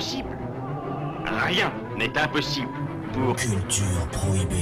Rien 0.00 1.70
n'est 1.98 2.16
impossible 2.16 2.68
pour... 3.12 3.36
Culture 3.36 4.08
prohibée. 4.10 4.56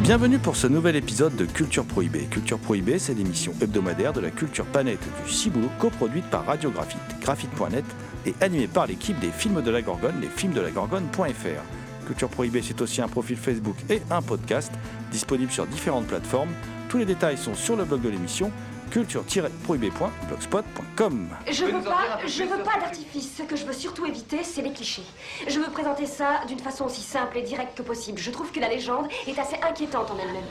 Bienvenue 0.00 0.38
pour 0.38 0.56
ce 0.56 0.66
nouvel 0.66 0.96
épisode 0.96 1.36
de 1.36 1.44
Culture 1.44 1.84
Prohibée. 1.84 2.24
Culture 2.24 2.58
Prohibée, 2.58 2.98
c'est 2.98 3.12
l'émission 3.12 3.52
hebdomadaire 3.60 4.14
de 4.14 4.20
la 4.20 4.30
culture 4.30 4.64
planète 4.64 5.06
du 5.26 5.30
Ciboulot, 5.30 5.68
coproduite 5.78 6.24
par 6.30 6.46
Radio 6.46 6.70
Graphite, 6.70 7.20
graphite.net 7.20 7.84
et 8.24 8.34
animée 8.40 8.66
par 8.66 8.86
l'équipe 8.86 9.18
des 9.20 9.30
films 9.30 9.60
de 9.60 9.70
la 9.70 9.82
Gorgone, 9.82 10.22
les 10.22 10.28
films 10.28 10.54
de 10.54 10.62
la 10.62 10.70
Gorgone.fr. 10.70 12.06
Culture 12.06 12.30
Prohibée, 12.30 12.62
c'est 12.62 12.80
aussi 12.80 13.02
un 13.02 13.08
profil 13.08 13.36
Facebook 13.36 13.76
et 13.90 14.00
un 14.10 14.22
podcast 14.22 14.72
disponible 15.10 15.52
sur 15.52 15.66
différentes 15.66 16.06
plateformes. 16.06 16.50
Tous 16.88 16.96
les 16.96 17.04
détails 17.04 17.36
sont 17.36 17.54
sur 17.54 17.76
le 17.76 17.84
blog 17.84 18.00
de 18.00 18.08
l'émission 18.08 18.50
culture-prohibé.blogspot.com. 18.90 21.28
Je 21.50 21.64
veux 21.64 21.82
pas, 21.82 22.20
je 22.26 22.44
veux 22.44 22.62
pas 22.62 22.78
d'artifice. 22.80 23.36
Ce 23.36 23.42
que 23.42 23.56
je 23.56 23.64
veux 23.64 23.72
surtout 23.72 24.06
éviter, 24.06 24.44
c'est 24.44 24.62
les 24.62 24.72
clichés. 24.72 25.02
Je 25.46 25.58
veux 25.60 25.70
présenter 25.70 26.06
ça 26.06 26.40
d'une 26.46 26.60
façon 26.60 26.84
aussi 26.84 27.02
simple 27.02 27.38
et 27.38 27.42
directe 27.42 27.76
que 27.76 27.82
possible. 27.82 28.18
Je 28.18 28.30
trouve 28.30 28.52
que 28.52 28.60
la 28.60 28.68
légende 28.68 29.08
est 29.26 29.38
assez 29.38 29.56
inquiétante 29.62 30.10
en 30.10 30.18
elle-même. 30.18 30.44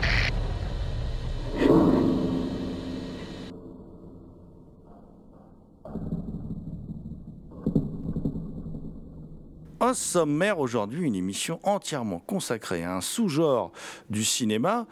Sommaire 9.93 10.59
aujourd'hui, 10.59 11.05
une 11.05 11.15
émission 11.15 11.59
entièrement 11.63 12.19
consacrée 12.19 12.83
à 12.83 12.95
un 12.95 13.01
sous-genre 13.01 13.71
du 14.09 14.23
cinéma, 14.23 14.87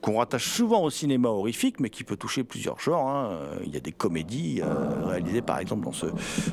qu'on 0.00 0.18
rattache 0.18 0.48
souvent 0.48 0.82
au 0.82 0.90
cinéma 0.90 1.28
horrifique, 1.28 1.80
mais 1.80 1.90
qui 1.90 2.04
peut 2.04 2.16
toucher 2.16 2.44
plusieurs 2.44 2.78
genres. 2.80 3.08
hein. 3.08 3.38
Il 3.64 3.72
y 3.72 3.76
a 3.76 3.80
des 3.80 3.92
comédies 3.92 4.60
euh, 4.62 5.06
réalisées 5.06 5.42
par 5.42 5.58
exemple 5.58 5.84
dans 5.84 5.92
ce, 5.92 6.06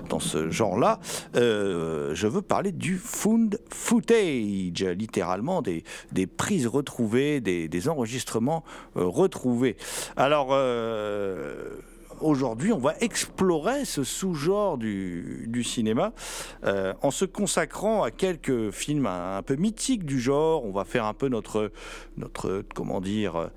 dans 0.09 0.19
ce 0.19 0.49
genre-là. 0.49 0.99
Euh, 1.35 2.13
je 2.15 2.27
veux 2.27 2.41
parler 2.41 2.71
du 2.71 2.97
found 2.97 3.59
footage, 3.71 4.83
littéralement 4.83 5.61
des, 5.61 5.83
des 6.11 6.27
prises 6.27 6.67
retrouvées, 6.67 7.41
des, 7.41 7.67
des 7.67 7.89
enregistrements 7.89 8.63
euh, 8.95 9.05
retrouvés. 9.05 9.77
Alors. 10.15 10.49
Aujourd'hui, 12.19 12.73
on 12.73 12.79
va 12.79 12.95
explorer 12.99 13.85
ce 13.85 14.03
sous-genre 14.03 14.77
du, 14.77 15.63
cinéma 15.63 16.13
euh, 16.63 16.93
en 17.01 17.11
se 17.11 17.25
consacrant 17.25 18.01
à 18.01 18.09
quelques 18.09 18.71
films 18.71 19.05
un, 19.05 19.41
peu 19.43 19.55
mythiques 19.55 20.05
du 20.05 20.19
genre. 20.19 20.65
On 20.65 20.71
va 20.71 20.83
faire 20.83 21.05
un 21.05 21.13
peu 21.13 21.27
notre, 21.27 21.71
notre 22.17 22.63
comment 22.73 23.01
dire, 23.01 23.51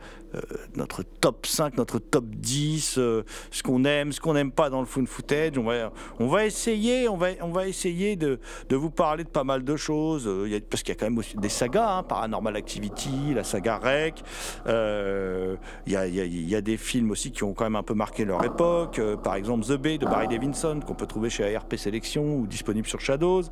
notre 0.76 1.02
top 1.02 1.46
5, 1.46 1.76
notre 1.76 1.98
top 1.98 2.24
10, 2.24 2.98
euh, 2.98 3.22
ce 3.50 3.62
qu'on 3.62 3.84
aime, 3.84 4.12
ce 4.12 4.20
qu'on 4.20 4.34
n'aime 4.34 4.52
pas 4.52 4.70
dans 4.70 4.80
le 4.80 4.86
found 4.86 5.08
footage. 5.08 5.58
On 5.58 5.64
va, 5.64 5.92
on 6.18 6.28
va 6.28 6.46
essayer, 6.46 7.08
on 7.08 7.16
va, 7.16 7.28
on 7.42 7.50
va 7.50 7.66
essayer 7.66 8.16
de, 8.16 8.38
vous 8.70 8.90
parler 8.90 9.24
de 9.24 9.28
pas 9.28 9.44
mal 9.44 9.64
de 9.64 9.76
choses, 9.76 10.26
euh, 10.26 10.60
parce 10.70 10.82
qu'il 10.82 10.94
y 10.94 10.96
a 10.96 11.00
quand 11.00 11.10
même 11.10 11.22
des 11.36 11.48
sagas, 11.48 11.98
hein, 11.98 12.02
Paranormal 12.02 12.56
Activity, 12.56 13.34
la 13.34 13.44
saga 13.44 13.78
Rec. 13.78 14.22
euh, 14.66 15.56
Il 15.86 15.92
y, 15.92 16.54
a, 16.54 16.60
des 16.60 16.76
films 16.76 17.10
aussi 17.10 17.32
qui 17.32 17.44
ont 17.44 17.52
quand 17.54 17.64
même 17.64 17.76
un 17.76 17.82
peu 17.82 17.94
marqué 17.94 18.24
leur 18.24 18.44
époque, 18.44 18.98
euh, 18.98 19.16
par 19.16 19.34
exemple 19.34 19.64
The 19.64 19.76
Bay 19.76 19.98
de 19.98 20.04
Barry 20.04 20.28
Davidson, 20.28 20.80
qu'on 20.86 20.94
peut 20.94 21.06
trouver 21.06 21.30
chez 21.30 21.54
ARP 21.54 21.74
Sélection 21.76 22.36
ou 22.36 22.46
disponible 22.46 22.86
sur 22.86 23.00
Shadows. 23.00 23.44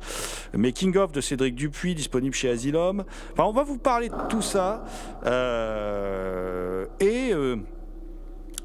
Making 0.53 0.97
of 0.97 1.11
de 1.11 1.21
Cédric 1.21 1.55
Dupuis, 1.55 1.95
disponible 1.95 2.35
chez 2.35 2.49
Asylum. 2.49 3.03
Enfin, 3.33 3.43
on 3.43 3.51
va 3.51 3.63
vous 3.63 3.77
parler 3.77 4.09
de 4.09 4.15
tout 4.29 4.41
ça. 4.41 4.83
euh, 5.25 6.68
et. 6.99 7.33
euh, 7.33 7.57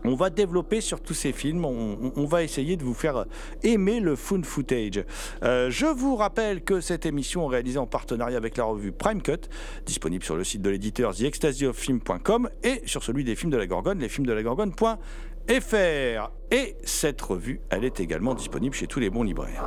on 0.05 0.15
va 0.15 0.31
développer 0.31 0.81
sur 0.83 1.01
tous 1.01 1.15
ces 1.15 1.33
films, 1.33 1.65
on, 1.65 2.27
va 2.27 2.43
essayer 2.43 2.77
de 2.77 2.85
vous 2.85 2.93
faire 2.93 3.25
aimer 3.63 4.01
le 4.01 4.17
found 4.17 4.45
footage. 4.45 5.03
Euh, 5.43 5.71
je 5.71 5.87
vous 5.87 6.17
rappelle 6.17 6.63
que 6.63 6.83
cette 6.83 7.07
émission 7.07 7.49
est 7.49 7.55
réalisée 7.55 7.79
en 7.79 7.87
partenariat 7.87 8.37
avec 8.37 8.59
la 8.59 8.65
revue 8.65 8.93
Prime 8.93 9.23
Cut, 9.23 9.49
disponible 9.87 10.23
sur 10.23 10.37
le 10.37 10.45
site 10.45 10.61
de 10.61 10.69
l'éditeur 10.69 11.15
TheExtasyOfFilm.com 11.15 12.51
et 12.63 12.83
sur 12.85 13.03
celui 13.03 13.25
des 13.25 13.35
films 13.35 13.53
de 13.53 13.57
la 13.57 13.67
Gorgone, 13.67 13.99
lesfilmsdelagorgone.fr. 13.99 16.31
Et 16.51 16.77
cette 16.85 17.23
revue, 17.23 17.63
elle 17.71 17.85
est 17.85 18.01
également 18.01 18.35
disponible 18.35 18.75
chez 18.75 18.87
tous 18.87 19.01
les 19.01 19.09
bons 19.09 19.23
libraires. 19.23 19.65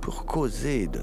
Pour 0.00 0.26
causer 0.26 0.88
de, 0.88 1.02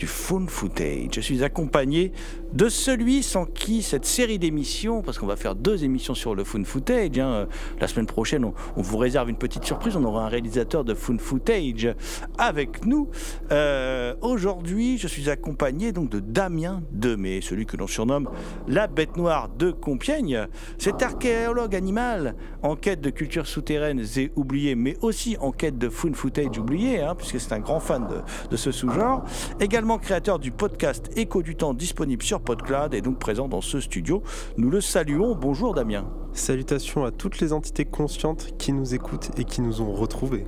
du 0.00 0.06
found 0.06 0.48
footage, 0.48 1.10
je 1.12 1.20
suis 1.20 1.44
accompagné 1.44 2.12
de 2.54 2.70
celui 2.70 3.22
sans 3.22 3.44
qui 3.44 3.82
cette 3.82 4.06
série 4.06 4.38
d'émissions, 4.38 5.02
parce 5.02 5.18
qu'on 5.18 5.26
va 5.26 5.36
faire 5.36 5.54
deux 5.54 5.84
émissions 5.84 6.14
sur 6.14 6.34
le 6.34 6.42
found 6.42 6.64
footage, 6.66 7.18
hein, 7.18 7.28
euh, 7.28 7.46
la 7.78 7.86
semaine 7.86 8.06
prochaine 8.06 8.46
on, 8.46 8.54
vous 8.76 8.96
réserve 8.96 9.28
une 9.28 9.36
petite 9.36 9.64
surprise, 9.64 9.96
on 9.96 10.04
aura 10.04 10.24
un 10.24 10.28
réalisateur 10.28 10.84
de 10.84 10.94
found 10.94 11.20
footage 11.20 11.94
avec 12.38 12.86
nous. 12.86 13.10
Euh, 13.52 14.14
Aujourd'hui 14.22 14.96
je 14.96 15.06
suis 15.06 15.28
accompagné 15.28 15.92
donc 15.92 16.08
de 16.08 16.18
Damien 16.18 16.82
Demey, 16.92 17.42
celui 17.42 17.66
que 17.66 17.76
l'on 17.76 17.86
surnomme 17.86 18.30
la 18.68 18.86
bête 18.86 19.18
noire 19.18 19.50
de 19.50 19.70
Compiègne. 19.70 20.46
Cet 20.78 21.02
archéologue 21.02 21.76
animal 21.76 22.36
en 22.62 22.74
quête 22.74 23.02
de 23.02 23.10
cultures 23.10 23.46
souterraines 23.46 24.02
et 24.16 24.32
oubliées, 24.34 24.76
mais 24.76 24.96
aussi 25.02 25.36
en 25.40 25.52
quête 25.52 25.76
de 25.76 25.90
found 25.90 26.16
footage 26.16 26.56
oublié, 26.58 27.02
hein, 27.02 27.14
puisque 27.14 27.38
c'est 27.38 27.52
un 27.52 27.60
grand 27.60 27.80
fan 27.80 28.08
de, 28.08 28.48
de 28.50 28.56
ce 28.56 28.72
sous-genre. 28.72 29.24
Également 29.60 29.89
créateur 29.98 30.38
du 30.38 30.50
podcast 30.50 31.10
Écho 31.16 31.42
du 31.42 31.56
temps 31.56 31.74
disponible 31.74 32.22
sur 32.22 32.40
PodCloud 32.40 32.94
et 32.94 33.00
donc 33.00 33.18
présent 33.18 33.48
dans 33.48 33.60
ce 33.60 33.80
studio. 33.80 34.22
Nous 34.56 34.70
le 34.70 34.80
saluons. 34.80 35.34
Bonjour 35.34 35.74
Damien. 35.74 36.06
Salutations 36.32 37.04
à 37.04 37.10
toutes 37.10 37.40
les 37.40 37.52
entités 37.52 37.84
conscientes 37.84 38.56
qui 38.58 38.72
nous 38.72 38.94
écoutent 38.94 39.30
et 39.38 39.44
qui 39.44 39.60
nous 39.60 39.80
ont 39.80 39.92
retrouvés. 39.92 40.46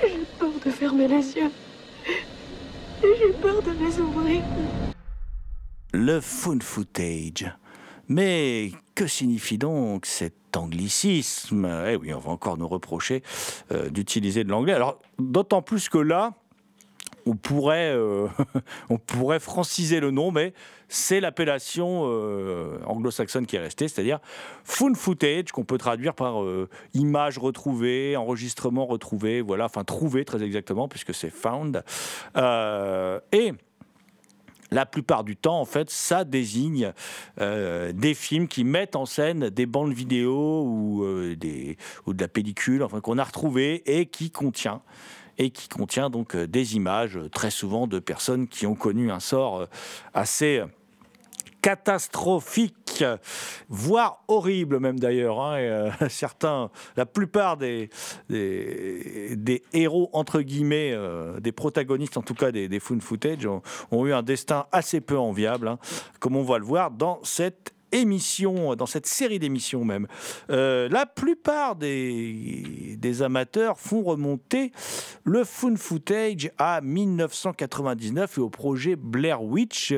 J'ai 0.00 0.26
peur 0.38 0.52
de 0.64 0.70
fermer 0.70 1.08
les 1.08 1.36
yeux. 1.36 1.50
J'ai 3.02 3.32
peur 3.40 3.62
de 3.62 3.70
les 3.70 4.00
ouvrir. 4.00 4.42
Le 5.92 6.20
found 6.20 6.62
footage. 6.62 7.50
Mais 8.08 8.72
que 8.94 9.06
signifie 9.06 9.58
donc 9.58 10.06
cet 10.06 10.56
anglicisme? 10.56 11.66
Eh 11.88 11.96
oui, 11.96 12.12
on 12.12 12.18
va 12.18 12.30
encore 12.30 12.58
nous 12.58 12.68
reprocher 12.68 13.22
euh, 13.70 13.88
d'utiliser 13.88 14.44
de 14.44 14.50
l'anglais. 14.50 14.74
Alors, 14.74 14.98
d'autant 15.18 15.62
plus 15.62 15.88
que 15.88 15.98
là, 15.98 16.34
on 17.26 17.34
pourrait, 17.34 17.92
euh, 17.94 18.28
on 18.90 18.98
pourrait 18.98 19.40
franciser 19.40 20.00
le 20.00 20.10
nom, 20.10 20.30
mais 20.30 20.52
c'est 20.92 21.20
l'appellation 21.20 22.02
euh, 22.04 22.78
anglo-saxonne 22.86 23.46
qui 23.46 23.56
est 23.56 23.60
restée, 23.60 23.88
c'est-à-dire 23.88 24.20
found 24.62 24.94
footage, 24.96 25.50
qu'on 25.50 25.64
peut 25.64 25.78
traduire 25.78 26.14
par 26.14 26.42
euh, 26.42 26.68
image 26.92 27.38
retrouvée, 27.38 28.14
enregistrement 28.16 28.84
retrouvé, 28.84 29.40
voilà, 29.40 29.64
enfin 29.64 29.84
trouvé 29.84 30.24
très 30.24 30.42
exactement, 30.42 30.88
puisque 30.88 31.14
c'est 31.14 31.30
found. 31.30 31.82
Euh, 32.36 33.20
et 33.32 33.52
la 34.70 34.84
plupart 34.84 35.24
du 35.24 35.36
temps, 35.36 35.60
en 35.60 35.64
fait, 35.64 35.90
ça 35.90 36.24
désigne 36.24 36.92
des 37.38 38.14
films 38.14 38.48
qui 38.48 38.64
mettent 38.64 38.96
en 38.96 39.04
scène 39.04 39.50
des 39.50 39.66
bandes 39.66 39.92
vidéo 39.92 40.62
ou, 40.64 41.04
des, 41.36 41.76
ou 42.06 42.14
de 42.14 42.20
la 42.22 42.28
pellicule, 42.28 42.82
enfin, 42.82 43.02
qu'on 43.02 43.18
a 43.18 43.24
retrouvé 43.24 43.82
et 43.84 44.06
qui 44.06 44.30
contient 44.30 44.80
et 45.38 45.50
qui 45.50 45.68
contient 45.68 46.10
donc 46.10 46.34
euh, 46.34 46.46
des 46.46 46.76
images, 46.76 47.16
euh, 47.16 47.28
très 47.28 47.50
souvent 47.50 47.86
de 47.86 47.98
personnes 47.98 48.48
qui 48.48 48.66
ont 48.66 48.74
connu 48.74 49.10
un 49.10 49.20
sort 49.20 49.60
euh, 49.60 49.66
assez 50.14 50.62
catastrophique, 51.60 53.04
voire 53.68 54.24
horrible 54.26 54.80
même 54.80 54.98
d'ailleurs. 54.98 55.40
hein, 55.40 55.92
certains, 56.08 56.70
la 56.96 57.06
plupart 57.06 57.56
des, 57.56 57.88
des, 58.28 59.62
héros 59.72 60.10
entre 60.12 60.40
guillemets, 60.40 60.92
des 61.40 61.52
protagonistes 61.52 62.16
en 62.16 62.22
tout 62.22 62.34
cas 62.34 62.50
des, 62.50 62.68
des 62.68 62.80
footage 62.80 63.46
ont, 63.46 63.62
ont 63.92 64.04
eu 64.06 64.12
un 64.12 64.24
destin 64.24 64.66
assez 64.72 65.00
peu 65.00 65.16
enviable, 65.16 65.68
hein, 65.68 65.78
comme 66.18 66.34
on 66.34 66.42
va 66.42 66.58
le 66.58 66.64
voir 66.64 66.90
dans 66.90 67.20
cette 67.22 67.72
émission, 67.92 68.74
dans 68.74 68.86
cette 68.86 69.06
série 69.06 69.38
d'émissions 69.38 69.84
même, 69.84 70.06
euh, 70.50 70.88
la 70.88 71.06
plupart 71.06 71.76
des, 71.76 72.98
amateurs 73.22 73.78
font 73.78 74.02
remonter 74.02 74.72
le 75.24 75.44
fun 75.44 75.76
footage 75.76 76.50
à 76.58 76.80
1999 76.80 78.38
et 78.38 78.40
au 78.40 78.50
projet 78.50 78.96
Blair 78.96 79.42
Witch. 79.42 79.94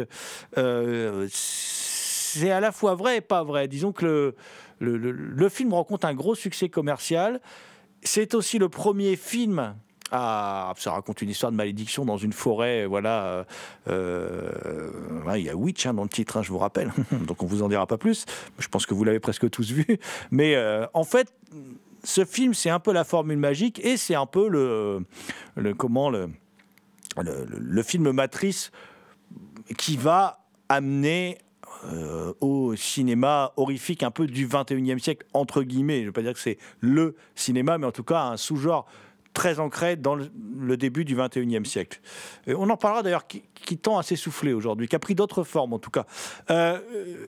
Euh, 0.59 1.29
c'est 1.31 2.51
à 2.51 2.61
la 2.61 2.73
fois 2.73 2.95
vrai 2.95 3.19
et 3.19 3.21
pas 3.21 3.45
vrai. 3.45 3.69
Disons 3.69 3.93
que 3.93 4.35
le, 4.81 4.97
le- 4.97 5.13
le 5.13 5.49
film 5.49 5.73
rencontre 5.73 6.07
un 6.07 6.15
gros 6.15 6.35
succès 6.35 6.69
commercial. 6.69 7.41
C'est 8.03 8.35
aussi 8.35 8.59
le 8.59 8.69
premier 8.69 9.17
film 9.17 9.75
à, 10.17 10.73
ça 10.77 10.93
raconte 10.93 11.23
une 11.23 11.31
histoire 11.31 11.51
de 11.51 11.57
malédiction 11.57 12.05
dans 12.05 12.17
une 12.17 12.33
forêt, 12.33 12.87
voilà. 12.87 13.25
euh, 13.25 13.45
euh, 13.89 15.37
il 15.37 15.43
y 15.43 15.51
a 15.51 15.57
Witch 15.57 15.87
hein, 15.87 15.95
dans 15.95 16.05
le 16.05 16.09
titre, 16.09 16.37
hein, 16.37 16.43
je 16.43 16.51
vous 16.51 16.59
rappelle. 16.59 16.93
Donc 17.27 17.43
on 17.43 17.47
vous 17.47 17.63
en 17.63 17.69
dira 17.69 17.87
pas 17.87 17.99
plus. 17.99 18.25
Je 18.59 18.69
pense 18.69 18.87
que 18.87 18.95
vous 18.95 19.03
l'avez 19.03 19.19
presque 19.19 19.51
tous 19.51 19.73
vu. 19.73 19.99
Mais 20.31 20.55
euh, 20.55 20.87
en 20.95 21.03
fait, 21.03 21.35
ce 22.05 22.25
film, 22.25 22.55
c'est 22.55 22.71
un 22.71 22.79
peu 22.79 22.93
la 22.93 23.03
formule 23.03 23.39
magique 23.39 23.85
et 23.85 23.97
c'est 23.97 24.15
un 24.15 24.27
peu 24.27 24.49
le, 24.49 25.05
comment 25.75 26.11
le, 26.11 27.83
film 27.83 28.13
matrice 28.13 28.71
qui 29.77 29.97
va 29.97 30.45
amener 30.69 31.39
au 32.41 32.77
cinéma 32.77 33.53
horrifique 33.57 34.03
un 34.05 34.11
peu 34.11 34.27
du 34.27 34.47
21e 34.47 35.01
siècle, 35.01 35.27
entre 35.35 35.63
guillemets. 35.65 35.97
Je 35.97 36.03
ne 36.03 36.07
veux 36.07 36.13
pas 36.13 36.23
dire 36.23 36.35
que 36.35 36.39
c'est 36.39 36.59
le 36.81 37.17
cinéma, 37.35 37.79
mais 37.79 37.87
en 37.87 37.93
tout 37.93 38.05
cas 38.05 38.23
un 38.23 38.37
sous-genre 38.37 38.87
très 39.35 39.61
ancré 39.61 39.97
dans 39.97 40.15
le, 40.15 40.77
début 40.77 41.05
du 41.05 41.17
21e 41.17 41.65
siècle. 41.65 42.01
Et 42.47 42.55
on 42.55 42.71
en 42.71 42.77
parlera 42.77 43.03
d'ailleurs 43.03 43.27
qui, 43.27 43.43
qui 43.55 43.77
tend 43.77 43.99
à 43.99 44.03
s'essouffler 44.03 44.55
aujourd'hui, 44.55 44.89
qui 44.89 44.97
a 44.97 44.99
pris 44.99 45.15
d'autres 45.15 45.45
formes 45.45 45.75
en 45.75 45.79
tout 45.79 45.91
cas. 45.91 46.07
Euh, 46.51 46.79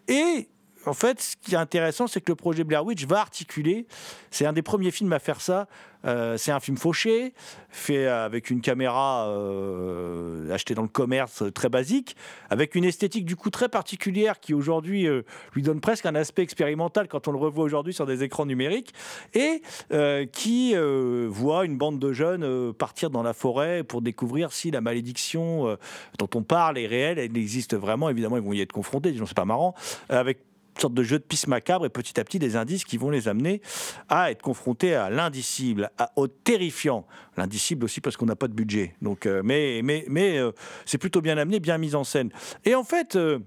et 0.09 0.49
en 0.87 0.95
fait, 0.95 1.21
ce 1.21 1.37
qui 1.37 1.55
est 1.55 1.59
intéressant, 1.59 2.07
c'est 2.07 2.21
que 2.21 2.33
le 2.33 2.37
projet 2.37 2.65
Blair 2.65 2.85
Witch 2.85 3.07
va 3.07 3.21
articuler. 3.21 3.87
C'est 4.31 4.47
un 4.47 4.53
des 4.53 4.63
premiers 4.63 4.91
films 4.91 5.13
à 5.13 5.19
faire 5.19 5.41
ça. 5.41 5.67
Euh, 6.05 6.37
c'est 6.37 6.53
un 6.53 6.61
film 6.61 6.77
fauché, 6.77 7.35
fait 7.69 8.07
avec 8.07 8.51
une 8.51 8.61
caméra 8.61 9.29
euh, 9.29 10.53
achetée 10.53 10.75
dans 10.75 10.83
le 10.83 10.89
commerce, 10.89 11.43
euh, 11.43 11.51
très 11.51 11.69
basique, 11.69 12.17
avec 12.49 12.77
une 12.77 12.85
esthétique 12.85 13.25
du 13.25 13.35
coup 13.35 13.51
très 13.51 13.69
particulière 13.69 14.39
qui 14.39 14.55
aujourd'hui 14.55 15.09
euh, 15.09 15.23
lui 15.55 15.63
donne 15.63 15.81
presque 15.81 16.07
un 16.07 16.15
aspect 16.15 16.43
expérimental 16.43 17.09
quand 17.09 17.27
on 17.27 17.33
le 17.33 17.39
revoit 17.39 17.65
aujourd'hui 17.65 17.93
sur 17.93 18.07
des 18.07 18.23
écrans 18.23 18.47
numériques, 18.47 18.95
et 19.35 19.63
euh, 19.93 20.27
qui 20.27 20.77
euh, 20.77 21.27
voit 21.29 21.65
une 21.65 21.77
bande 21.77 21.99
de 21.99 22.13
jeunes 22.13 22.45
euh, 22.45 22.73
partir 22.73 23.11
dans 23.11 23.25
la 23.25 23.33
forêt 23.33 23.83
pour 23.83 24.01
découvrir 24.01 24.53
si 24.53 24.71
la 24.71 24.81
malédiction 24.81 25.67
euh, 25.67 25.77
dont 26.19 26.31
on 26.35 26.43
parle 26.43 26.79
est 26.79 26.87
réelle, 26.87 27.19
elle 27.19 27.37
existe 27.37 27.75
vraiment. 27.75 28.11
Évidemment, 28.11 28.37
ils 28.37 28.45
vont 28.45 28.53
y 28.53 28.61
être 28.61 28.73
confrontés, 28.73 29.11
disons, 29.11 29.27
c'est 29.27 29.37
pas 29.37 29.45
marrant, 29.45 29.75
avec 30.09 30.39
sorte 30.81 30.95
de 30.95 31.03
jeu 31.03 31.19
de 31.19 31.25
piste 31.25 31.47
macabre 31.47 31.87
et 31.87 31.89
petit 31.89 32.19
à 32.21 32.25
petit 32.25 32.39
des 32.39 32.57
indices 32.57 32.85
qui 32.85 32.97
vont 32.97 33.11
les 33.11 33.29
amener 33.29 33.61
à 34.09 34.31
être 34.31 34.43
confrontés 34.43 34.95
à 34.95 35.11
l'indicible, 35.11 35.91
au 36.17 36.27
terrifiant. 36.29 37.07
L'indicible 37.37 37.85
aussi 37.85 38.01
parce 38.01 38.17
qu'on 38.17 38.27
n'a 38.27 38.37
pas 38.37 38.49
de 38.49 38.55
budget. 38.55 38.95
Donc, 39.03 39.27
euh, 39.27 39.43
mais 39.45 39.81
mais, 39.83 40.05
mais 40.09 40.39
euh, 40.39 40.53
c'est 40.85 40.99
plutôt 40.99 41.21
bien 41.21 41.39
amené, 41.39 41.61
bien 41.61 41.79
mis 41.79 41.95
en 41.95 42.05
scène. 42.05 42.31
Et 42.65 42.75
en 42.75 42.85
fait. 42.85 43.17
euh, 43.17 43.39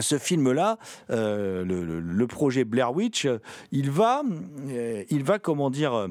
ce 0.00 0.18
film-là, 0.18 0.78
le, 1.08 1.64
le- 1.64 2.26
projet 2.28 2.64
Blair 2.64 2.94
Witch, 2.94 3.26
il 3.72 3.90
va, 3.90 4.22
il 5.10 5.24
va 5.24 5.40
comment 5.40 5.68
dire, 5.68 6.08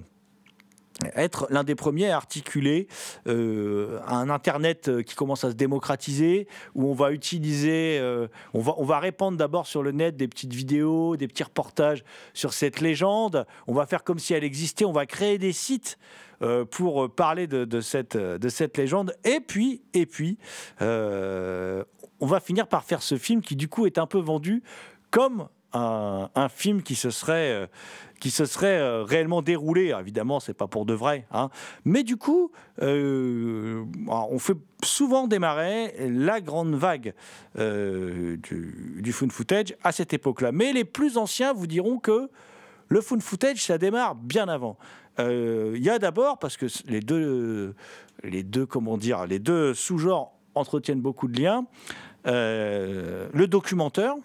être 1.16 1.48
l'un 1.50 1.64
des 1.64 1.76
premiers 1.76 2.10
à 2.10 2.18
articuler 2.18 2.88
euh, 3.28 4.00
un 4.08 4.30
Internet 4.30 4.90
euh, 4.90 5.02
qui 5.02 5.16
commence 5.16 5.44
à 5.44 5.52
se 5.52 5.56
démocratiser, 5.56 6.48
où 6.76 6.90
on 6.90 6.94
va 6.94 7.12
utiliser, 7.12 7.98
euh, 8.00 8.28
on, 8.54 8.60
va, 8.60 8.74
on 8.78 8.84
va 8.84 9.00
répandre 9.00 9.38
d'abord 9.38 9.68
sur 9.68 9.84
le 9.84 9.92
net 9.92 10.18
des 10.18 10.28
petites 10.28 10.54
vidéos, 10.54 11.16
des 11.16 11.28
petits 11.28 11.44
reportages 11.44 12.04
sur 12.34 12.54
cette 12.54 12.82
légende, 12.82 13.46
on 13.68 13.74
va 13.74 13.86
faire 13.86 14.04
comme 14.04 14.20
si 14.20 14.34
elle 14.34 14.44
existait, 14.44 14.86
on 14.86 14.92
va 14.92 15.06
créer 15.06 15.38
des 15.38 15.54
sites 15.54 15.98
pour 16.72 17.14
parler 17.14 17.48
de, 17.48 17.82
cette, 17.82 18.16
de 18.16 18.50
cette 18.50 18.78
légende, 18.78 19.14
et 19.26 19.42
puis, 19.42 19.82
et 19.94 20.06
puis 20.06 20.38
on 20.80 22.26
va 22.26 22.40
finir 22.40 22.68
par 22.68 22.86
faire 22.86 23.02
ce 23.02 23.18
film 23.18 23.42
qui 23.42 23.58
du 23.58 23.68
coup 23.68 23.86
est 23.86 23.98
un 23.98 24.08
peu 24.08 24.20
vendu 24.20 24.64
comme 25.12 25.50
un, 25.74 26.50
film 26.50 26.82
qui 26.82 26.96
se 26.96 27.10
serait, 27.10 27.70
qui 28.20 28.32
se 28.32 28.46
serait 28.46 28.80
euh, 28.80 29.04
réellement 29.04 29.42
déroulé. 29.42 29.90
Alors, 29.90 30.02
évidemment, 30.02 30.40
c'est 30.40 30.54
pas 30.54 30.68
pour 30.68 30.86
de 30.86 30.94
vrai, 30.94 31.26
hein. 31.32 31.50
mais 31.86 32.04
du 32.04 32.18
coup, 32.18 32.52
euh, 32.82 33.84
alors, 34.08 34.32
on 34.32 34.40
fait 34.40 34.58
souvent 34.84 35.28
démarrer 35.28 35.94
la 36.10 36.42
grande 36.42 36.76
vague 36.76 37.14
euh, 37.58 38.38
du, 38.38 39.02
du 39.02 39.12
found 39.12 39.32
footage 39.32 39.76
à 39.84 39.92
cette 39.92 40.14
époque-là. 40.14 40.52
Mais 40.52 40.74
les 40.74 40.86
plus 40.86 41.18
anciens 41.18 41.54
vous 41.54 41.68
diront 41.68 42.00
que 42.00 42.30
le 42.88 43.02
found 43.02 43.22
footage, 43.22 43.64
ça 43.64 43.78
démarre 43.78 44.16
bien 44.16 44.48
avant. 44.48 44.78
Il 45.22 45.84
y 45.84 45.90
a 45.90 46.00
d'abord, 46.00 46.40
parce 46.40 46.56
que 46.56 46.68
les 46.88 47.02
deux, 47.02 47.76
les 48.24 48.42
deux, 48.42 48.66
comment 48.66 48.98
dire, 48.98 49.28
les 49.28 49.38
deux 49.38 49.74
sous-genres 49.74 50.34
entretiennent 50.56 51.02
beaucoup 51.02 51.28
de 51.28 51.42
liens, 51.42 51.66
le 52.24 53.46
documentaire. 53.46 54.16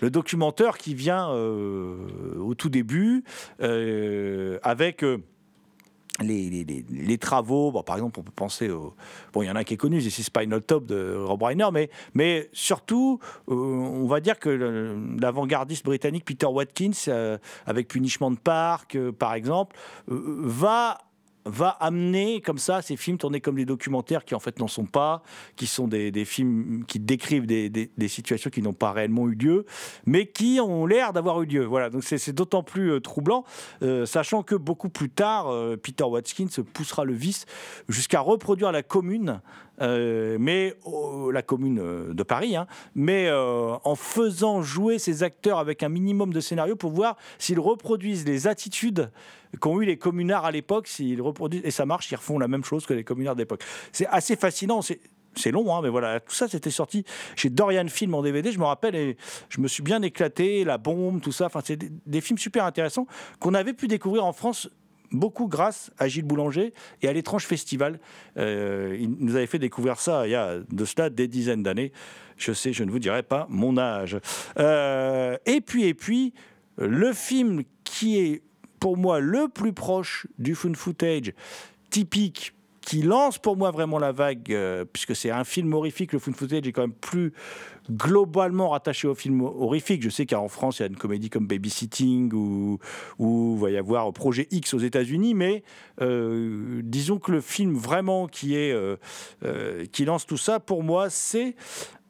Le 0.00 0.10
documentaire 0.10 0.78
qui 0.78 0.94
vient 0.94 1.30
euh, 1.30 2.38
au 2.38 2.54
tout 2.54 2.68
début 2.68 3.24
euh, 3.60 4.58
avec 4.62 5.02
euh, 5.02 5.18
les, 6.20 7.18
travaux. 7.18 7.72
Bon, 7.72 7.82
par 7.82 7.96
exemple, 7.96 8.20
on 8.20 8.22
peut 8.22 8.32
penser 8.34 8.70
au. 8.70 8.94
Bon, 9.32 9.42
il 9.42 9.46
y 9.46 9.50
en 9.50 9.56
a 9.56 9.64
qui 9.64 9.74
est 9.74 9.78
connu, 9.78 10.00
c'est 10.00 10.22
Spinal 10.22 10.62
Top 10.62 10.86
de 10.86 11.14
Rob 11.16 11.42
Reiner, 11.42 11.68
mais, 11.72 11.90
mais 12.14 12.48
surtout, 12.52 13.18
on 13.48 14.06
va 14.06 14.20
dire 14.20 14.38
que 14.38 14.96
l'avant-gardiste 15.20 15.84
britannique 15.84 16.24
Peter 16.24 16.46
Watkins, 16.46 17.38
avec 17.66 17.88
Punishment 17.88 18.34
Park, 18.36 18.96
euh, 18.96 19.12
par 19.12 19.34
exemple, 19.34 19.76
va 20.06 20.98
va 21.46 21.70
amener 21.80 22.40
comme 22.40 22.58
ça 22.58 22.82
ces 22.82 22.96
films 22.96 23.18
tournés 23.18 23.40
comme 23.40 23.56
des 23.56 23.64
documentaires 23.64 24.24
qui 24.24 24.34
en 24.34 24.40
fait 24.40 24.58
n'en 24.58 24.68
sont 24.68 24.84
pas, 24.84 25.22
qui 25.54 25.66
sont 25.66 25.88
des, 25.88 26.24
films 26.24 26.84
qui 26.86 26.98
décrivent 26.98 27.46
des, 27.46 28.08
situations 28.08 28.50
qui 28.50 28.62
n'ont 28.62 28.72
pas 28.72 28.92
réellement 28.92 29.28
eu 29.28 29.34
lieu, 29.34 29.66
mais 30.04 30.26
qui 30.26 30.58
ont 30.60 30.86
l'air 30.86 31.12
d'avoir 31.12 31.42
eu 31.42 31.46
lieu. 31.46 31.64
Voilà, 31.64 31.90
donc 31.90 32.04
c'est 32.04 32.18
c'est 32.18 32.32
d'autant 32.32 32.62
plus 32.62 32.90
euh, 32.90 33.00
troublant, 33.00 33.44
euh, 33.82 34.04
sachant 34.06 34.42
que 34.42 34.54
beaucoup 34.54 34.88
plus 34.88 35.10
tard, 35.10 35.48
euh, 35.48 35.76
Peter 35.76 36.04
Watkins 36.04 36.62
poussera 36.72 37.04
le 37.04 37.12
vice 37.12 37.46
jusqu'à 37.88 38.20
reproduire 38.20 38.72
la 38.72 38.82
commune, 38.82 39.40
euh, 39.80 40.36
mais 40.40 40.74
oh, 40.84 41.30
la 41.30 41.42
commune 41.42 41.78
euh, 41.80 42.14
de 42.14 42.22
Paris, 42.22 42.56
hein, 42.56 42.66
mais 42.94 43.26
euh, 43.28 43.76
en 43.84 43.94
faisant 43.94 44.62
jouer 44.62 44.98
ces 44.98 45.22
acteurs 45.22 45.58
avec 45.58 45.82
un 45.82 45.88
minimum 45.88 46.32
de 46.32 46.40
scénario 46.40 46.76
pour 46.76 46.92
voir 46.92 47.16
s'ils 47.38 47.60
reproduisent 47.60 48.26
les 48.26 48.46
attitudes 48.46 49.10
qu'ont 49.60 49.80
eu 49.80 49.84
les 49.84 49.96
communards 49.96 50.44
à 50.44 50.50
l'époque, 50.50 50.88
s'ils 50.88 51.22
reproduisent, 51.22 51.62
et 51.64 51.70
ça 51.70 51.86
marche, 51.86 52.10
ils 52.10 52.16
refont 52.16 52.38
la 52.38 52.48
même 52.48 52.64
chose 52.64 52.86
que 52.86 52.94
les 52.94 53.04
communards 53.04 53.36
d'époque. 53.36 53.62
C'est 53.92 54.06
assez 54.06 54.36
fascinant, 54.36 54.80
c'est 54.82 55.50
long, 55.50 55.74
hein, 55.74 55.80
mais 55.82 55.88
voilà, 55.88 56.20
tout 56.20 56.34
ça 56.34 56.48
c'était 56.48 56.70
sorti 56.70 57.04
chez 57.36 57.50
Dorian 57.50 57.86
Film 57.88 58.14
en 58.14 58.22
DVD, 58.22 58.52
je 58.52 58.58
me 58.58 58.64
rappelle, 58.64 58.94
et 58.94 59.16
je 59.48 59.60
me 59.60 59.68
suis 59.68 59.82
bien 59.82 60.02
éclaté, 60.02 60.64
La 60.64 60.78
Bombe, 60.78 61.20
tout 61.20 61.32
ça, 61.32 61.46
enfin 61.46 61.60
c'est 61.64 61.78
des 62.06 62.20
films 62.20 62.38
super 62.38 62.64
intéressants 62.64 63.06
qu'on 63.40 63.54
avait 63.54 63.74
pu 63.74 63.88
découvrir 63.88 64.24
en 64.24 64.32
France 64.32 64.68
beaucoup 65.12 65.46
grâce 65.46 65.90
à 65.98 66.08
Gilles 66.08 66.24
Boulanger 66.24 66.72
et 67.02 67.08
à 67.08 67.12
l'étrange 67.12 67.44
festival. 67.44 67.98
Euh, 68.36 68.96
il 68.98 69.10
nous 69.18 69.36
avait 69.36 69.46
fait 69.46 69.58
découvrir 69.58 69.98
ça 70.00 70.26
il 70.26 70.30
y 70.30 70.34
a 70.34 70.58
de 70.70 70.84
cela 70.84 71.10
des 71.10 71.28
dizaines 71.28 71.62
d'années. 71.62 71.92
Je 72.36 72.52
sais, 72.52 72.72
je 72.72 72.84
ne 72.84 72.90
vous 72.90 72.98
dirai 72.98 73.22
pas 73.22 73.46
mon 73.48 73.78
âge. 73.78 74.18
Euh, 74.58 75.36
et 75.46 75.60
puis, 75.60 75.84
et 75.84 75.94
puis, 75.94 76.34
le 76.76 77.12
film 77.12 77.62
qui 77.84 78.18
est 78.18 78.42
pour 78.80 78.96
moi 78.96 79.20
le 79.20 79.48
plus 79.48 79.72
proche 79.72 80.26
du 80.38 80.54
found 80.54 80.76
footage 80.76 81.32
typique 81.90 82.52
qui 82.82 83.02
lance 83.02 83.38
pour 83.38 83.56
moi 83.56 83.72
vraiment 83.72 83.98
la 83.98 84.12
vague, 84.12 84.52
euh, 84.52 84.84
puisque 84.84 85.16
c'est 85.16 85.30
un 85.30 85.42
film 85.42 85.72
horrifique, 85.72 86.12
le 86.12 86.20
found 86.20 86.36
footage 86.36 86.68
est 86.68 86.72
quand 86.72 86.82
même 86.82 86.92
plus 86.92 87.32
globalement 87.90 88.70
rattaché 88.70 89.08
au 89.08 89.14
film 89.14 89.42
horrifique. 89.42 90.02
Je 90.02 90.10
sais 90.10 90.26
qu'en 90.26 90.48
France, 90.48 90.78
il 90.78 90.82
y 90.82 90.84
a 90.84 90.88
une 90.88 90.96
comédie 90.96 91.30
comme 91.30 91.46
Babysitting 91.46 92.32
ou, 92.32 92.78
il 93.20 93.60
va 93.60 93.70
y 93.70 93.76
avoir 93.76 94.12
Projet 94.12 94.48
X 94.50 94.74
aux 94.74 94.78
États-Unis, 94.78 95.34
mais 95.34 95.62
euh, 96.00 96.80
disons 96.82 97.18
que 97.18 97.32
le 97.32 97.40
film 97.40 97.74
vraiment 97.74 98.28
qui, 98.28 98.56
est, 98.56 98.72
euh, 98.72 98.96
euh, 99.44 99.84
qui 99.86 100.04
lance 100.04 100.26
tout 100.26 100.36
ça, 100.36 100.60
pour 100.60 100.82
moi, 100.82 101.10
c'est 101.10 101.56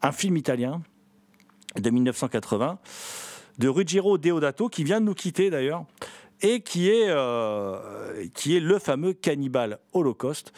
un 0.02 0.12
film 0.12 0.36
italien 0.36 0.82
de 1.76 1.90
1980 1.90 2.78
de 3.58 3.68
Ruggiero 3.68 4.18
Deodato, 4.18 4.68
qui 4.68 4.84
vient 4.84 5.00
de 5.00 5.06
nous 5.06 5.14
quitter 5.14 5.48
d'ailleurs, 5.48 5.84
et 6.42 6.60
qui 6.60 6.90
est, 6.90 7.10
qui 8.34 8.54
est 8.54 8.60
le 8.60 8.78
fameux 8.78 9.14
cannibale 9.14 9.78
Holocauste, 9.94 10.52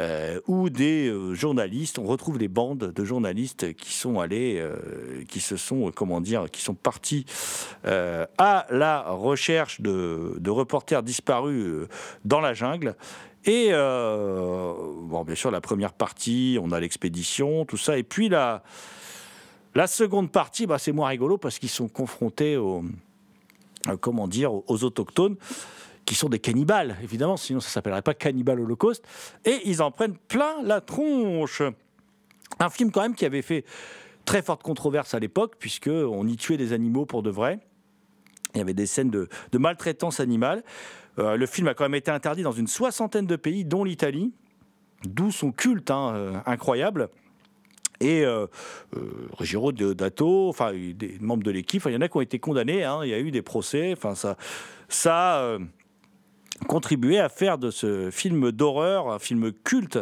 euh, 0.00 0.40
où 0.46 0.70
des 0.70 1.08
euh, 1.08 1.34
journalistes, 1.34 1.98
on 1.98 2.04
retrouve 2.04 2.38
des 2.38 2.48
bandes 2.48 2.92
de 2.94 3.04
journalistes 3.04 3.74
qui 3.74 3.92
sont 3.92 4.20
allés, 4.20 4.58
euh, 4.58 5.24
qui 5.28 5.40
se 5.40 5.56
sont, 5.56 5.88
euh, 5.88 5.90
comment 5.90 6.20
dire, 6.20 6.46
qui 6.50 6.62
sont 6.62 6.74
partis 6.74 7.26
à 7.84 8.66
la 8.70 9.02
recherche 9.10 9.80
de, 9.80 10.50
reporters 10.50 11.02
disparus 11.02 11.86
dans 12.24 12.40
la 12.40 12.54
jungle. 12.54 12.94
Et 13.44 13.70
bon, 13.70 15.24
bien 15.24 15.34
sûr, 15.34 15.50
la 15.50 15.60
première 15.60 15.92
partie, 15.92 16.58
on 16.60 16.70
a 16.72 16.80
l'expédition, 16.80 17.64
tout 17.64 17.76
ça, 17.76 17.96
et 17.96 18.02
puis 18.02 18.28
la 18.28 18.62
seconde 19.86 20.30
partie, 20.30 20.66
bah, 20.66 20.78
c'est 20.78 20.92
moins 20.92 21.08
rigolo 21.08 21.38
parce 21.38 21.58
qu'ils 21.58 21.68
sont 21.68 21.88
confrontés 21.88 22.56
aux, 22.56 22.84
comment 24.00 24.28
dire, 24.28 24.52
aux 24.52 24.84
autochtones 24.84 25.36
qui 26.08 26.14
sont 26.14 26.30
des 26.30 26.38
cannibales, 26.38 26.96
évidemment, 27.02 27.36
sinon 27.36 27.60
ça 27.60 27.68
s'appellerait 27.68 28.00
pas 28.00 28.14
Cannibal 28.14 28.58
Holocaust, 28.58 29.04
et 29.44 29.60
ils 29.66 29.82
en 29.82 29.90
prennent 29.90 30.16
plein 30.16 30.62
la 30.62 30.80
tronche. 30.80 31.60
Un 32.58 32.70
film 32.70 32.90
quand 32.90 33.02
même 33.02 33.14
qui 33.14 33.26
avait 33.26 33.42
fait 33.42 33.66
très 34.24 34.40
forte 34.40 34.62
controverse 34.62 35.12
à 35.12 35.18
l'époque, 35.18 35.56
puisqu'on 35.58 36.26
y 36.26 36.38
tuait 36.38 36.56
des 36.56 36.72
animaux 36.72 37.04
pour 37.04 37.22
de 37.22 37.28
vrai. 37.28 37.60
Il 38.54 38.58
y 38.58 38.62
avait 38.62 38.72
des 38.72 38.86
scènes 38.86 39.10
de, 39.10 39.28
maltraitance 39.52 40.18
animale. 40.18 40.64
Euh, 41.18 41.36
le 41.36 41.44
film 41.44 41.68
a 41.68 41.74
quand 41.74 41.84
même 41.84 41.94
été 41.94 42.10
interdit 42.10 42.42
dans 42.42 42.52
une 42.52 42.68
soixantaine 42.68 43.26
de 43.26 43.36
pays, 43.36 43.66
dont 43.66 43.84
l'Italie, 43.84 44.32
d'où 45.04 45.30
son 45.30 45.52
culte 45.52 45.90
hein, 45.90 46.14
euh, 46.14 46.32
incroyable. 46.46 47.10
Et 48.00 48.24
euh, 48.24 48.46
euh 48.96 49.92
Dato, 49.92 50.48
enfin 50.48 50.72
des 50.72 51.18
membres 51.20 51.42
de 51.42 51.50
l'équipe, 51.50 51.82
il 51.84 51.92
y 51.92 51.96
en 51.96 52.00
a 52.00 52.08
qui 52.08 52.16
ont 52.16 52.22
été 52.22 52.38
condamnés. 52.38 52.82
Hein. 52.82 53.00
il 53.02 53.10
y 53.10 53.14
a 53.14 53.18
eu 53.18 53.30
des 53.30 53.42
procès. 53.42 53.92
Enfin 53.92 54.14
ça, 54.14 54.38
ça 54.88 55.58
contribué 56.66 57.18
à 57.18 57.28
faire 57.28 57.58
de 57.58 57.70
ce 57.70 58.10
film 58.10 58.50
d'horreur 58.50 59.10
un 59.10 59.18
film 59.18 59.52
culte. 59.64 59.98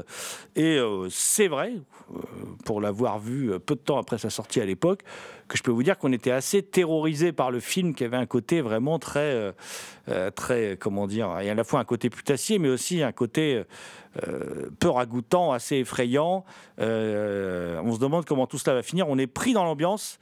Et 0.54 0.78
euh, 0.78 1.08
c'est 1.10 1.48
vrai, 1.48 1.74
euh, 1.74 2.18
pour 2.64 2.80
l'avoir 2.80 3.18
vu 3.18 3.58
peu 3.60 3.74
de 3.74 3.80
temps 3.80 3.98
après 3.98 4.18
sa 4.18 4.30
sortie 4.30 4.60
à 4.60 4.64
l'époque, 4.64 5.02
que 5.48 5.56
je 5.56 5.62
peux 5.62 5.70
vous 5.70 5.82
dire 5.82 5.98
qu'on 5.98 6.12
était 6.12 6.32
assez 6.32 6.62
terrorisé 6.62 7.32
par 7.32 7.50
le 7.50 7.60
film 7.60 7.94
qui 7.94 8.04
avait 8.04 8.16
un 8.16 8.26
côté 8.26 8.60
vraiment 8.60 8.98
très, 8.98 9.52
euh, 10.08 10.30
très 10.30 10.76
comment 10.80 11.06
dire, 11.06 11.28
a 11.28 11.38
à 11.38 11.54
la 11.54 11.64
fois 11.64 11.78
un 11.78 11.84
côté 11.84 12.10
putassier, 12.10 12.58
mais 12.58 12.68
aussi 12.68 13.02
un 13.02 13.12
côté 13.12 13.62
peu 14.80 14.88
ragoûtant, 14.88 15.52
assez 15.52 15.76
effrayant. 15.76 16.44
on 16.78 17.92
se 17.92 18.00
demande 18.00 18.24
comment 18.24 18.46
tout 18.46 18.56
cela 18.56 18.74
va 18.74 18.82
finir. 18.82 19.08
On 19.08 19.18
est 19.18 19.26
pris 19.26 19.52
dans 19.52 19.64
l'ambiance, 19.64 20.18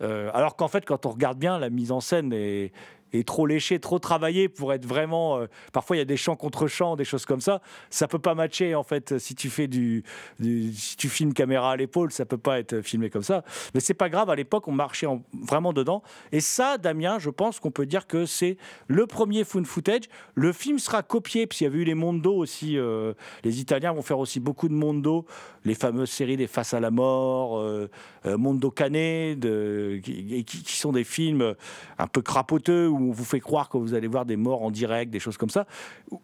alors 0.00 0.56
qu'en 0.56 0.68
fait, 0.68 0.84
quand 0.84 1.06
on 1.06 1.10
regarde 1.10 1.38
bien, 1.38 1.58
la 1.58 1.70
mise 1.70 1.92
en 1.92 2.00
scène 2.00 2.32
est 2.32 2.72
est 3.12 3.26
trop 3.26 3.46
léché, 3.46 3.78
trop 3.78 3.98
travaillé 3.98 4.48
pour 4.48 4.72
être 4.72 4.86
vraiment. 4.86 5.38
Euh, 5.38 5.46
parfois, 5.72 5.96
il 5.96 6.00
y 6.00 6.02
a 6.02 6.06
des 6.06 6.16
chants 6.16 6.36
contre 6.36 6.66
chants, 6.66 6.96
des 6.96 7.04
choses 7.04 7.24
comme 7.24 7.40
ça. 7.40 7.60
Ça 7.90 8.08
peut 8.08 8.18
pas 8.18 8.34
matcher 8.34 8.74
en 8.74 8.82
fait 8.82 9.18
si 9.18 9.34
tu 9.34 9.50
fais 9.50 9.68
du, 9.68 10.04
si 10.40 10.96
tu 10.96 11.08
filmes 11.08 11.32
caméra 11.32 11.72
à 11.72 11.76
l'épaule, 11.76 12.12
ça 12.12 12.24
peut 12.24 12.38
pas 12.38 12.58
être 12.58 12.80
filmé 12.80 13.10
comme 13.10 13.22
ça. 13.22 13.44
Mais 13.74 13.80
c'est 13.80 13.94
pas 13.94 14.08
grave. 14.08 14.30
À 14.30 14.34
l'époque, 14.36 14.68
on 14.68 14.72
marchait 14.72 15.06
vraiment 15.32 15.72
dedans. 15.72 16.02
Et 16.32 16.40
ça, 16.40 16.78
Damien, 16.78 17.18
je 17.18 17.30
pense 17.30 17.60
qu'on 17.60 17.70
peut 17.70 17.86
dire 17.86 18.06
que 18.06 18.26
c'est 18.26 18.56
le 18.88 19.06
premier 19.06 19.44
found 19.44 19.66
footage. 19.66 20.04
Le 20.34 20.52
film 20.52 20.78
sera 20.78 21.02
copié, 21.02 21.46
parce 21.46 21.58
qu'il 21.58 21.66
y 21.66 21.68
avait 21.68 21.78
eu 21.78 21.84
les 21.84 21.94
Mondo 21.94 22.34
aussi. 22.34 22.78
Euh, 22.78 23.14
les 23.44 23.60
Italiens 23.60 23.92
vont 23.92 24.02
faire 24.02 24.18
aussi 24.18 24.40
beaucoup 24.40 24.68
de 24.68 24.74
Mondo, 24.74 25.26
les 25.64 25.74
fameuses 25.74 26.10
séries 26.10 26.36
des 26.36 26.46
Face 26.46 26.74
à 26.74 26.80
la 26.80 26.90
mort, 26.90 27.58
euh, 27.58 27.88
Mondo 28.24 28.70
Canet, 28.70 29.38
de, 29.38 30.00
qui, 30.02 30.44
qui, 30.44 30.76
sont 30.76 30.92
des 30.92 31.04
films 31.04 31.54
un 31.98 32.06
peu 32.06 32.22
crapoteux 32.22 32.88
où 33.00 33.10
on 33.10 33.12
vous 33.12 33.24
fait 33.24 33.40
croire 33.40 33.68
que 33.68 33.76
vous 33.76 33.94
allez 33.94 34.08
voir 34.08 34.24
des 34.24 34.36
morts 34.36 34.62
en 34.62 34.70
direct, 34.70 35.10
des 35.10 35.20
choses 35.20 35.36
comme 35.36 35.50
ça. 35.50 35.66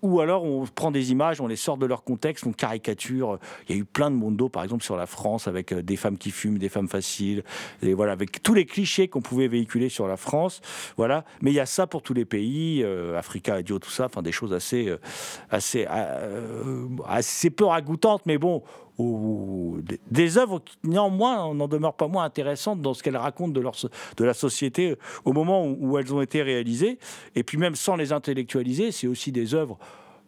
Ou 0.02 0.20
alors 0.20 0.44
on 0.44 0.66
prend 0.66 0.90
des 0.90 1.12
images, 1.12 1.40
on 1.40 1.46
les 1.46 1.56
sort 1.56 1.76
de 1.76 1.86
leur 1.86 2.04
contexte, 2.04 2.46
on 2.46 2.52
caricature. 2.52 3.38
Il 3.68 3.74
y 3.74 3.78
a 3.78 3.80
eu 3.80 3.84
plein 3.84 4.10
de 4.10 4.16
mondos, 4.16 4.48
par 4.48 4.62
exemple, 4.62 4.84
sur 4.84 4.96
la 4.96 5.06
France, 5.06 5.48
avec 5.48 5.72
euh, 5.72 5.82
des 5.82 5.96
femmes 5.96 6.18
qui 6.18 6.30
fument, 6.30 6.58
des 6.58 6.68
femmes 6.68 6.88
faciles, 6.88 7.42
et 7.82 7.94
voilà, 7.94 8.12
avec 8.12 8.42
tous 8.42 8.54
les 8.54 8.66
clichés 8.66 9.08
qu'on 9.08 9.22
pouvait 9.22 9.48
véhiculer 9.48 9.88
sur 9.88 10.06
la 10.06 10.16
France. 10.16 10.60
Voilà. 10.96 11.24
Mais 11.40 11.50
il 11.50 11.54
y 11.54 11.60
a 11.60 11.66
ça 11.66 11.86
pour 11.86 12.02
tous 12.02 12.14
les 12.14 12.24
pays, 12.24 12.82
euh, 12.82 13.18
Africa, 13.18 13.60
Idio, 13.60 13.78
tout 13.78 13.90
ça, 13.90 14.06
enfin 14.06 14.22
des 14.22 14.32
choses 14.32 14.52
assez, 14.52 14.88
euh, 14.88 14.98
assez, 15.50 15.86
assez 17.06 17.50
peu 17.50 17.64
ragoûtantes, 17.64 18.22
mais 18.26 18.38
bon, 18.38 18.62
des 18.98 20.38
œuvres 20.38 20.60
qui 20.60 20.76
néanmoins 20.84 21.54
n'en 21.54 21.68
demeurent 21.68 21.96
pas 21.96 22.08
moins 22.08 22.24
intéressantes 22.24 22.80
dans 22.80 22.94
ce 22.94 23.02
qu'elles 23.02 23.16
racontent 23.16 23.52
de, 23.52 24.24
la 24.24 24.34
société 24.34 24.96
au 25.24 25.32
moment 25.32 25.66
où, 25.66 25.98
elles 25.98 26.12
ont 26.14 26.20
été 26.20 26.42
réalisées. 26.42 26.98
Et 27.34 27.42
puis 27.42 27.58
même 27.58 27.74
sans 27.74 27.96
les 27.96 28.12
intellectualiser, 28.12 28.92
c'est 28.92 29.06
aussi 29.06 29.32
des 29.32 29.54
œuvres 29.54 29.78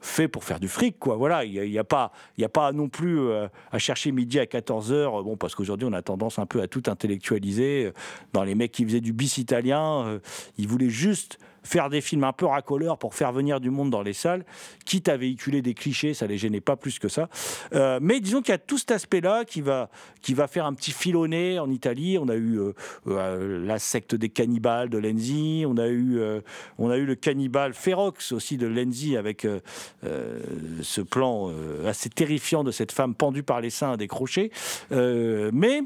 faites 0.00 0.30
pour 0.30 0.44
faire 0.44 0.61
du 0.61 0.68
fric, 0.68 0.99
quoi. 0.99 1.16
Voilà, 1.16 1.44
il 1.44 1.71
n'y 1.71 1.78
a, 1.78 1.80
a, 1.80 1.85
pas, 1.85 2.12
a 2.42 2.49
pas 2.49 2.73
non 2.73 2.90
plus 2.90 3.21
euh, 3.21 3.49
à 3.73 3.78
chercher 3.78 4.12
midi 4.12 4.38
à 4.38 4.44
14h, 4.44 5.25
bon, 5.25 5.37
parce 5.38 5.54
qu'aujourd'hui, 5.54 5.88
on 5.90 5.94
a 5.94 6.02
tendance 6.02 6.38
un 6.38 6.44
peu 6.44 6.61
à 6.61 6.66
tout 6.66 6.83
intellectualiser. 6.88 7.90
Dans 8.35 8.44
les 8.44 8.54
mecs 8.54 8.73
qui 8.73 8.85
faisaient 8.85 9.00
du 9.00 9.14
bis 9.14 9.38
italien, 9.38 10.04
euh, 10.04 10.18
ils 10.59 10.68
voulaient 10.68 10.90
juste 10.90 11.38
faire 11.64 11.90
des 11.90 12.00
films 12.00 12.25
un 12.25 12.33
peu 12.33 12.47
racoleurs 12.47 12.99
pour 12.99 13.14
faire 13.14 13.33
venir 13.33 13.61
du 13.61 13.71
monde 13.71 13.90
dans 13.90 14.02
les 14.02 14.12
salles, 14.12 14.44
quitte 14.85 15.09
à 15.09 15.16
véhiculer 15.16 15.62
des 15.62 15.75
clichés, 15.75 16.14
ça 16.14 16.26
les 16.26 16.38
gênait 16.38 16.61
pas 16.61 16.76
plus 16.76 16.99
que 16.99 17.09
ça. 17.09 17.28
Euh, 17.75 17.99
mais 18.00 18.21
disons 18.21 18.42
qu'il 18.42 18.52
y 18.52 18.54
a 18.54 18.59
tout 18.59 18.78
cet 18.78 18.92
aspect-là 18.92 19.44
qui 19.44 19.61
va, 19.61 19.90
qui 20.21 20.35
va 20.35 20.47
faire 20.47 20.66
un 20.66 20.75
petit 20.75 20.92
filonné 20.92 21.59
en 21.59 21.71
Italie. 21.71 22.18
On 22.18 22.28
a 22.28 22.37
eu 22.37 22.59
euh, 22.59 22.73
euh, 23.09 23.64
la 23.64 23.78
secte 23.78 24.14
des 24.14 24.28
cannibales 24.28 24.90
de 24.90 24.99
Lenzi, 24.99 25.64
on 25.66 25.76
a 25.78 25.88
eu, 25.88 26.21
on 26.78 26.90
a 26.90 26.97
eu 26.97 27.06
le 27.06 27.14
cannibale 27.14 27.73
Ferox 27.75 28.33
aussi 28.33 28.56
de 28.56 28.66
Lenzi 28.66 29.16
avec 29.16 29.47
ce 30.02 31.00
plan 31.00 31.50
assez 31.87 32.11
terrifiant 32.11 32.64
de 32.64 32.71
cette 32.71 32.92
femme 32.92 33.14
pendue 33.14 33.42
par 33.42 33.61
les 33.61 33.71
seins 33.71 33.92
à 33.92 33.97
des 33.97 34.09
crochets. 34.09 34.50
mais 34.90 35.83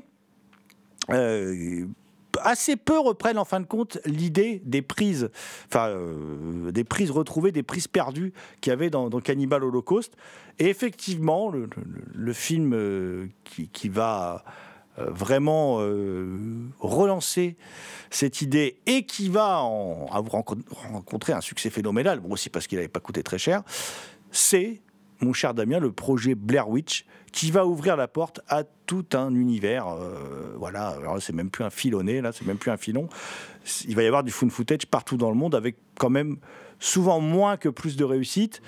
assez 2.43 2.77
peu 2.77 2.99
reprennent 2.99 3.39
en 3.39 3.45
fin 3.45 3.61
de 3.61 3.67
compte 3.67 3.99
l'idée 4.05 4.63
des 4.65 4.83
prises, 4.83 5.31
enfin 5.67 5.89
euh, 5.89 6.71
des 6.71 6.85
prises 6.85 7.11
retrouvées, 7.11 7.53
des 7.53 7.63
prises 7.63 7.89
perdues 7.89 8.33
qu'il 8.61 8.71
y 8.71 8.73
avait 8.73 8.91
dans, 8.91 9.09
Cannibal 9.21 9.65
Holocaust. 9.65 10.15
Et 10.59 10.69
effectivement, 10.69 11.51
le, 11.51 12.33
film 12.33 12.75
euh, 12.75 13.27
qui, 13.45 13.89
va 13.89 14.45
euh, 14.99 15.11
vraiment 15.11 15.77
relancer 16.81 17.57
cette 18.11 18.43
idée 18.43 18.79
et 18.87 19.05
qui 19.05 19.29
va 19.29 19.63
en, 19.63 20.07
rencontrer 20.07 21.33
un 21.33 21.41
succès 21.41 21.71
phénoménal, 21.71 22.21
aussi 22.29 22.51
parce 22.51 22.67
qu'il 22.67 22.79
n'avait 22.79 22.89
pas 22.89 23.01
coûté 23.01 23.23
très 23.23 23.39
cher, 23.39 23.63
c'est 24.31 24.81
mon 25.21 25.33
cher 25.33 25.55
Damien, 25.55 25.79
le 25.79 25.93
projet 25.93 26.35
Blair 26.35 26.69
Witch, 26.69 27.05
qui 27.33 27.51
va 27.51 27.67
ouvrir 27.67 27.97
la 27.97 28.09
porte 28.09 28.41
à 28.49 28.65
tout 28.87 29.07
un 29.13 29.35
univers. 29.35 29.89
Euh, 29.89 30.55
voilà, 30.57 30.89
alors 30.89 31.21
c'est 31.21 31.33
même 31.33 31.51
plus 31.51 31.65
un 31.65 31.71
filonné, 31.71 32.21
là, 32.21 32.33
c'est 32.33 32.47
même 32.47 32.57
plus 32.57 32.71
un 32.71 32.77
filon. 32.77 33.09
Il 33.87 33.97
va 33.97 34.03
y 34.03 34.07
avoir 34.07 34.23
du 34.23 34.31
fun 34.31 34.49
footage 34.49 34.87
partout 34.87 35.17
dans 35.17 35.31
le 35.31 35.37
monde, 35.37 35.55
avec 35.55 35.77
quand 35.99 36.11
même 36.11 36.37
souvent 36.79 37.21
moins 37.21 37.57
que 37.57 37.69
plus 37.69 37.97
de 37.97 38.05
réussite. 38.05 38.63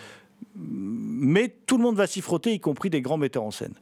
Mais 0.57 1.55
tout 1.67 1.77
le 1.77 1.85
monde 1.85 1.97
va 1.97 2.07
s'y 2.07 2.21
frotter, 2.21 2.53
y 2.53 2.61
compris 2.61 2.91
des 2.91 3.03
grands 3.03 3.19
metteurs 3.19 3.45
en 3.45 3.51
scène. 3.51 3.75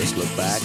Just 0.00 0.16
look 0.16 0.34
back, 0.34 0.62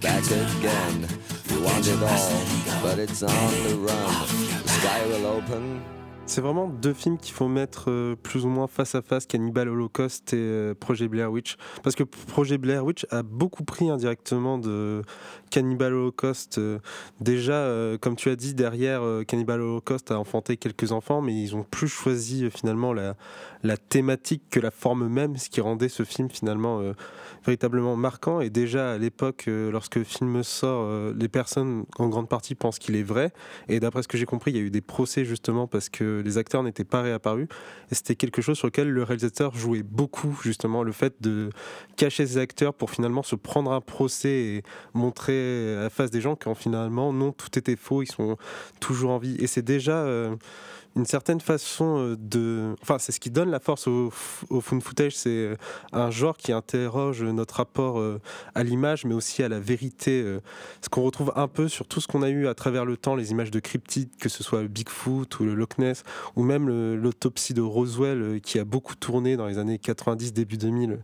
back 0.00 0.24
again. 0.26 1.08
You 1.50 1.60
want 1.60 1.88
it 1.88 2.00
all, 2.00 2.82
but 2.84 3.00
it's 3.00 3.20
on 3.24 3.52
the 3.64 3.74
run. 3.74 4.28
The 4.62 4.68
sky 4.68 5.04
will 5.08 5.26
open. 5.26 5.95
C'est 6.28 6.40
vraiment 6.40 6.66
deux 6.66 6.92
films 6.92 7.18
qu'il 7.18 7.32
faut 7.32 7.46
mettre 7.46 7.84
euh, 7.88 8.16
plus 8.20 8.44
ou 8.44 8.48
moins 8.48 8.66
face 8.66 8.96
à 8.96 9.00
face, 9.00 9.26
Cannibal 9.26 9.68
Holocaust 9.68 10.32
et 10.32 10.36
euh, 10.36 10.74
Projet 10.74 11.06
Blair 11.06 11.30
Witch. 11.30 11.56
Parce 11.84 11.94
que 11.94 12.02
Projet 12.02 12.58
Blair 12.58 12.84
Witch 12.84 13.06
a 13.10 13.22
beaucoup 13.22 13.62
pris 13.62 13.88
indirectement 13.88 14.58
de 14.58 15.02
Cannibal 15.50 15.94
Holocaust. 15.94 16.58
Euh, 16.58 16.80
déjà, 17.20 17.70
comme 18.00 18.16
tu 18.16 18.28
as 18.28 18.34
dit, 18.34 18.54
derrière 18.54 19.02
Cannibal 19.28 19.60
Holocaust 19.60 20.10
a 20.10 20.18
enfanté 20.18 20.56
quelques 20.56 20.90
enfants, 20.90 21.22
mais 21.22 21.32
ils 21.32 21.54
ont 21.54 21.62
plus 21.62 21.88
choisi 21.88 22.50
finalement 22.50 22.92
la, 22.92 23.14
la 23.62 23.76
thématique 23.76 24.42
que 24.50 24.58
la 24.58 24.72
forme 24.72 25.06
même, 25.06 25.36
ce 25.36 25.48
qui 25.48 25.60
rendait 25.60 25.88
ce 25.88 26.02
film 26.02 26.28
finalement 26.28 26.82
véritablement 27.44 27.96
marquant. 27.96 28.40
Et 28.40 28.50
déjà 28.50 28.92
à 28.92 28.98
l'époque, 28.98 29.44
lorsque 29.46 29.96
le 29.96 30.04
film 30.04 30.42
sort, 30.42 31.12
les 31.14 31.28
personnes 31.28 31.84
en 31.98 32.08
grande 32.08 32.28
partie 32.28 32.56
pensent 32.56 32.80
qu'il 32.80 32.96
est 32.96 33.04
vrai. 33.04 33.32
Et 33.68 33.78
d'après 33.78 34.02
ce 34.02 34.08
que 34.08 34.18
j'ai 34.18 34.26
compris, 34.26 34.50
il 34.50 34.56
y 34.56 34.60
a 34.60 34.62
eu 34.62 34.70
des 34.70 34.80
procès 34.80 35.24
justement 35.24 35.66
parce 35.66 35.88
que 35.88 36.15
les 36.24 36.38
acteurs 36.38 36.62
n'étaient 36.62 36.84
pas 36.84 37.02
réapparus. 37.02 37.48
Et 37.90 37.94
c'était 37.94 38.16
quelque 38.16 38.42
chose 38.42 38.56
sur 38.58 38.66
lequel 38.66 38.90
le 38.90 39.02
réalisateur 39.02 39.54
jouait 39.54 39.82
beaucoup, 39.82 40.38
justement, 40.42 40.82
le 40.82 40.92
fait 40.92 41.14
de 41.20 41.50
cacher 41.96 42.26
ses 42.26 42.38
acteurs 42.38 42.74
pour 42.74 42.90
finalement 42.90 43.22
se 43.22 43.36
prendre 43.36 43.72
un 43.72 43.80
procès 43.80 44.28
et 44.28 44.62
montrer 44.94 45.76
à 45.76 45.82
la 45.82 45.90
face 45.90 46.10
des 46.10 46.20
gens 46.20 46.36
qu'en 46.36 46.54
finalement, 46.54 47.12
non, 47.12 47.32
tout 47.32 47.58
était 47.58 47.76
faux, 47.76 48.02
ils 48.02 48.10
sont 48.10 48.36
toujours 48.80 49.10
en 49.10 49.18
vie. 49.18 49.36
Et 49.38 49.46
c'est 49.46 49.62
déjà... 49.62 49.98
Euh, 49.98 50.36
une 50.96 51.04
certaine 51.04 51.40
façon 51.40 51.98
euh, 51.98 52.16
de. 52.18 52.74
Enfin, 52.82 52.98
c'est 52.98 53.12
ce 53.12 53.20
qui 53.20 53.30
donne 53.30 53.50
la 53.50 53.60
force 53.60 53.86
au, 53.86 54.10
au 54.48 54.60
footage. 54.60 55.14
C'est 55.14 55.28
euh, 55.28 55.56
un 55.92 56.10
genre 56.10 56.36
qui 56.36 56.52
interroge 56.52 57.22
notre 57.22 57.56
rapport 57.56 58.00
euh, 58.00 58.20
à 58.54 58.64
l'image, 58.64 59.04
mais 59.04 59.14
aussi 59.14 59.42
à 59.42 59.48
la 59.48 59.60
vérité. 59.60 60.24
Ce 60.80 60.88
qu'on 60.88 61.02
retrouve 61.02 61.32
un 61.36 61.48
peu 61.48 61.68
sur 61.68 61.86
tout 61.86 62.00
ce 62.00 62.08
qu'on 62.08 62.22
a 62.22 62.30
eu 62.30 62.48
à 62.48 62.54
travers 62.54 62.84
le 62.84 62.96
temps, 62.96 63.14
les 63.14 63.30
images 63.30 63.50
de 63.50 63.60
cryptides, 63.60 64.08
que 64.18 64.28
ce 64.28 64.42
soit 64.42 64.62
Bigfoot 64.64 65.38
ou 65.38 65.44
le 65.44 65.54
Loch 65.54 65.78
Ness, 65.78 66.02
ou 66.34 66.42
même 66.42 66.68
l'autopsie 66.94 67.54
de 67.54 67.60
Roswell 67.60 68.40
qui 68.40 68.58
a 68.58 68.64
beaucoup 68.64 68.94
tourné 68.94 69.36
dans 69.36 69.46
les 69.46 69.58
années 69.58 69.78
90, 69.78 70.32
début 70.32 70.56
2000 70.56 70.98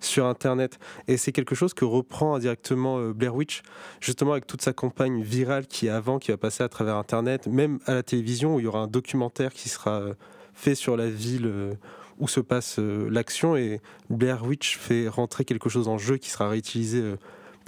sur 0.00 0.26
Internet. 0.26 0.78
Et 1.08 1.16
c'est 1.16 1.32
quelque 1.32 1.54
chose 1.54 1.74
que 1.74 1.84
reprend 1.84 2.34
indirectement 2.34 2.98
euh, 2.98 3.12
Blair 3.12 3.34
Witch, 3.34 3.62
justement 4.00 4.32
avec 4.32 4.46
toute 4.46 4.62
sa 4.62 4.72
campagne 4.72 5.22
virale 5.22 5.66
qui 5.66 5.86
est 5.86 5.90
avant, 5.90 6.18
qui 6.18 6.30
va 6.30 6.36
passer 6.36 6.62
à 6.62 6.68
travers 6.68 6.96
Internet, 6.96 7.46
même 7.46 7.78
à 7.86 7.94
la 7.94 8.02
télévision, 8.02 8.56
où 8.56 8.60
il 8.60 8.64
y 8.64 8.66
aura 8.66 8.80
un 8.80 8.86
documentaire 8.86 9.52
qui 9.52 9.68
sera 9.68 10.00
euh, 10.00 10.14
fait 10.54 10.74
sur 10.74 10.96
la 10.96 11.08
ville 11.08 11.46
euh, 11.46 11.74
où 12.18 12.28
se 12.28 12.40
passe 12.40 12.78
l'action. 12.78 13.56
Et 13.56 13.80
Blair 14.10 14.44
Witch 14.44 14.76
fait 14.76 15.08
rentrer 15.08 15.44
quelque 15.44 15.70
chose 15.70 15.88
en 15.88 15.96
jeu 15.96 16.18
qui 16.18 16.28
sera 16.28 16.50
réutilisé 16.50 17.14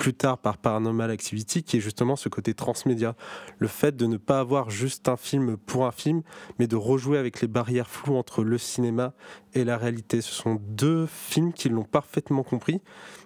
plus 0.02 0.14
tard 0.14 0.38
par 0.38 0.58
Paranormal 0.58 1.12
Activity, 1.12 1.62
qui 1.62 1.76
est 1.76 1.80
justement 1.80 2.16
ce 2.16 2.28
côté 2.28 2.54
transmédia. 2.54 3.14
Le 3.60 3.68
fait 3.68 3.96
de 3.96 4.06
ne 4.06 4.16
pas 4.16 4.40
avoir 4.40 4.68
juste 4.68 5.08
un 5.08 5.16
film 5.16 5.56
pour 5.56 5.86
un 5.86 5.92
film, 5.92 6.22
mais 6.58 6.66
de 6.66 6.74
rejouer 6.74 7.18
avec 7.18 7.40
les 7.40 7.46
barrières 7.46 7.88
floues 7.88 8.16
entre 8.16 8.42
le 8.42 8.58
cinéma 8.58 9.12
et 9.54 9.62
la 9.62 9.76
réalité. 9.76 10.20
Ce 10.20 10.32
sont 10.32 10.60
deux 10.60 11.06
films 11.06 11.52
qui 11.52 11.68
l'ont 11.68 11.84
parfaitement 11.84 12.42
compris 12.42 12.80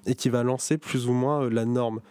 et 0.04 0.14
qui 0.14 0.28
va 0.28 0.42
lancer 0.42 0.76
plus 0.76 1.08
ou 1.08 1.12
moins 1.12 1.44
euh, 1.44 1.48
la 1.48 1.64
norme. 1.64 2.02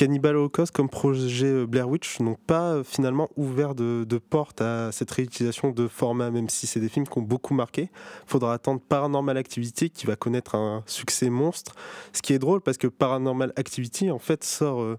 Cannibal 0.00 0.34
Holocaust 0.34 0.72
comme 0.72 0.88
projet 0.88 1.44
euh, 1.44 1.66
Blair 1.66 1.86
Witch 1.86 2.20
n'ont 2.20 2.38
pas 2.46 2.72
euh, 2.72 2.82
finalement 2.82 3.28
ouvert 3.36 3.74
de, 3.74 4.06
porte 4.30 4.62
à 4.62 4.92
cette 4.92 5.10
réutilisation 5.10 5.72
de 5.72 5.88
format, 5.88 6.30
même 6.30 6.48
si 6.48 6.66
c'est 6.66 6.80
des 6.80 6.88
films 6.88 7.06
qui 7.06 7.18
ont 7.18 7.22
beaucoup 7.22 7.52
marqué. 7.52 7.90
Faudra 8.24 8.54
attendre 8.54 8.80
Paranormal 8.80 9.36
Activity 9.36 9.90
qui 9.90 10.06
va 10.06 10.16
connaître 10.16 10.54
un 10.54 10.82
succès 10.86 11.28
monstre. 11.28 11.74
Ce 12.14 12.22
qui 12.22 12.32
est 12.32 12.38
drôle 12.38 12.62
parce 12.62 12.78
que 12.78 12.86
Paranormal 12.86 13.52
Activity 13.56 14.10
en 14.10 14.18
fait 14.18 14.42
sort 14.42 14.80
euh, 14.80 14.96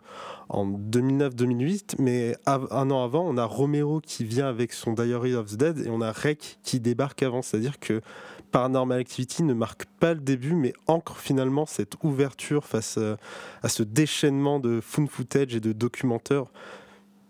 en 0.50 0.68
2009-2008, 0.68 1.96
mais 1.98 2.36
un 2.46 2.92
an 2.92 3.04
avant, 3.04 3.26
on 3.28 3.38
a 3.38 3.46
Romero 3.46 4.02
qui 4.02 4.24
vient 4.24 4.48
avec 4.48 4.72
son 4.72 4.94
Diary 4.94 5.34
of 5.34 5.50
the 5.50 5.56
Dead 5.56 5.80
et 5.80 5.90
on 5.90 6.02
a 6.02 6.12
Rec 6.12 6.60
qui 6.62 6.80
débarque 6.80 7.24
avant. 7.24 7.42
C'est-à-dire 7.42 7.80
que 7.80 8.02
Paranormal 8.52 9.00
Activity 9.00 9.44
ne 9.44 9.54
marque 9.54 9.86
pas 10.00 10.14
le 10.14 10.20
début, 10.20 10.54
mais 10.54 10.74
ancre 10.88 11.18
finalement 11.18 11.66
cette 11.66 11.96
ouverture 12.04 12.66
face 12.66 12.98
euh, 12.98 13.16
à, 13.64 13.70
ce 13.70 13.84
déchaînement 13.84 14.60
de 14.60 14.82
fun 14.82 15.08
footage 15.08 15.56
et 15.56 15.60
de 15.60 15.72
documentaires, 15.72 16.46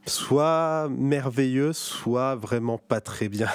soit 0.06 0.90
merveilleux, 0.90 1.74
soit 1.74 2.36
vraiment 2.36 2.78
pas 2.78 3.02
très 3.02 3.30
bien. 3.30 3.50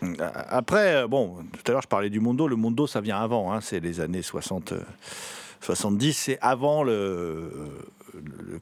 Après, 0.48 0.96
euh, 0.96 1.06
bon, 1.06 1.36
tout 1.52 1.62
à 1.66 1.72
l'heure 1.72 1.82
je 1.82 1.88
parlais 1.88 2.10
du 2.10 2.20
Mondo. 2.20 2.48
Le 2.48 2.56
Mondo, 2.56 2.86
ça 2.86 3.00
vient 3.00 3.18
avant, 3.18 3.52
hein, 3.52 3.60
c'est 3.60 3.80
les 3.80 4.00
années 4.00 4.22
60, 4.22 4.72
70, 5.60 6.08
euh, 6.08 6.12
c'est 6.14 6.38
avant 6.40 6.82
le, 6.82 7.50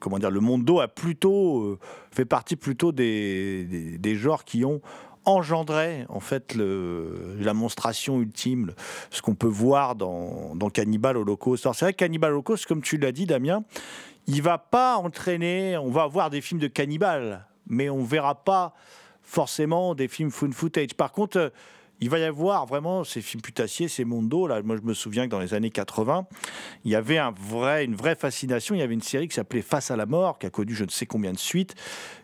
comment 0.01 0.19
dire, 0.19 0.31
le 0.31 0.41
Mondo 0.41 0.81
a 0.81 0.89
plutôt 0.89 1.79
fait 2.11 2.25
partie 2.25 2.57
plutôt 2.57 2.91
des 2.91 4.15
genres 4.17 4.45
qui 4.45 4.65
ont 4.65 4.81
engendrait 5.29 6.07
en 6.09 6.21
fait 6.21 6.57
la 6.57 7.55
monstration 7.55 8.21
ultime, 8.21 8.73
ce 9.11 9.23
qu'on 9.23 9.35
peut 9.35 9.47
voir 9.47 9.95
dans, 9.95 10.71
Cannibal 10.73 11.17
Holocaust. 11.17 11.67
Alors 11.67 11.75
c'est 11.75 11.85
vrai 11.85 11.93
que 11.93 11.99
Cannibal 11.99 12.33
Holocaust, 12.33 12.67
comme 12.67 12.83
tu 12.83 12.97
l'as 12.97 13.13
dit 13.13 13.27
Damien, 13.27 13.63
il 14.27 14.43
va 14.43 14.59
pas 14.59 14.97
entraîner, 14.97 15.77
on 15.77 15.91
va 15.91 16.07
voir 16.07 16.31
des 16.31 16.41
films 16.41 16.61
de 16.61 16.67
cannibales, 16.67 17.47
mais 17.67 17.91
on 17.91 18.03
verra 18.05 18.35
pas 18.35 18.75
forcément 19.23 19.95
des 19.95 20.09
films 20.09 20.31
fun 20.31 20.51
footage. 20.51 20.95
Par 20.95 21.13
contre, 21.13 21.53
il 22.01 22.11
va 22.11 22.19
y 22.19 22.25
avoir 22.25 22.67
vraiment 22.67 23.05
ces 23.05 23.21
films 23.21 23.43
putassiers, 23.43 23.89
ces 23.89 24.05
mondos. 24.05 24.47
Là, 24.47 24.63
moi, 24.63 24.77
je 24.77 24.83
me 24.83 24.95
souviens 24.95 25.27
que 25.27 25.31
dans 25.31 25.41
les 25.41 25.55
années 25.55 25.71
80, 25.71 26.27
il 26.85 26.91
y 26.91 26.95
avait 26.95 27.19
un 27.19 27.33
vrai, 27.33 27.85
une 27.85 27.95
vraie 27.95 28.15
fascination. 28.15 28.75
Il 28.75 28.79
y 28.79 28.83
avait 28.83 28.95
une 28.95 29.03
série 29.03 29.29
qui 29.29 29.35
s'appelait 29.35 29.63
Face 29.63 29.91
à 29.91 29.97
la 29.97 30.07
mort, 30.07 30.39
qui 30.39 30.47
a 30.47 30.51
connu 30.51 30.75
je 30.75 30.85
ne 30.85 30.91
sais 30.91 31.07
combien 31.07 31.33
de 31.33 31.39
suites, 31.39 31.75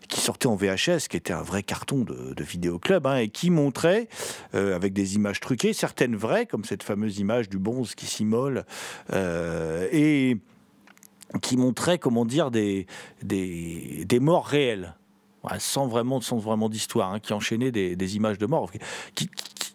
qui 0.08 0.20
sortait 0.20 0.46
en 0.46 0.54
VHS, 0.54 1.08
qui 1.08 1.16
était 1.16 1.32
un 1.32 1.42
vrai 1.42 1.62
carton 1.62 1.98
de, 1.98 2.34
de 2.34 2.44
vidéoclub, 2.44 3.06
hein, 3.06 3.16
et 3.16 3.28
qui 3.28 3.50
montrait, 3.50 4.08
euh, 4.54 4.76
avec 4.76 4.92
des 4.92 5.16
images 5.16 5.40
truquées, 5.40 5.72
certaines 5.72 6.16
vraies, 6.16 6.46
comme 6.46 6.64
cette 6.64 6.82
fameuse 6.82 7.18
image 7.18 7.48
du 7.48 7.58
bonze 7.58 7.94
qui 7.94 8.06
s'immole, 8.06 8.64
euh, 9.12 9.88
et 9.92 10.38
qui 11.42 11.56
montrait, 11.56 11.98
comment 11.98 12.24
dire, 12.24 12.50
des, 12.50 12.86
morts 14.20 14.46
réelles 14.46 14.94
sans 15.58 15.86
vraiment, 15.86 16.20
sans 16.20 16.38
vraiment 16.38 16.68
d'histoire, 16.68 17.12
hein, 17.12 17.20
qui 17.20 17.32
enchaînait 17.32 17.70
des, 17.70 18.16
images 18.16 18.38
de 18.38 18.46
mort, 18.46 18.70
qui, 19.14 19.28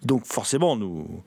donc 0.04 0.26
forcément 0.26 0.76
nous, 0.76 1.22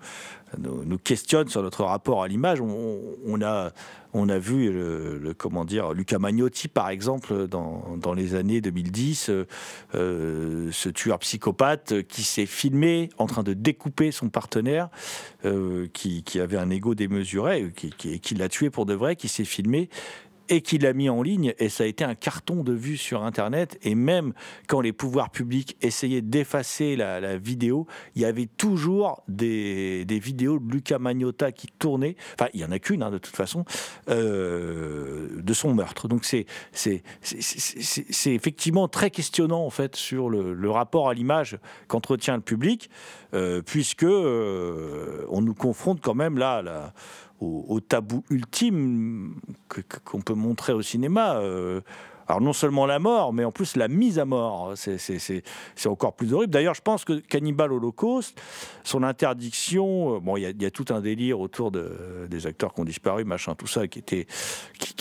nous, 0.59 0.99
questionne 0.99 1.49
sur 1.49 1.63
notre 1.63 1.85
rapport 1.85 2.23
à 2.23 2.29
l'image. 2.29 2.61
On, 2.61 3.41
a, 3.41 4.39
vu 4.39 4.71
le, 4.73 5.35
comment 5.37 5.65
dire, 5.65 5.93
Luca 5.93 6.19
Magnotti 6.19 6.69
par 6.69 6.91
exemple 6.91 7.49
dans, 7.49 7.97
dans 7.97 8.13
les 8.13 8.35
années 8.35 8.61
2010, 8.61 9.31
euh, 9.31 9.47
euh, 9.95 10.69
ce 10.73 10.89
tueur 10.89 11.19
psychopathe 11.21 12.03
qui 12.03 12.23
s'est 12.23 12.47
filmé 12.47 13.11
en 13.19 13.27
train 13.27 13.43
de 13.43 13.55
découper 13.55 14.11
son 14.11 14.29
partenaire, 14.29 14.89
euh, 15.45 15.89
qui, 15.93 16.23
qui, 16.23 16.41
avait 16.41 16.59
un 16.59 16.71
ego 16.71 16.95
démesuré, 16.95 17.73
qui, 17.75 17.91
qui, 17.91 18.21
qui 18.21 18.35
l'a 18.35 18.49
tué 18.49 18.71
pour 18.71 18.87
de 18.87 18.95
vrai, 18.95 19.17
qui 19.17 19.29
s'est 19.29 19.45
filmé 19.45 19.89
et 20.49 20.61
qu'il 20.61 20.83
l'a 20.83 20.93
mis 20.93 21.09
en 21.09 21.23
ligne 21.23 21.55
et 21.59 21.69
ça 21.69 21.85
a 21.85 21.87
été 21.87 22.05
un 22.05 22.15
carton 22.15 22.63
de 22.63 22.73
vues 22.73 22.97
sur 22.97 23.23
Internet 23.23 23.79
et 23.83 23.95
même 23.95 24.33
quand 24.69 24.81
les 24.81 24.93
pouvoirs 24.93 25.31
publics 25.31 25.77
essayaient 25.81 26.23
d'effacer 26.23 26.97
la, 26.97 27.37
vidéo, 27.37 27.87
il 28.15 28.23
y 28.23 28.25
avait 28.25 28.47
toujours 28.47 29.23
des, 29.29 30.05
vidéos 30.09 30.59
de 30.59 30.73
Luca 30.73 30.99
Magnotta 30.99 31.53
qui 31.53 31.69
tournaient, 31.79 32.17
enfin 32.35 32.49
il 32.55 32.61
y 32.61 32.65
en 32.65 32.71
a 32.71 32.79
qu'une 32.79 33.03
hein, 33.03 33.11
de 33.11 33.19
toute 33.19 33.37
façon, 33.37 33.65
euh, 34.09 35.29
de 35.43 35.55
son 35.55 35.75
meurtre. 35.75 36.09
Donc 36.09 36.25
c'est 36.25 36.47
c'est 36.73 37.03
effectivement 38.27 38.89
très 38.89 39.11
questionnant 39.11 39.65
en 39.65 39.71
fait 39.71 39.97
sur 39.97 40.29
le, 40.29 40.71
rapport 40.71 41.09
à 41.09 41.15
l'image 41.15 41.59
qu'entretient 41.87 42.37
le 42.37 42.43
public, 42.43 42.89
euh, 43.35 43.63
puisque 43.63 44.05
euh, 44.05 45.25
on 45.29 45.43
nous 45.43 45.55
confronte 45.55 46.01
quand 46.01 46.15
même 46.15 46.39
là, 46.39 46.63
là 46.63 46.95
au, 47.43 47.81
tabou 47.81 48.25
ultime 48.31 49.41
qu'on 50.05 50.21
peut 50.21 50.35
montrer 50.35 50.73
au 50.73 50.83
cinéma. 50.83 51.37
Euh, 51.37 51.81
alors 52.27 52.41
non 52.41 52.53
seulement 52.53 52.87
la 52.87 52.99
mort, 52.99 53.33
mais 53.33 53.45
en 53.45 53.53
plus 53.53 53.77
la 53.77 53.89
mise 53.89 54.19
à 54.19 54.25
mort. 54.25 54.75
C'est 54.77 55.43
encore 55.87 56.15
plus 56.15 56.33
horrible. 56.33 56.53
D'ailleurs, 56.53 56.75
je 56.75 56.83
pense 56.83 57.05
que 57.05 57.19
Cannibal 57.21 57.73
Holocaust, 57.73 58.41
son 58.85 59.03
interdiction, 59.03 60.17
euh, 60.17 60.21
bon, 60.21 60.37
il 60.37 60.63
y, 60.63 60.67
a 60.67 60.71
tout 60.71 60.87
un 60.91 61.01
délire 61.01 61.41
autour 61.41 61.71
de, 61.71 62.27
des 62.29 62.47
acteurs 62.47 62.75
qui 62.75 62.81
ont 62.81 62.85
disparu, 62.85 63.25
machin, 63.25 63.55
tout 63.55 63.67
ça, 63.67 63.87
qui, 63.87 64.03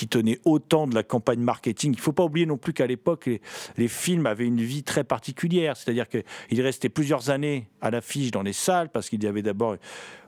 tenait 0.09 0.39
autant 0.45 0.87
de 0.87 0.95
la 0.95 1.03
campagne 1.03 1.39
marketing. 1.39 1.93
Il 1.93 1.97
ne 1.97 2.01
faut 2.01 2.11
pas 2.11 2.23
oublier 2.23 2.45
non 2.45 2.57
plus 2.57 2.73
qu'à 2.73 2.87
l'époque, 2.87 3.27
les, 3.27 3.41
les, 3.77 3.87
films 3.87 4.25
avaient 4.25 4.47
une 4.47 4.61
vie 4.61 4.83
très 4.83 5.03
particulière. 5.03 5.77
C'est-à-dire 5.77 6.07
qu'ils 6.09 6.61
restaient 6.61 6.89
plusieurs 6.89 7.29
années 7.29 7.69
à 7.81 7.91
l'affiche 7.91 8.31
dans 8.31 8.41
les 8.41 8.53
salles, 8.53 8.89
parce 8.89 9.09
qu'il 9.09 9.23
y 9.23 9.27
avait 9.27 9.41
d'abord... 9.41 9.75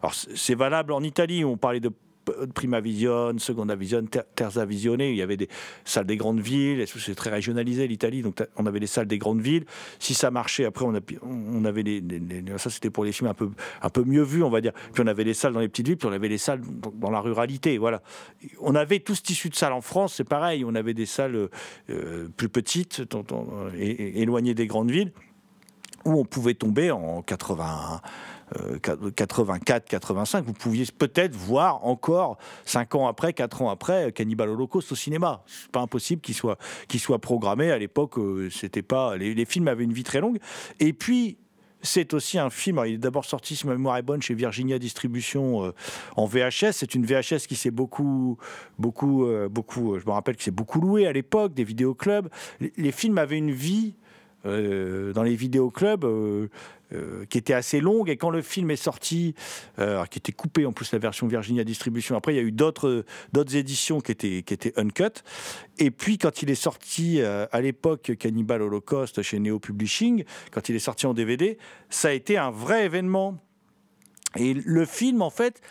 Alors 0.02 0.14
c'est 0.14 0.56
valable 0.56 0.94
en 0.94 1.02
Italie, 1.02 1.44
où 1.44 1.50
on 1.50 1.58
parlait 1.58 1.80
de 1.80 1.92
Prima 2.54 2.80
Vision, 2.80 3.38
Seconda 3.38 3.76
Vision, 3.76 4.06
Terza 4.36 4.66
Visione. 4.66 5.02
Il 5.02 5.16
y 5.16 5.22
avait 5.22 5.38
des 5.38 5.50
salles 5.86 6.06
des 6.06 6.18
grandes 6.18 6.40
villes. 6.40 6.86
C'est 6.88 7.16
très 7.16 7.30
régionalisé 7.30 7.88
l'Italie, 7.88 8.22
donc 8.22 8.44
on 8.58 8.66
avait 8.66 8.80
les 8.80 8.88
salles 8.88 9.08
des 9.08 9.18
grandes 9.18 9.42
villes. 9.42 9.66
Si 10.00 10.14
ça 10.14 10.32
marchait, 10.32 10.66
après 10.66 10.86
on, 10.86 11.66
avait 11.66 11.84
les, 11.84 12.04
ça 12.58 12.70
c'était 12.70 12.90
pour 12.90 13.06
les 13.06 13.12
films 13.12 13.30
un 13.30 13.34
peu 13.34 13.50
un 13.82 13.90
peu 13.90 14.04
mieux 14.04 14.24
vus, 14.24 14.44
on 14.44 14.50
va 14.50 14.62
dire. 14.62 14.74
Puis 14.94 15.04
on 15.04 15.08
avait 15.08 15.24
les 15.24 15.34
salles 15.34 15.54
dans 15.54 15.60
les 15.60 15.70
petites 15.70 15.88
villes, 15.88 15.98
puis 15.98 16.08
on 16.08 16.14
avait 16.14 16.30
les 16.30 16.38
salles 16.38 16.62
dans 16.96 17.12
la 17.12 17.20
ruralité. 17.20 17.78
Voilà. 17.78 18.02
On 18.60 18.76
avait 18.76 19.00
tout 19.00 19.16
ce 19.16 19.22
tissu 19.22 19.50
de 19.50 19.56
salles 19.56 19.74
en 19.74 19.82
France, 19.82 20.16
c'est 20.16 20.28
pareil. 20.28 20.64
On 20.66 20.76
avait 20.76 20.94
des 20.94 21.06
salles 21.06 21.50
euh, 21.90 22.28
plus 22.36 22.50
petites, 22.50 23.04
éloignées 23.78 24.54
des 24.54 24.68
grandes 24.68 24.92
villes, 24.92 25.12
où 26.06 26.20
on 26.20 26.26
pouvait 26.26 26.54
tomber 26.54 26.92
en 26.92 27.22
80 27.22 28.02
84, 28.82 29.86
85, 29.86 30.46
vous 30.46 30.54
pouviez 30.54 30.86
peut-être 30.98 31.36
voir 31.36 31.86
encore 31.86 32.38
5 32.66 32.96
ans 32.96 33.08
après, 33.08 33.34
4 33.34 33.62
ans 33.62 33.70
après, 33.70 34.12
Cannibal 34.12 34.50
Holocaust 34.50 34.92
au 34.92 34.96
cinéma. 34.96 35.44
C'est 35.48 35.72
pas 35.72 35.82
impossible 35.82 36.22
qu'il 36.22 36.36
soit, 36.36 36.58
soit 36.98 37.20
programmé. 37.20 37.72
À 37.72 37.78
l'époque, 37.78 38.18
euh, 38.18 38.50
c'était 38.50 38.82
pas 38.82 39.18
les, 39.18 39.46
films 39.46 39.68
avaient 39.68 39.84
une 39.84 39.94
vie 39.94 40.04
très 40.04 40.22
longue. 40.22 40.39
Et 40.80 40.94
puis 40.94 41.38
c'est 41.82 42.13
aussi 42.13 42.39
un 42.39 42.50
film. 42.50 42.82
il 42.86 42.94
est 42.94 42.98
d'abord 42.98 43.26
sorti, 43.26 43.56
si 43.56 43.68
ma 43.68 43.74
mémoire 43.74 43.98
est 43.98 44.04
bonne, 44.04 44.22
chez 44.22 44.34
Virginia 44.34 44.80
Distribution 44.80 45.66
euh, 45.66 45.72
en 46.16 46.26
VHS. 46.26 46.72
C'est 46.72 46.96
une 46.96 47.06
VHS 47.06 47.46
qui 47.48 47.56
s'est 47.56 47.72
beaucoup, 47.72 48.38
beaucoup, 48.80 49.26
euh, 49.26 49.50
beaucoup. 49.50 50.00
Je 50.00 50.06
me 50.06 50.12
rappelle 50.12 50.38
que 50.38 50.44
c'est 50.44 50.52
beaucoup 50.52 50.80
loué 50.80 51.08
à 51.08 51.12
l'époque, 51.12 51.54
des 51.54 51.63
vidéoclubs. 51.63 52.30
Les 52.78 52.92
films 52.92 53.18
avaient 53.18 53.38
une 53.38 53.52
vie 53.52 53.96
dans 54.44 55.24
les 55.24 55.36
vidéoclubs 55.36 56.06
euh, 56.94 57.26
qui 57.26 57.38
était 57.38 57.54
assez 57.54 57.80
longue. 57.80 58.10
Et 58.10 58.18
quand 58.18 58.30
le 58.30 58.42
film 58.42 58.70
est 58.70 58.76
sorti, 58.76 59.34
euh, 59.80 60.06
qui 60.06 60.20
était 60.20 60.32
coupé 60.32 60.66
en 60.66 60.74
plus 60.74 60.92
la 60.92 61.00
version 61.00 61.26
Virginia 61.28 61.64
Distribution, 61.64 62.16
après 62.16 62.34
il 62.34 62.36
y 62.36 62.40
a 62.40 62.44
eu 62.44 62.52
d'autres 62.52 63.06
éditions 63.56 64.00
qui 64.00 64.12
étaient 64.12 64.38
étaient 64.38 64.74
uncut. 64.78 65.24
Et 65.80 65.90
puis 65.90 66.20
quand 66.20 66.44
il 66.44 66.52
est 66.52 66.56
sorti 66.56 67.20
euh, 67.20 67.48
à 67.52 67.62
l'époque 67.62 68.12
Cannibal 68.20 68.62
Holocaust 68.62 69.22
chez 69.24 69.40
Neo 69.40 69.60
Publishing, 69.60 70.24
quand 70.52 70.70
il 70.70 70.76
est 70.76 70.80
sorti 70.80 71.08
en 71.08 71.16
DVD, 71.16 71.58
ça 71.90 72.10
a 72.10 72.12
été 72.12 72.38
un 72.38 72.52
vrai 72.52 72.86
événement. 72.86 73.40
Et 74.36 74.54
le 74.54 74.86
film, 74.86 75.22
en 75.24 75.30
fait, 75.30 75.62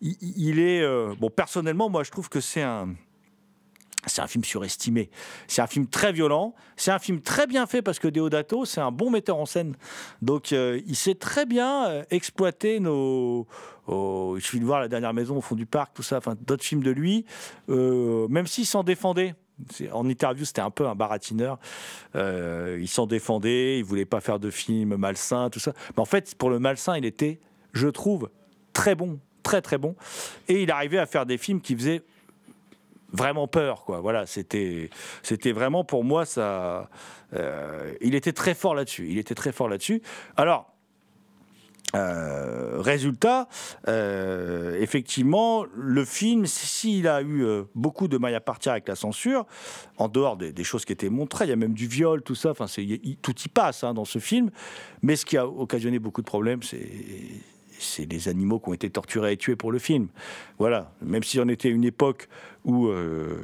il, 0.00 0.58
est 0.58 0.84
bon. 1.18 1.30
Personnellement, 1.30 1.88
moi, 1.88 2.02
je 2.02 2.10
trouve 2.10 2.28
que 2.28 2.40
c'est 2.40 2.62
un 2.62 2.94
c'est 4.06 4.22
un 4.22 4.26
film 4.26 4.44
surestimé. 4.44 5.10
C'est 5.48 5.60
un 5.60 5.66
film 5.66 5.86
très 5.86 6.12
violent. 6.12 6.54
C'est 6.76 6.90
un 6.90 6.98
film 6.98 7.20
très 7.20 7.46
bien 7.46 7.66
fait 7.66 7.82
parce 7.82 7.98
que 7.98 8.08
Deodato, 8.08 8.64
c'est 8.64 8.80
un 8.80 8.92
bon 8.92 9.10
metteur 9.10 9.36
en 9.36 9.46
scène. 9.46 9.74
Donc, 10.22 10.52
euh, 10.52 10.80
il 10.86 10.96
sait 10.96 11.14
très 11.14 11.46
bien 11.46 11.88
euh, 11.88 12.04
exploiter 12.10 12.80
nos. 12.80 13.46
il 13.88 14.40
suffit 14.40 14.60
de 14.60 14.64
voir 14.64 14.80
La 14.80 14.88
dernière 14.88 15.14
maison 15.14 15.36
au 15.36 15.40
fond 15.40 15.56
du 15.56 15.66
parc, 15.66 15.94
tout 15.94 16.02
ça, 16.02 16.18
enfin, 16.18 16.36
d'autres 16.46 16.64
films 16.64 16.82
de 16.82 16.90
lui, 16.90 17.24
euh, 17.68 18.28
même 18.28 18.46
s'il 18.46 18.66
s'en 18.66 18.84
défendait. 18.84 19.34
En 19.92 20.08
interview, 20.08 20.44
c'était 20.44 20.60
un 20.60 20.70
peu 20.70 20.86
un 20.86 20.94
baratineur. 20.94 21.58
il 22.14 22.86
s'en 22.86 23.06
défendait, 23.06 23.78
il 23.78 23.84
voulait 23.84 24.04
pas 24.04 24.20
faire 24.20 24.38
de 24.38 24.50
films 24.50 24.94
malsains, 24.94 25.50
tout 25.50 25.58
ça. 25.58 25.72
Mais 25.96 26.00
en 26.00 26.04
fait, 26.04 26.36
pour 26.36 26.48
le 26.48 26.60
malsain, 26.60 26.96
il 26.96 27.04
était, 27.04 27.40
je 27.72 27.88
trouve, 27.88 28.30
très 28.72 28.94
bon, 28.94 29.18
très 29.42 29.60
très 29.60 29.76
bon. 29.76 29.96
Et 30.46 30.62
il 30.62 30.70
arrivait 30.70 30.98
à 30.98 31.06
faire 31.06 31.26
des 31.26 31.38
films 31.38 31.60
qui 31.60 31.74
faisaient 31.74 32.02
vraiment 33.12 33.48
peur, 33.48 33.84
quoi. 33.84 34.00
Voilà, 34.00 34.26
c'était, 34.26 34.90
c'était 35.22 35.52
vraiment 35.52 35.84
pour 35.84 36.04
moi 36.04 36.24
ça. 36.24 36.88
Euh, 37.34 37.94
il 38.00 38.14
était 38.14 38.32
très 38.32 38.54
fort 38.54 38.74
là-dessus. 38.74 39.08
Il 39.10 39.18
était 39.18 39.34
très 39.34 39.52
fort 39.52 39.68
là-dessus. 39.68 40.02
Alors. 40.36 40.74
Euh, 41.94 42.82
résultat, 42.82 43.48
euh, 43.88 44.78
effectivement, 44.78 45.64
le 45.74 46.04
film, 46.04 46.44
s'il 46.44 47.08
a 47.08 47.22
eu 47.22 47.46
beaucoup 47.74 48.08
de 48.08 48.18
mailles 48.18 48.34
à 48.34 48.42
partir 48.42 48.72
avec 48.72 48.86
la 48.88 48.94
censure, 48.94 49.46
en 49.96 50.08
dehors 50.08 50.36
des, 50.36 50.64
choses 50.64 50.84
qui 50.84 50.92
étaient 50.92 51.08
montrées, 51.08 51.46
il 51.46 51.48
y 51.48 51.52
a 51.52 51.56
même 51.56 51.72
du 51.72 51.86
viol, 51.86 52.20
tout 52.20 52.34
ça, 52.34 52.50
enfin, 52.50 52.66
tout 53.22 53.34
y 53.42 53.48
passe 53.48 53.84
hein, 53.84 53.94
dans 53.94 54.04
ce 54.04 54.18
film. 54.18 54.50
Mais 55.00 55.16
ce 55.16 55.24
qui 55.24 55.38
a 55.38 55.48
occasionné 55.48 55.98
beaucoup 55.98 56.20
de 56.20 56.26
problèmes, 56.26 56.62
c'est 56.62 56.90
c'est 57.78 58.10
les 58.10 58.28
animaux 58.28 58.58
qui 58.58 58.68
ont 58.68 58.74
été 58.74 58.90
torturés 58.90 59.32
et 59.32 59.36
tués 59.36 59.56
pour 59.56 59.72
le 59.72 59.78
film. 59.78 60.08
Voilà. 60.58 60.92
Même 61.02 61.22
si 61.22 61.40
on 61.40 61.48
était 61.48 61.70
une 61.70 61.84
époque 61.84 62.28
où 62.68 62.88
euh, 62.88 63.40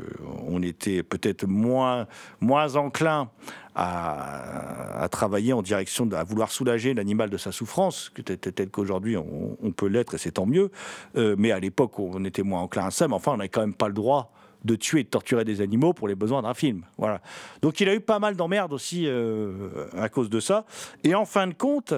on 0.47 0.63
était 0.63 1.03
peut-être 1.03 1.47
moins, 1.47 2.07
moins 2.41 2.77
enclin 2.77 3.31
à, 3.75 5.09
travailler 5.11 5.53
en 5.53 5.63
direction, 5.63 6.07
de, 6.07 6.15
à 6.15 6.23
vouloir 6.23 6.53
soulager 6.53 6.95
l'animal 6.95 7.31
de 7.31 7.39
sa 7.39 7.51
souffrance, 7.51 8.13
tel 8.55 8.71
qu'aujourd'hui 8.71 9.17
on, 9.17 9.73
peut 9.73 9.87
l'être 9.87 10.15
et 10.15 10.19
c'est 10.19 10.33
tant 10.33 10.47
mieux. 10.47 10.71
Euh, 11.17 11.35
mais 11.39 11.51
à 11.51 11.59
l'époque, 11.59 11.99
on 11.99 12.25
était 12.25 12.43
moins 12.43 12.61
enclin 12.61 12.87
à 12.87 12.91
ça. 12.91 13.09
Mais 13.09 13.15
enfin, 13.15 13.33
on 13.33 13.37
n'avait 13.39 13.49
quand 13.49 13.63
même 13.63 13.75
pas 13.75 13.89
le 13.89 13.95
droit 13.95 14.33
de 14.65 14.77
tuer 14.77 15.01
et 15.01 15.05
de 15.05 15.09
torturer 15.09 15.45
des 15.45 15.61
animaux 15.61 15.93
pour 15.93 16.07
les 16.07 16.15
besoins 16.15 16.43
d'un 16.43 16.55
film. 16.55 16.85
Voilà. 16.99 17.21
Donc 17.63 17.81
il 17.81 17.89
a 17.89 17.95
eu 17.95 18.01
pas 18.01 18.19
mal 18.19 18.37
d'emmerdes 18.37 18.73
aussi 18.73 19.07
euh, 19.07 19.89
à 19.97 20.09
cause 20.09 20.31
de 20.31 20.41
ça. 20.41 20.65
Et 21.03 21.15
en 21.15 21.25
fin 21.25 21.47
de 21.47 21.55
compte, 21.55 21.95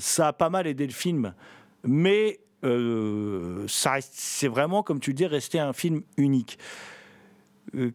ça 0.00 0.28
a 0.28 0.32
pas 0.32 0.50
mal 0.50 0.66
aidé 0.66 0.86
le 0.86 0.92
film. 0.92 1.34
Mais 1.84 2.40
euh, 2.64 3.66
c'est 3.66 4.48
vraiment, 4.48 4.82
comme 4.82 5.00
tu 5.00 5.14
dis, 5.14 5.26
resté 5.26 5.58
un 5.58 5.72
film 5.72 6.02
unique. 6.16 6.58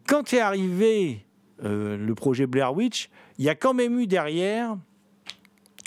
Quand 0.06 0.32
est 0.32 0.40
arrivé 0.40 1.24
le 1.62 2.12
projet 2.12 2.46
Blair 2.46 2.74
Witch, 2.74 3.08
il 3.38 3.44
y 3.44 3.48
a 3.48 3.54
quand 3.54 3.72
même 3.72 3.98
eu 3.98 4.06
derrière 4.06 4.76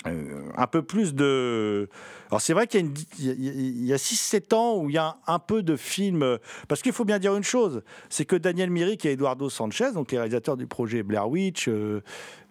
un 0.04 0.66
peu 0.66 0.82
plus 0.82 1.14
de 1.14 1.88
alors 2.34 2.40
c'est 2.40 2.52
vrai 2.52 2.66
qu'il 2.66 2.90
y 3.16 3.92
a, 3.92 3.96
6-7 3.96 4.54
ans 4.54 4.78
où 4.78 4.90
il 4.90 4.94
y 4.94 4.98
a 4.98 5.18
un, 5.28 5.38
peu 5.38 5.62
de 5.62 5.76
films, 5.76 6.38
parce 6.66 6.82
qu'il 6.82 6.92
faut 6.92 7.04
bien 7.04 7.20
dire 7.20 7.36
une 7.36 7.44
chose, 7.44 7.82
c'est 8.08 8.24
que 8.24 8.34
Daniel 8.34 8.70
Myrick 8.70 9.06
et 9.06 9.12
Eduardo 9.12 9.48
Sanchez, 9.48 9.92
donc 9.92 10.10
les 10.10 10.18
réalisateurs 10.18 10.56
du 10.56 10.66
projet 10.66 11.04
Blair 11.04 11.28
Witch, 11.28 11.68
euh, 11.68 12.02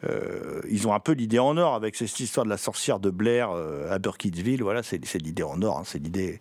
euh, 0.06 0.62
ils 0.70 0.88
ont 0.88 0.94
un 0.94 1.02
peu 1.02 1.12
l'idée 1.12 1.40
en 1.40 1.58
or 1.58 1.74
avec 1.74 1.98
cette 1.98 2.18
histoire 2.18 2.46
de 2.46 2.50
la 2.50 2.56
sorcière 2.56 3.02
de 3.02 3.10
Blair 3.10 3.52
euh, 3.52 3.92
à 3.92 4.00
Burkittsville, 4.00 4.64
voilà, 4.64 4.84
c'est 4.84 5.02
l'idée 5.22 5.44
en 5.44 5.62
or, 5.62 5.80
hein, 5.80 5.84
c'est 5.86 6.00
l'idée 6.00 6.40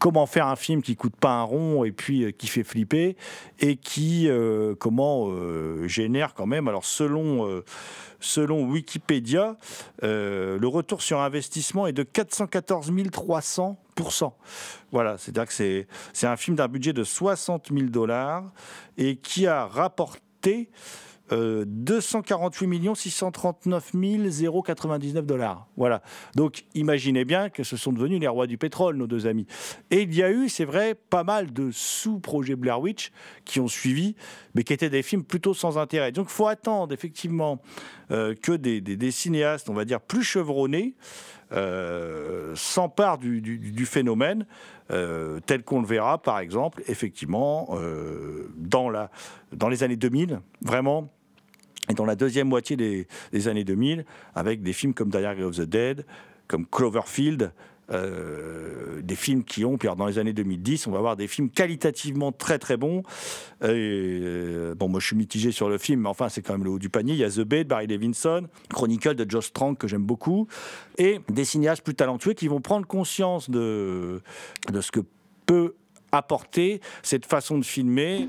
comment 0.00 0.26
faire 0.26 0.48
un 0.48 0.56
film 0.56 0.82
qui 0.82 0.96
coûte 0.96 1.14
pas 1.14 1.34
un 1.34 1.42
rond 1.42 1.84
et 1.84 1.92
puis 1.92 2.32
qui 2.34 2.48
fait 2.48 2.64
flipper 2.64 3.16
et 3.60 3.76
qui 3.76 4.28
comment 4.80 5.28
génère 5.86 6.34
quand 6.34 6.46
même 6.46 6.66
alors 6.66 6.84
selon 6.84 7.62
Selon 8.20 8.64
Wikipédia, 8.64 9.56
euh, 10.02 10.58
le 10.58 10.68
retour 10.68 11.00
sur 11.00 11.20
investissement 11.20 11.86
est 11.86 11.94
de 11.94 12.02
414 12.02 12.92
300% 12.92 13.76
voilà, 14.92 15.18
c'est-à-dire 15.18 15.46
que 15.46 15.52
c'est, 15.52 15.86
c'est 16.12 16.26
un 16.26 16.36
film 16.36 16.56
d'un 16.56 16.68
budget 16.68 16.92
de 16.92 17.04
60 17.04 17.68
000 17.70 17.88
dollars 17.88 18.50
et 18.96 19.16
qui 19.16 19.46
a 19.46 19.66
rapporté 19.66 20.70
248 21.30 22.94
639 22.94 23.92
099 24.64 25.26
dollars. 25.26 25.66
Voilà. 25.76 26.02
Donc 26.34 26.64
imaginez 26.74 27.24
bien 27.24 27.50
que 27.50 27.62
ce 27.62 27.76
sont 27.76 27.92
devenus 27.92 28.20
les 28.20 28.28
rois 28.28 28.46
du 28.46 28.58
pétrole, 28.58 28.96
nos 28.96 29.06
deux 29.06 29.26
amis. 29.26 29.46
Et 29.90 30.02
il 30.02 30.14
y 30.14 30.22
a 30.22 30.30
eu, 30.30 30.48
c'est 30.48 30.64
vrai, 30.64 30.94
pas 30.94 31.24
mal 31.24 31.52
de 31.52 31.70
sous-projets 31.70 32.56
Blair 32.56 32.80
Witch 32.80 33.12
qui 33.44 33.60
ont 33.60 33.68
suivi, 33.68 34.16
mais 34.54 34.64
qui 34.64 34.72
étaient 34.72 34.90
des 34.90 35.02
films 35.02 35.24
plutôt 35.24 35.54
sans 35.54 35.78
intérêt. 35.78 36.12
Donc 36.12 36.26
il 36.28 36.32
faut 36.32 36.48
attendre 36.48 36.92
effectivement 36.92 37.60
euh, 38.10 38.34
que 38.34 38.52
des, 38.52 39.10
cinéastes, 39.10 39.70
on 39.70 39.74
va 39.74 39.84
dire, 39.84 40.00
plus 40.00 40.22
chevronnés, 40.22 40.94
euh, 41.52 42.54
s'emparent 42.54 43.18
du, 43.18 43.86
phénomène, 43.86 44.46
euh, 44.90 45.40
tel 45.46 45.62
qu'on 45.62 45.80
le 45.80 45.86
verra, 45.86 46.18
par 46.18 46.40
exemple, 46.40 46.82
effectivement, 46.88 47.76
dans 48.56 49.68
les 49.68 49.82
années 49.82 49.96
2000, 49.96 50.40
vraiment 50.62 51.12
et 51.88 51.94
dans 51.94 52.04
la 52.04 52.16
deuxième 52.16 52.48
moitié 52.48 52.76
des, 52.76 53.48
années 53.48 53.64
2000, 53.64 54.04
avec 54.34 54.62
des 54.62 54.72
films 54.72 54.94
comme 54.94 55.10
Diary 55.10 55.42
of 55.42 55.56
the 55.56 55.62
Dead, 55.62 56.04
comme 56.46 56.66
Cloverfield, 56.66 57.52
euh, 57.92 59.02
des 59.02 59.16
films 59.16 59.42
qui 59.42 59.64
ont, 59.64 59.76
puis 59.76 59.88
dans 59.96 60.06
les 60.06 60.18
années 60.18 60.32
2010, 60.32 60.86
on 60.86 60.92
va 60.92 60.98
avoir 60.98 61.16
des 61.16 61.26
films 61.26 61.50
qualitativement 61.50 62.30
très 62.30 62.58
très 62.58 62.76
bons. 62.76 63.02
Euh, 63.64 64.74
bon, 64.76 64.88
moi 64.88 65.00
je 65.00 65.06
suis 65.06 65.16
mitigé 65.16 65.50
sur 65.50 65.68
le 65.68 65.78
film, 65.78 66.02
mais 66.02 66.08
enfin 66.08 66.28
c'est 66.28 66.42
quand 66.42 66.52
même 66.52 66.64
le 66.64 66.70
haut 66.70 66.78
du 66.78 66.88
panier. 66.88 67.14
Il 67.14 67.18
y 67.18 67.24
a 67.24 67.30
The 67.30 67.40
Bay 67.40 67.64
de 67.64 67.68
Barry 67.68 67.88
Levinson, 67.88 68.46
Chronicle 68.72 69.16
de 69.16 69.28
Josh 69.28 69.52
Trank 69.52 69.76
que 69.78 69.88
j'aime 69.88 70.04
beaucoup, 70.04 70.46
et 70.98 71.20
des 71.28 71.44
cinéastes 71.44 71.82
plus 71.82 71.94
talentueux 71.94 72.34
qui 72.34 72.46
vont 72.46 72.60
prendre 72.60 72.86
conscience 72.86 73.50
de, 73.50 74.20
de 74.70 74.80
ce 74.80 74.92
que 74.92 75.00
peut 75.46 75.74
apporter 76.12 76.80
cette 77.02 77.26
façon 77.26 77.58
de 77.58 77.64
filmer. 77.64 78.28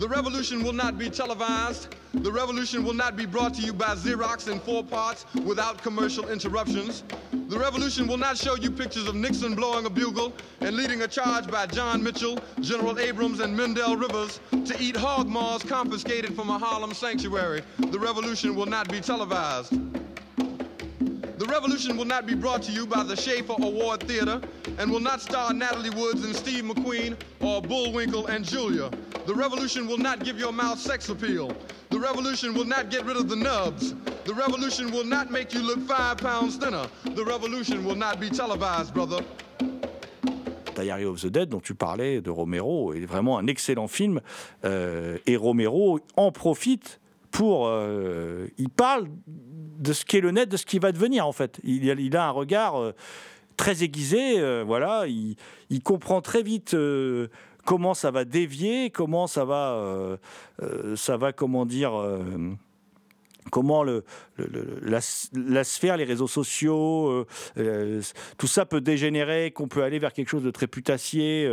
The 0.00 0.08
revolution 0.08 0.62
will 0.62 0.72
not 0.72 0.96
be 0.96 1.10
televised. 1.10 1.88
The 2.14 2.32
revolution 2.32 2.84
will 2.84 2.94
not 2.94 3.16
be 3.16 3.26
brought 3.26 3.52
to 3.56 3.60
you 3.60 3.74
by 3.74 3.94
Xerox 3.96 4.48
in 4.48 4.58
four 4.58 4.82
parts 4.82 5.26
without 5.44 5.82
commercial 5.82 6.30
interruptions. 6.30 7.04
The 7.50 7.58
revolution 7.58 8.06
will 8.06 8.16
not 8.16 8.38
show 8.38 8.54
you 8.54 8.70
pictures 8.70 9.06
of 9.08 9.14
Nixon 9.14 9.54
blowing 9.54 9.84
a 9.84 9.90
bugle 9.90 10.32
and 10.62 10.74
leading 10.74 11.02
a 11.02 11.06
charge 11.06 11.50
by 11.50 11.66
John 11.66 12.02
Mitchell, 12.02 12.40
General 12.62 12.98
Abrams, 12.98 13.40
and 13.40 13.54
Mendel 13.54 13.94
Rivers 13.94 14.40
to 14.50 14.74
eat 14.80 14.96
hog 14.96 15.28
maws 15.28 15.62
confiscated 15.64 16.34
from 16.34 16.48
a 16.48 16.58
Harlem 16.58 16.94
sanctuary. 16.94 17.62
The 17.76 17.98
revolution 17.98 18.56
will 18.56 18.64
not 18.64 18.90
be 18.90 19.02
televised. 19.02 19.74
The 21.50 21.56
revolution 21.56 21.96
will 21.96 22.04
not 22.04 22.26
be 22.26 22.34
brought 22.36 22.62
to 22.62 22.70
you 22.70 22.86
by 22.86 23.02
the 23.02 23.16
Schaefer 23.16 23.54
Award 23.60 24.04
Theater 24.04 24.40
and 24.78 24.88
will 24.88 25.00
not 25.00 25.20
star 25.20 25.52
Natalie 25.52 25.90
Woods 25.90 26.24
and 26.24 26.34
Steve 26.34 26.62
McQueen 26.62 27.16
or 27.40 27.60
Bullwinkle 27.60 28.28
and 28.28 28.44
Julia. 28.44 28.88
The 29.26 29.34
revolution 29.34 29.88
will 29.88 29.98
not 29.98 30.22
give 30.24 30.38
your 30.38 30.52
mouth 30.52 30.78
sex 30.78 31.08
appeal. 31.08 31.50
The 31.88 31.98
revolution 31.98 32.54
will 32.54 32.66
not 32.66 32.88
get 32.88 33.04
rid 33.04 33.16
of 33.16 33.28
the 33.28 33.34
nubs. 33.34 33.96
The 34.26 34.32
revolution 34.32 34.92
will 34.92 35.04
not 35.04 35.32
make 35.32 35.52
you 35.52 35.60
look 35.60 35.80
five 35.88 36.18
pounds 36.18 36.54
thinner. 36.56 36.86
The 37.16 37.24
revolution 37.24 37.84
will 37.84 37.96
not 37.96 38.20
be 38.20 38.30
televised, 38.30 38.94
brother. 38.94 39.20
Diary 40.76 41.04
of 41.04 41.20
the 41.20 41.30
Dead, 41.30 41.48
dont 41.48 41.58
tu 41.60 41.74
parlais, 41.74 42.20
de 42.20 42.30
Romero, 42.30 42.94
est 42.94 43.04
vraiment 43.06 43.38
un 43.38 43.48
excellent 43.48 43.88
film. 43.88 44.20
Euh, 44.64 45.18
et 45.26 45.36
Romero 45.36 45.98
en 46.16 46.30
profite 46.30 47.00
pour. 47.32 47.66
euh, 47.66 48.46
il 48.56 48.68
parle 48.68 49.08
de 49.80 49.92
ce 49.92 50.04
qu'est 50.04 50.20
le 50.20 50.30
net, 50.30 50.48
de 50.48 50.56
ce 50.56 50.66
qui 50.66 50.78
va 50.78 50.92
devenir, 50.92 51.26
en 51.26 51.32
fait. 51.32 51.60
Il, 51.64 51.90
a- 52.16 52.26
un 52.26 52.30
regard 52.30 52.80
euh, 52.80 52.94
très 53.56 53.82
aiguisé, 53.82 54.38
euh, 54.38 54.62
voilà. 54.64 55.06
Il, 55.08 55.36
comprend 55.82 56.20
très 56.20 56.42
vite. 56.42 56.74
euh, 56.74 57.28
comment 57.64 57.94
ça 57.94 58.10
va 58.10 58.24
dévier, 58.24 58.90
comment 58.90 59.26
ça 59.26 59.44
va, 59.44 60.18
ça 60.96 61.16
va, 61.18 61.32
comment 61.32 61.66
dire, 61.66 61.92
comment 63.50 63.84
la, 63.84 65.00
sphère, 65.64 65.96
les 65.96 66.04
réseaux 66.04 66.28
sociaux, 66.28 67.08
euh, 67.08 67.26
euh, 67.58 68.02
tout 68.38 68.46
ça 68.46 68.66
peut 68.66 68.80
dégénérer, 68.80 69.50
qu'on 69.50 69.68
peut 69.68 69.82
aller 69.82 69.98
vers 69.98 70.12
quelque 70.12 70.28
chose 70.28 70.42
de 70.42 70.50
très 70.50 70.66
putassier, 70.66 71.50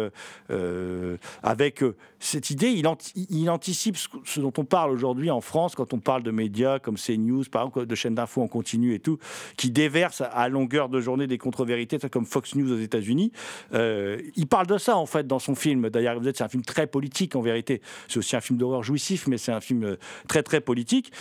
euh, 0.49 1.17
avec 1.43 1.83
cette 2.19 2.49
idée, 2.49 2.69
il, 2.69 2.87
anti- 2.87 3.27
il 3.29 3.49
anticipe 3.49 3.95
ce, 3.97 4.39
dont 4.39 4.53
on 4.57 4.65
parle 4.65 4.91
aujourd'hui 4.91 5.31
en 5.31 5.41
France 5.41 5.75
quand 5.75 5.93
on 5.93 5.99
parle 5.99 6.23
de 6.23 6.31
médias 6.31 6.79
comme 6.79 6.95
CNews, 6.95 7.43
par 7.51 7.63
exemple, 7.63 7.85
de 7.85 7.95
chaînes 7.95 8.15
d'infos 8.15 8.41
en 8.41 8.47
continu 8.47 8.93
et 8.93 8.99
tout, 8.99 9.17
qui 9.55 9.71
déversent 9.71 10.23
à, 10.29 10.49
longueur 10.49 10.89
de 10.89 10.99
journée 10.99 11.27
des 11.27 11.37
contre-vérités, 11.37 11.97
comme 12.11 12.25
Fox 12.25 12.55
News 12.55 12.71
aux 12.71 12.79
États-Unis. 12.79 13.31
Il 13.73 14.47
parle 14.47 14.67
de 14.67 14.77
ça 14.77 14.97
en 14.97 15.05
fait 15.05 15.25
dans 15.27 15.39
son 15.39 15.55
film. 15.55 15.89
D'ailleurs, 15.89 16.19
vous 16.19 16.27
êtes, 16.27 16.37
c'est 16.37 16.43
un 16.43 16.49
film 16.49 16.63
très 16.63 16.87
politique 16.87 17.35
en 17.35 17.41
vérité. 17.41 17.81
C'est 18.07 18.17
aussi 18.17 18.35
un 18.35 18.41
film 18.41 18.57
d'horreur 18.59 18.83
jouissif, 18.83 19.27
mais 19.27 19.37
c'est 19.37 19.51
un 19.51 19.61
film 19.61 19.97
très 20.27 20.43
très 20.43 20.61
politique 20.61 21.11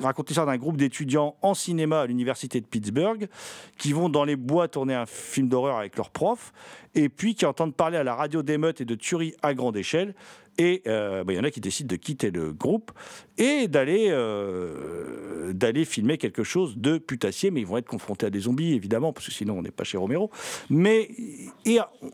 raconté 0.00 0.34
ça 0.34 0.44
d'un 0.44 0.56
groupe 0.56 0.76
d'étudiants 0.76 1.36
en 1.42 1.54
cinéma 1.54 2.00
à 2.00 2.06
l'université 2.06 2.60
de 2.60 2.66
Pittsburgh 2.66 3.28
qui 3.78 3.92
vont 3.92 4.08
dans 4.08 4.24
les 4.24 4.36
bois 4.36 4.68
tourner 4.68 4.94
un 4.94 5.06
film 5.06 5.48
d'horreur 5.48 5.76
avec 5.76 5.96
leurs 5.96 6.10
profs 6.10 6.52
et 6.94 7.08
puis 7.08 7.34
qui 7.34 7.44
entendent 7.44 7.74
parler 7.74 7.98
à 7.98 8.04
la 8.04 8.14
radio 8.14 8.42
d'émeutes 8.42 8.80
et 8.80 8.84
de 8.84 8.94
tueries 8.94 9.34
à 9.42 9.54
grande 9.54 9.76
échelle. 9.76 10.14
Et 10.58 10.82
euh, 10.86 11.22
bah, 11.22 11.34
il 11.34 11.36
y 11.36 11.38
en 11.38 11.44
a 11.44 11.50
qui 11.50 11.60
décident 11.60 11.88
de 11.88 11.96
quitter 11.96 12.30
le 12.30 12.52
groupe 12.52 12.90
et 13.36 13.68
d'aller 13.68 14.06
euh, 14.08 15.52
d'aller 15.52 15.84
filmer 15.84 16.16
quelque 16.16 16.44
chose 16.44 16.78
de 16.78 16.96
putassier, 16.96 17.50
mais 17.50 17.60
ils 17.60 17.66
vont 17.66 17.76
être 17.76 17.86
confrontés 17.86 18.26
à 18.26 18.30
des 18.30 18.40
zombies 18.40 18.72
évidemment, 18.72 19.12
parce 19.12 19.26
que 19.26 19.32
sinon 19.32 19.58
on 19.58 19.62
n'est 19.62 19.70
pas 19.70 19.84
chez 19.84 19.98
Romero. 19.98 20.30
Mais 20.70 21.10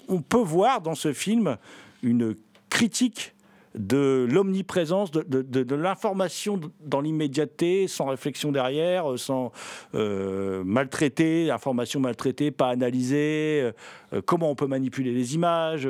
on 0.08 0.20
peut 0.22 0.38
voir 0.38 0.80
dans 0.80 0.96
ce 0.96 1.12
film 1.12 1.56
une 2.02 2.34
critique 2.68 3.34
de 3.74 4.26
l'omniprésence, 4.30 5.10
de, 5.10 5.74
l'information 5.74 6.60
dans 6.80 7.00
l'immédiateté, 7.00 7.88
sans 7.88 8.06
réflexion 8.06 8.52
derrière, 8.52 9.12
euh, 9.12 9.16
sans 9.16 9.52
euh, 9.94 10.62
maltraiter, 10.64 11.50
information 11.50 12.00
maltraitée, 12.00 12.50
pas 12.50 12.68
analysée, 12.68 13.72
euh, 14.12 14.20
comment 14.24 14.50
on 14.50 14.54
peut 14.54 14.66
manipuler 14.66 15.12
les 15.12 15.34
images. 15.34 15.88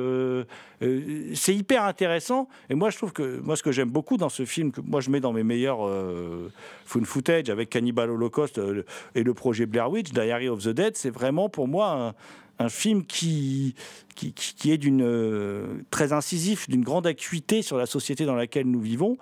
c'est 1.34 1.54
hyper 1.54 1.84
intéressant. 1.84 2.48
Et 2.70 2.74
moi, 2.74 2.90
je 2.90 2.96
trouve 2.96 3.12
que 3.12 3.40
moi, 3.40 3.56
ce 3.56 3.62
que 3.62 3.72
j'aime 3.72 3.90
beaucoup 3.90 4.16
dans 4.16 4.28
ce 4.28 4.44
film, 4.44 4.70
que 4.70 4.80
moi 4.80 5.00
je 5.00 5.10
mets 5.10 5.20
dans 5.20 5.32
mes 5.32 5.42
meilleurs 5.42 5.88
found 6.84 7.06
footage 7.06 7.50
avec 7.50 7.70
Cannibal 7.70 8.10
Holocaust 8.10 8.60
et 9.14 9.22
le 9.22 9.34
projet 9.34 9.66
Blair 9.66 9.90
Witch, 9.90 10.12
Diary 10.12 10.48
of 10.48 10.62
the 10.62 10.68
Dead, 10.68 10.96
c'est 10.96 11.10
vraiment 11.10 11.48
pour 11.48 11.66
moi 11.66 11.90
un, 11.90 12.14
un 12.62 12.68
film 12.68 13.04
qui, 13.04 13.74
qui, 14.14 14.70
est 14.70 14.78
d'une 14.78 15.02
euh, 15.02 15.66
très 15.90 16.12
incisif, 16.12 16.68
d'une 16.68 16.82
grande 16.82 17.06
acuité 17.06 17.62
sur 17.62 17.76
la 17.76 17.86
société 17.86 18.24
dans 18.24 18.34
laquelle 18.34 18.66
nous 18.66 18.80
vivons. 18.80 19.16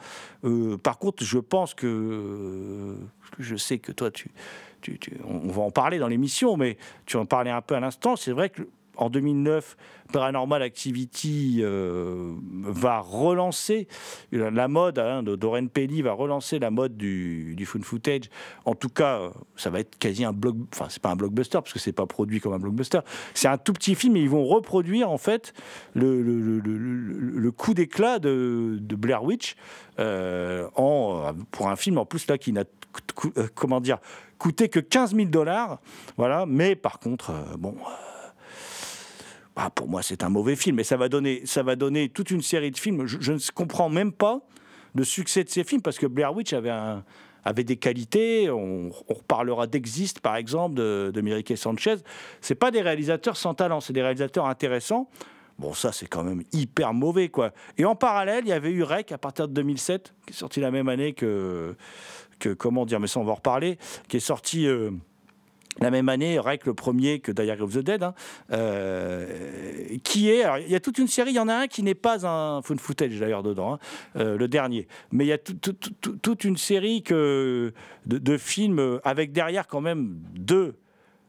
Euh, 0.45 0.77
par 0.77 0.99
contre, 0.99 1.25
je 1.25 1.39
pense 1.39 1.75
que 1.75 1.87
euh, 1.87 2.95
je 3.39 3.57
sais 3.57 3.79
que 3.79 3.93
toi, 3.93 4.11
tu, 4.11 4.31
tu- 4.83 4.99
on 5.27 5.49
va 5.49 5.63
en 5.63 5.71
parler 5.71 5.99
dans 5.99 6.09
l'émission, 6.09 6.57
mais 6.57 6.77
tu 7.07 7.17
en 7.17 7.27
parlais 7.27 7.51
un 7.51 7.63
peu 7.63 7.75
à 7.75 7.81
l'instant. 7.81 8.17
C'est 8.17 8.33
vrai 8.33 8.51
que 8.51 8.63
en 9.01 9.11
2009, 9.11 9.77
Paranormal 10.13 10.63
Activity 10.63 11.61
euh, 11.61 12.35
va 12.51 13.01
relancer 13.01 13.89
la 14.31 14.51
la 14.51 14.69
mode, 14.69 14.99
hein, 14.99 15.25
Pelly 15.73 16.03
va 16.03 16.13
relancer 16.13 16.59
la 16.59 16.71
mode 16.71 16.97
du, 16.97 17.55
du 17.57 17.65
found 17.65 17.85
footage. 17.85 18.25
En 18.67 18.75
tout 18.75 18.91
cas, 18.91 19.21
euh, 19.21 19.31
ça 19.57 19.71
va 19.71 19.81
être 19.81 19.99
quasi 19.99 20.25
un 20.25 20.33
bloc, 20.33 20.55
enfin 20.73 20.87
c'est 20.91 21.01
pas 21.01 21.11
un 21.11 21.17
blockbuster 21.17 21.59
parce 21.59 21.73
que 21.73 21.79
c'est 21.79 21.93
pas 21.93 22.05
produit 22.05 22.41
comme 22.41 22.53
un 22.53 22.59
blockbuster. 22.59 23.01
C'est 23.33 23.49
un 23.49 23.57
tout 23.57 23.73
petit 23.73 23.95
film 23.95 24.17
et 24.17 24.21
ils 24.21 24.29
vont 24.29 24.45
reproduire 24.45 25.11
en 25.11 25.19
fait 25.19 25.55
le, 25.95 27.51
coup 27.57 27.73
d'éclat 27.73 28.19
de, 28.19 28.79
Blair 28.81 29.25
Witch 29.25 29.57
euh, 29.99 30.69
en, 30.77 31.33
pour 31.51 31.69
un 31.69 31.77
film 31.77 31.97
en 31.97 32.05
plus 32.05 32.27
là 32.27 32.37
qui 32.37 32.53
n'a 32.53 32.65
euh, 33.37 33.49
comment 33.55 33.81
dire 33.81 33.99
coûté 34.39 34.69
que 34.69 34.81
15 34.81 35.15
000 35.15 35.29
dollars. 35.29 35.79
Voilà, 36.17 36.47
mais 36.47 36.75
par 36.75 36.99
contre, 36.99 37.31
euh, 37.31 37.57
bon. 37.59 37.75
Bah, 39.61 39.69
pour 39.75 39.89
moi, 39.89 40.03
c'est 40.03 40.25
un 40.25 40.31
mauvais 40.31 40.57
film. 40.57 40.81
Et 40.81 40.85
ça 40.85 40.97
va 40.97 41.11
donner, 41.11 41.43
ça 41.45 41.63
va 41.63 41.77
donner 41.77 42.09
toute 42.09 42.31
une 42.31 42.41
série 42.41 42.71
de 42.71 42.79
films. 42.79 43.07
Je, 43.07 43.33
ne 43.33 43.53
comprends 43.53 43.91
même 43.91 44.11
pas 44.11 44.41
le 44.95 45.05
succès 45.05 45.45
de 45.45 45.51
ces 45.51 45.65
films 45.65 45.83
parce 45.83 45.99
que 45.99 46.07
Blair 46.07 46.35
Witch 46.35 46.55
avait, 46.55 47.65
des 47.65 47.77
qualités. 47.77 48.49
On, 48.49 48.91
on 49.09 49.15
reparlera 49.15 49.67
d'Exist, 49.67 50.21
par 50.21 50.37
exemple, 50.37 50.77
de, 50.77 51.11
de 51.13 51.21
Mirique 51.21 51.53
Sanchez. 51.59 51.97
C'est 52.41 52.55
pas 52.55 52.71
des 52.71 52.81
réalisateurs 52.81 53.37
sans 53.37 53.53
talent, 53.53 53.81
c'est 53.81 53.93
des 53.93 54.01
réalisateurs 54.01 54.47
intéressants. 54.47 55.11
Bon, 55.59 55.75
ça, 55.75 55.93
c'est 55.93 56.07
quand 56.07 56.25
même 56.25 56.43
hyper 56.53 56.95
mauvais, 56.95 57.29
quoi. 57.29 57.53
Et 57.77 57.85
en 57.85 57.95
parallèle, 57.95 58.45
il 58.47 58.49
y 58.49 58.53
avait 58.53 58.71
eu 58.71 58.83
Rec 58.83 59.13
à 59.13 59.19
partir 59.19 59.47
de 59.47 59.53
2007, 59.53 60.15
qui 60.27 60.33
est 60.33 60.37
sorti 60.37 60.61
la 60.61 60.71
même 60.71 60.89
année 60.89 61.13
que, 61.13 61.77
que 62.39 62.49
comment 62.55 62.87
dire, 62.87 62.99
mais 62.99 63.09
ça, 63.09 63.21
on 63.21 63.25
va 63.25 63.33
en 63.33 63.35
reparler, 63.35 63.77
qui 64.09 64.17
est 64.17 64.21
sorti. 64.21 64.67
euh, 64.67 64.91
la 65.81 65.91
même 65.91 66.09
année, 66.09 66.39
Rec 66.39 66.67
le 66.67 66.75
premier 66.75 67.21
que 67.21 67.31
Diary 67.33 67.61
of 67.63 67.73
the 67.73 67.79
Dead, 67.79 68.03
hein, 68.03 68.15
euh, 68.53 69.27
qui 70.03 70.29
est, 70.29 70.45
il 70.67 70.71
y 70.71 70.75
a 70.75 70.81
toute 70.81 70.99
une 70.99 71.07
série, 71.07 71.31
il 71.31 71.37
y 71.37 71.41
en 71.41 71.49
a 71.49 71.55
un 71.55 71.67
qui 71.69 71.83
n'est 71.83 71.95
pas 71.95 72.27
un 72.27 72.61
found 72.63 72.81
footage 72.81 73.19
d'ailleurs 73.19 73.43
dedans, 73.43 73.75
hein, 73.75 73.79
euh, 74.17 74.37
le 74.37 74.49
dernier, 74.49 74.89
mais 75.13 75.25
il 75.25 75.29
y 75.29 75.33
a 75.33 75.39
tout- 75.39 75.55
tout- 75.55 75.73
tout- 76.01 76.17
toute 76.17 76.45
une 76.45 76.57
série 76.57 77.03
que, 77.03 77.73
de, 78.07 78.37
films 78.37 79.01
avec 79.05 79.33
derrière 79.33 79.67
quand 79.69 79.81
même 79.81 80.17
deux 80.35 80.75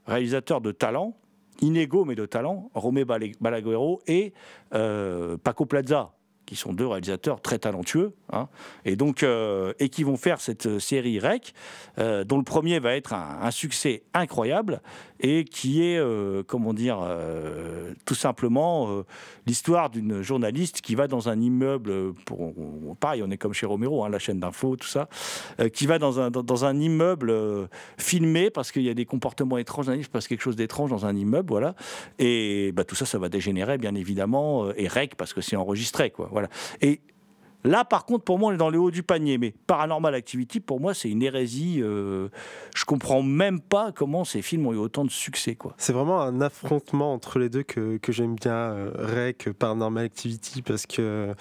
réalisateurs 0.08 0.60
de 0.62 0.72
talent, 0.72 1.16
inégaux 1.62 2.06
mais 2.06 2.16
de 2.16 2.26
talent, 2.26 2.72
Romé 2.74 3.06
Balaguerro 3.06 4.02
et 4.08 4.34
euh, 4.74 5.38
Paco 5.38 5.66
Plaza, 5.66 6.14
qui 6.52 6.58
sont 6.58 6.74
deux 6.74 6.86
réalisateurs 6.86 7.40
très 7.40 7.60
talentueux, 7.60 8.12
hein, 8.34 8.50
et 8.84 8.98
donc 8.98 9.24
euh, 9.24 9.72
et 9.80 9.88
qui 9.88 10.04
vont 10.04 10.18
faire 10.18 10.42
cette 10.42 10.66
euh, 10.66 10.80
série 10.80 11.18
Rec, 11.18 11.54
euh, 11.98 12.26
dont 12.26 12.38
le 12.38 12.44
premier 12.44 12.80
va 12.80 12.94
être 12.94 13.14
un, 13.14 13.50
succès 13.52 14.04
incroyable 14.14 14.82
et 15.22 15.46
qui 15.46 15.84
est, 15.84 16.02
comment 16.48 16.74
dire, 16.74 16.98
tout 18.06 18.16
simplement 18.16 19.04
l'histoire 19.46 19.92
d'une 19.92 20.24
journaliste 20.24 20.82
qui 20.82 20.96
va 20.96 21.08
dans 21.08 21.30
un 21.30 21.40
immeuble, 21.40 22.14
pour, 22.26 22.56
pareil, 23.00 23.22
on 23.24 23.30
est 23.30 23.38
comme 23.38 23.54
chez 23.54 23.68
Romero, 23.68 24.04
hein, 24.04 24.10
la 24.10 24.18
chaîne 24.18 24.40
d'info, 24.40 24.78
tout 24.78 24.88
ça, 24.88 25.10
qui 25.74 25.86
va 25.86 26.00
dans 26.00 26.20
un, 26.20 26.32
dans, 26.32 26.66
un 26.66 26.80
immeuble 26.80 27.36
filmé 28.00 28.50
parce 28.50 28.72
qu'il 28.72 28.82
y 28.82 28.90
a 28.90 28.96
des 28.96 29.06
comportements 29.06 29.60
étranges, 29.60 29.92
il 29.96 30.04
se 30.04 30.10
passe 30.10 30.28
quelque 30.28 30.42
chose 30.42 30.56
d'étrange 30.56 30.90
dans 30.90 31.06
un 31.06 31.16
immeuble, 31.16 31.50
voilà, 31.50 31.76
et 32.18 32.72
bah, 32.72 32.84
tout 32.84 32.96
ça, 32.96 33.06
ça 33.06 33.20
va 33.20 33.30
dégénérer, 33.30 33.78
bien 33.78 33.94
évidemment, 33.94 34.72
et 34.76 34.88
rec 34.88 35.16
parce 35.18 35.34
que 35.34 35.42
c'est 35.42 35.56
enregistré, 35.56 36.10
quoi, 36.10 36.30
voilà. 36.32 36.41
Et 36.82 37.02
Là, 37.64 37.86
par 37.86 38.06
contre, 38.06 38.24
pour 38.24 38.40
moi, 38.40 38.50
on 38.50 38.54
est 38.56 38.58
dans 38.58 38.70
le 38.72 38.80
haut 38.80 38.92
du 38.92 39.04
panier. 39.04 39.38
Mais 39.38 39.54
Paranormal 39.68 40.16
Activity, 40.16 40.60
pour 40.60 40.80
moi, 40.80 40.94
c'est 40.94 41.10
une 41.10 41.22
hérésie. 41.22 41.80
euh, 41.82 42.30
je 42.76 42.86
comprends 42.86 43.22
même 43.22 43.60
pas 43.60 43.92
comment 43.92 44.26
ces 44.26 44.42
films 44.42 44.66
ont 44.66 44.74
eu 44.74 44.78
autant 44.78 45.06
de 45.06 45.12
succès, 45.12 45.56
quoi. 45.56 45.74
C'est 45.78 45.94
vraiment 45.94 46.22
un 46.22 46.42
affrontement 46.42 47.14
entre 47.14 47.38
les 47.38 47.50
deux 47.50 47.64
que, 47.64 48.00
j'aime 48.10 48.36
bien, 48.36 48.52
euh, 48.54 48.92
Rec, 48.96 49.50
Paranormal 49.58 50.06
Activity, 50.06 50.64
parce 50.64 50.88
que 50.88 51.36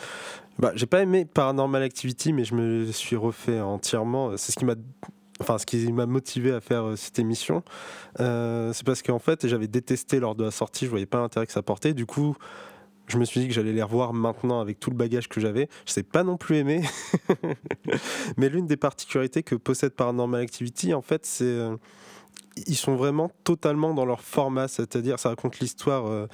bah, 0.58 0.72
j'ai 0.74 0.86
pas 0.86 1.00
aimé 1.00 1.24
Paranormal 1.24 1.82
Activity, 1.82 2.34
mais 2.34 2.44
je 2.44 2.54
me 2.54 2.92
suis 2.92 3.16
refait 3.16 3.60
entièrement. 3.60 4.36
C'est 4.36 4.52
ce 4.52 4.58
qui 4.58 4.66
m'a. 4.66 4.74
Enfin, 5.40 5.56
ce 5.56 5.64
qui 5.64 5.90
m'a 5.90 6.04
motivé 6.04 6.52
à 6.52 6.60
faire 6.60 6.84
euh, 6.84 6.96
cette 6.96 7.18
émission, 7.18 7.62
Euh, 8.20 8.74
c'est 8.74 8.84
parce 8.84 9.00
qu'en 9.00 9.18
fait, 9.18 9.46
j'avais 9.46 9.68
détesté 9.68 10.20
lors 10.20 10.34
de 10.34 10.44
la 10.44 10.50
sortie, 10.50 10.84
je 10.84 10.90
voyais 10.90 11.06
pas 11.06 11.20
l'intérêt 11.20 11.46
que 11.46 11.52
ça 11.52 11.62
portait. 11.62 11.94
Du 11.94 12.04
coup, 12.04 12.36
je 13.10 13.18
me 13.18 13.24
suis 13.24 13.40
dit 13.40 13.48
que 13.48 13.54
j'allais 13.54 13.72
les 13.72 13.82
revoir 13.82 14.12
maintenant 14.12 14.60
avec 14.60 14.78
tout 14.78 14.90
le 14.90 14.96
bagage 14.96 15.28
que 15.28 15.40
j'avais. 15.40 15.68
Je 15.86 15.92
sais 15.92 16.02
pas 16.02 16.22
non 16.22 16.36
plus 16.36 16.56
aimé. 16.56 16.82
Mais 18.36 18.48
l'une 18.48 18.66
des 18.66 18.76
particularités 18.76 19.42
que 19.42 19.54
possède 19.54 19.92
Paranormal 19.92 20.40
Activity, 20.40 20.94
en 20.94 21.02
fait, 21.02 21.26
c'est 21.26 21.44
euh, 21.44 21.76
ils 22.66 22.76
sont 22.76 22.96
vraiment 22.96 23.30
totalement 23.44 23.94
dans 23.94 24.04
leur 24.04 24.20
format, 24.22 24.68
c'est-à-dire 24.68 25.18
ça 25.18 25.28
raconte 25.30 25.60
l'histoire 25.60 26.06
euh, 26.06 26.26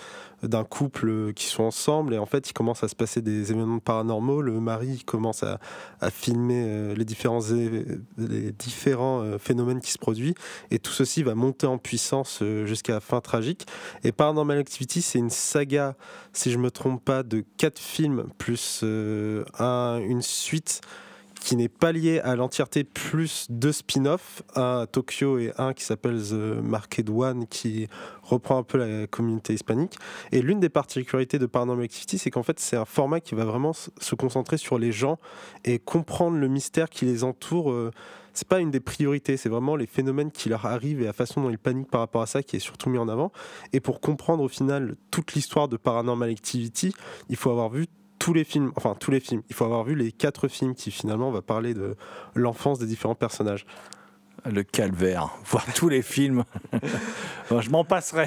d'un 0.43 0.65
couple 0.65 1.09
euh, 1.09 1.33
qui 1.33 1.47
sont 1.47 1.65
ensemble 1.65 2.15
et 2.15 2.19
en 2.19 2.27
fait 2.27 2.51
il 2.51 2.53
commence 2.53 2.83
à 2.83 2.89
se 2.89 2.97
passer 2.97 3.21
des 3.23 3.53
événements 3.53 3.79
paranormaux. 3.79 4.43
Le 4.43 4.61
mari 4.61 5.03
commence 5.05 5.43
à, 5.43 5.59
filmer 6.11 6.95
les 6.95 7.05
différents, 7.05 7.41
les 8.17 8.53
différents 8.53 9.39
phénomènes 9.39 9.81
qui 9.81 9.91
se 9.91 9.99
produisent 9.99 10.35
et 10.71 10.79
tout 10.79 10.93
ceci 10.93 11.23
va 11.23 11.35
monter 11.35 11.67
en 11.67 11.79
puissance 11.79 12.43
jusqu'à 12.65 12.95
la 12.95 13.01
fin 13.01 13.21
tragique. 13.21 13.67
Et 14.05 14.13
Paranormal 14.13 14.59
Activity, 14.59 15.03
c'est 15.03 15.19
une 15.19 15.31
saga, 15.31 15.97
si 16.33 16.51
je 16.51 16.59
me 16.59 16.71
trompe 16.71 17.05
pas, 17.05 17.23
de 17.23 17.45
quatre 17.57 17.79
films 17.79 18.29
plus 18.39 18.85
un, 19.59 19.99
une 19.99 20.23
suite 20.23 20.81
qui 21.47 21.55
n'est 21.55 21.69
pas 21.69 21.93
lié 21.93 22.19
à 22.19 22.35
l'entièreté, 22.35 22.83
plus 22.83 23.47
deux 23.51 23.71
spin-offs, 23.71 24.43
un 24.57 24.81
à 24.81 24.87
Tokyo 24.89 25.39
et 25.39 25.53
un 25.59 25.75
qui 25.75 25.85
s'appelle 25.85 26.21
The 26.21 26.61
Market 26.61 27.09
One, 27.09 27.47
qui 27.47 27.87
reprend 28.25 28.59
un 28.59 28.65
peu 28.65 28.79
la 28.79 29.07
communauté 29.07 29.55
hispanique. 29.55 29.97
Et 30.33 30.43
l'une 30.43 30.59
des 30.59 30.69
particularités 30.69 31.39
de 31.39 31.47
Paranormal 31.47 31.85
Activity, 31.85 32.19
c'est 32.19 32.33
qu'en 32.33 32.43
fait, 32.43 32.59
c'est 32.59 32.75
un 32.75 32.85
format 32.85 33.21
qui 33.21 33.37
va 33.37 33.45
vraiment 33.45 33.73
se 33.75 34.15
concentrer 34.17 34.57
sur 34.57 34.77
les 34.77 34.91
gens 34.91 35.21
et 35.65 35.79
comprendre 35.79 36.37
le 36.37 36.49
mystère 36.49 36.91
qui 36.91 37.05
les 37.05 37.23
entoure. 37.23 37.71
Euh, 37.71 37.93
c'est 38.35 38.49
pas 38.49 38.59
une 38.59 38.73
des 38.73 38.81
priorités, 38.81 39.37
c'est 39.37 39.49
vraiment 39.49 39.77
les 39.77 39.87
phénomènes 39.87 40.33
qui 40.33 40.49
leur 40.49 40.67
arrivent 40.67 41.01
et 41.01 41.05
la 41.05 41.13
façon 41.13 41.41
dont 41.43 41.51
ils 41.51 41.61
paniquent 41.61 41.93
par 41.93 42.01
rapport 42.01 42.23
à 42.23 42.27
ça 42.27 42.43
qui 42.43 42.57
est 42.57 42.61
surtout 42.61 42.91
mis 42.91 42.99
en 42.99 43.07
avant. 43.07 43.31
Et 43.73 43.79
pour 43.79 44.01
comprendre 44.01 44.43
au 44.43 44.49
final 44.49 44.97
toute 45.13 45.35
l'histoire 45.35 45.69
de 45.69 45.77
Paranormal 45.77 46.29
Activity, 46.29 46.93
il 47.29 47.37
faut 47.37 47.51
avoir 47.51 47.71
vu 47.71 47.87
tous 48.27 48.35
les 48.35 48.43
films, 48.43 48.73
enfin 48.75 48.97
tous 48.99 49.13
les 49.13 49.21
films, 49.21 49.43
il 49.49 49.55
faut 49.55 49.67
avoir 49.67 49.85
vu 49.85 49.95
les 49.95 50.11
quatre 50.11 50.49
films 50.49 50.75
qui 50.75 50.91
finalement 50.91 51.31
va 51.31 51.43
parler 51.43 51.75
de 51.75 51.95
l'enfance 52.35 52.81
des 52.81 52.87
différents 52.87 53.15
personnages. 53.15 53.65
Le 54.45 54.65
calvaire, 54.65 55.31
voir 55.45 55.65
tous 55.77 55.89
les 55.89 56.03
films. 56.03 56.43
je 57.51 57.71
m'en 57.71 57.85
passerai. 57.85 58.27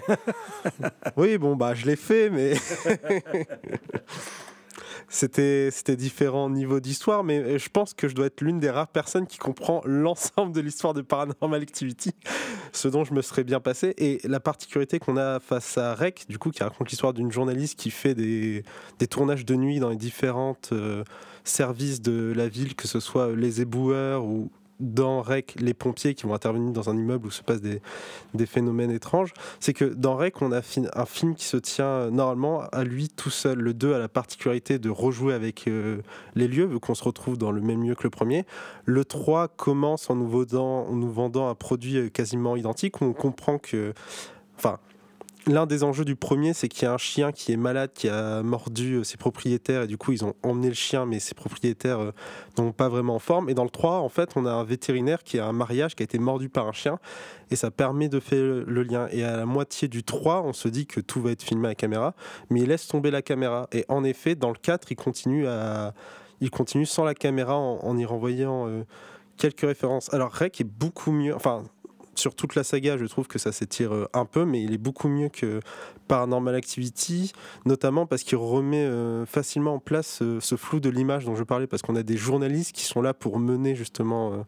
oui, 1.18 1.38
bon, 1.38 1.58
bah 1.58 1.74
je 1.74 1.86
l'ai 1.86 1.98
fait, 1.98 2.30
mais. 2.30 2.54
c'était 5.10 5.72
différents 5.96 6.50
niveaux 6.50 6.80
d'histoire, 6.80 7.24
mais 7.24 7.58
je 7.58 7.70
pense 7.70 7.94
que 7.94 8.08
je 8.08 8.16
dois 8.16 8.28
être 8.28 8.42
l'une 8.42 8.60
des 8.60 8.70
rares 8.70 8.88
personnes 8.88 9.28
qui 9.28 9.38
comprend 9.38 9.82
l'ensemble 9.86 10.54
de 10.54 10.62
l'histoire 10.62 10.94
de 10.94 11.02
Paranormal 11.02 11.62
Activity, 11.62 12.12
ce 12.72 12.88
dont 12.88 13.04
je 13.04 13.14
me 13.14 13.22
serais 13.22 13.44
bien 13.44 13.60
passé. 13.60 13.94
Et 13.98 14.20
la 14.24 14.40
particularité 14.40 15.00
qu'on 15.00 15.18
a 15.18 15.40
face 15.40 15.78
à 15.78 15.96
Rec, 15.96 16.26
du 16.30 16.38
coup, 16.38 16.52
qui 16.52 16.64
raconte 16.64 16.90
l'histoire 16.90 17.14
d'une 17.14 17.32
journaliste 17.32 17.78
qui 17.78 17.90
fait 17.90 18.14
des, 18.14 18.64
des, 19.00 19.08
tournages 19.08 19.46
de 19.46 19.56
nuit 19.56 19.80
dans 19.80 19.90
les 19.90 19.98
différentes 19.98 20.70
euh, 20.72 21.04
services 21.44 22.02
de 22.02 22.34
la 22.36 22.48
ville, 22.48 22.76
que 22.76 22.88
ce 22.88 23.00
soit 23.00 23.36
les 23.36 23.62
éboueurs 23.62 24.26
ou 24.26 24.52
dans 24.80 25.22
REC, 25.22 25.56
les 25.60 25.74
pompiers 25.74 26.14
qui 26.14 26.26
vont 26.26 26.34
intervenir 26.34 26.72
dans 26.72 26.90
un 26.90 26.98
immeuble 26.98 27.28
où 27.28 27.32
se 27.32 27.44
passent 27.44 27.62
des, 27.62 27.82
phénomènes 28.46 28.92
étranges, 28.92 29.34
c'est 29.60 29.74
que 29.74 29.86
dans 29.86 30.16
REC, 30.16 30.42
on 30.42 30.52
a 30.52 30.62
un 30.94 31.06
film 31.06 31.36
qui 31.36 31.46
se 31.46 31.58
tient 31.58 32.10
normalement 32.10 32.62
à 32.72 32.84
lui 32.84 33.10
tout 33.10 33.30
seul. 33.30 33.60
Le 33.60 33.74
2 33.74 33.94
a 33.94 34.00
la 34.00 34.08
particularité 34.08 34.80
de 34.80 34.90
rejouer 34.90 35.34
avec 35.34 35.68
euh, 35.68 36.02
les 36.36 36.48
lieux, 36.48 36.66
vu 36.66 36.80
qu'on 36.80 36.96
se 36.96 37.04
retrouve 37.04 37.38
dans 37.38 37.52
le 37.52 37.62
même 37.62 37.84
lieu 37.84 37.96
que 37.96 38.04
le 38.04 38.10
premier. 38.10 38.46
Le 38.86 39.06
3 39.06 39.50
commence 39.50 40.10
en 40.10 40.16
nous 40.16 40.28
vendant, 40.28 40.88
en 40.88 40.96
nous 40.96 41.12
vendant 41.12 41.50
un 41.50 41.56
produit 41.56 41.98
euh, 41.98 42.10
quasiment 42.10 42.56
identique, 42.56 43.02
où 43.02 43.06
on 43.06 43.14
comprend 43.14 43.58
que... 43.58 43.94
Enfin, 44.58 44.80
l'un 45.50 45.66
des 45.66 45.84
enjeux 45.84 46.06
du 46.06 46.16
premier, 46.16 46.54
c'est 46.54 46.68
qu'il 46.68 46.84
y 46.84 46.86
a 46.86 46.94
un 46.94 46.98
chien 46.98 47.32
qui 47.32 47.52
est 47.52 47.58
malade, 47.58 47.92
qui 47.94 48.08
a 48.08 48.42
mordu 48.44 48.96
euh, 48.96 49.04
ses 49.04 49.18
propriétaires, 49.18 49.84
et 49.84 49.88
du 49.88 49.98
coup, 49.98 50.12
ils 50.12 50.24
ont 50.24 50.34
emmené 50.44 50.68
le 50.68 50.76
chien, 50.76 51.06
mais 51.06 51.20
ses 51.20 51.36
propriétaires 51.36 52.00
euh, 52.00 52.12
n'ont 52.58 52.72
pas 52.72 52.90
vraiment 52.90 53.16
en 53.16 53.20
forme. 53.20 53.50
Et 53.50 53.54
dans 53.54 53.64
le 53.64 53.70
3, 53.70 54.00
en 54.00 54.10
fait, 54.10 54.32
on 54.36 54.46
a 54.46 54.52
un 54.52 54.64
vétérinaire 54.64 55.24
qui 55.24 55.40
a 55.40 55.46
un 55.48 55.52
mariage 55.52 55.96
qui 55.96 56.04
a 56.04 56.06
été 56.06 56.20
mordu 56.20 56.50
par 56.50 56.68
un 56.68 56.72
chien, 56.72 57.00
et 57.52 57.56
ça 57.56 57.72
permet 57.72 58.10
de 58.10 58.20
faire 58.20 58.64
le 58.66 58.84
lien. 58.84 59.08
Et 59.12 59.24
à 59.24 59.38
la 59.38 59.46
moitié 59.46 59.88
du 59.88 60.04
3, 60.04 60.44
on 60.44 60.54
se 60.54 60.68
dit 60.68 60.86
que 60.86 61.02
tout 61.02 61.22
va 61.22 61.32
être 61.32 61.44
filmé 61.44 61.68
à 61.68 61.72
la 61.72 61.76
caméra, 61.76 62.14
mais 62.50 62.62
il 62.62 62.68
laisse 62.68 62.88
tomber 62.88 63.12
la 63.12 63.22
caméra. 63.22 63.68
Et 63.72 63.86
en 63.90 64.04
effet, 64.04 64.36
dans 64.36 64.50
le 64.50 64.58
4, 64.62 64.92
il 64.92 64.96
continue, 64.96 65.48
à... 65.48 65.94
il 66.42 66.52
continue 66.52 66.86
sans 66.86 67.04
la 67.04 67.16
caméra 67.16 67.58
en, 67.58 67.98
y 67.98 68.06
renvoyant. 68.06 68.68
Euh, 68.68 68.84
quelques 69.38 69.62
références. 69.62 70.14
Alors 70.14 70.34
Rec 70.34 70.60
est 70.60 70.66
beaucoup 70.66 71.14
mieux, 71.14 71.34
enfin 71.34 71.64
sur 72.20 72.36
toute 72.36 72.56
la 72.56 72.64
saga, 72.64 72.98
je 72.98 73.06
trouve 73.06 73.28
que 73.28 73.40
ça 73.40 73.52
s'étire 73.52 73.94
euh, 73.94 74.10
un 74.14 74.26
peu, 74.26 74.46
mais 74.46 74.62
il 74.62 74.74
est 74.74 74.78
beaucoup 74.78 75.08
mieux 75.08 75.30
que 75.30 75.60
Paranormal 76.08 76.56
Activity, 76.56 77.32
notamment 77.66 78.06
parce 78.06 78.24
qu'il 78.24 78.38
remet 78.38 78.84
euh, 78.84 79.26
facilement 79.26 79.76
en 79.76 79.80
place 79.80 80.22
euh, 80.22 80.40
ce 80.40 80.56
flou 80.56 80.80
de 80.80 80.90
l'image 80.90 81.26
dont 81.26 81.36
je 81.36 81.44
parlais, 81.44 81.68
parce 81.68 81.82
qu'on 81.82 81.96
a 81.96 82.04
des 82.04 82.18
journalistes 82.18 82.74
qui 82.74 82.84
sont 82.84 83.02
là 83.02 83.14
pour 83.14 83.40
mener 83.40 83.76
justement. 83.76 84.46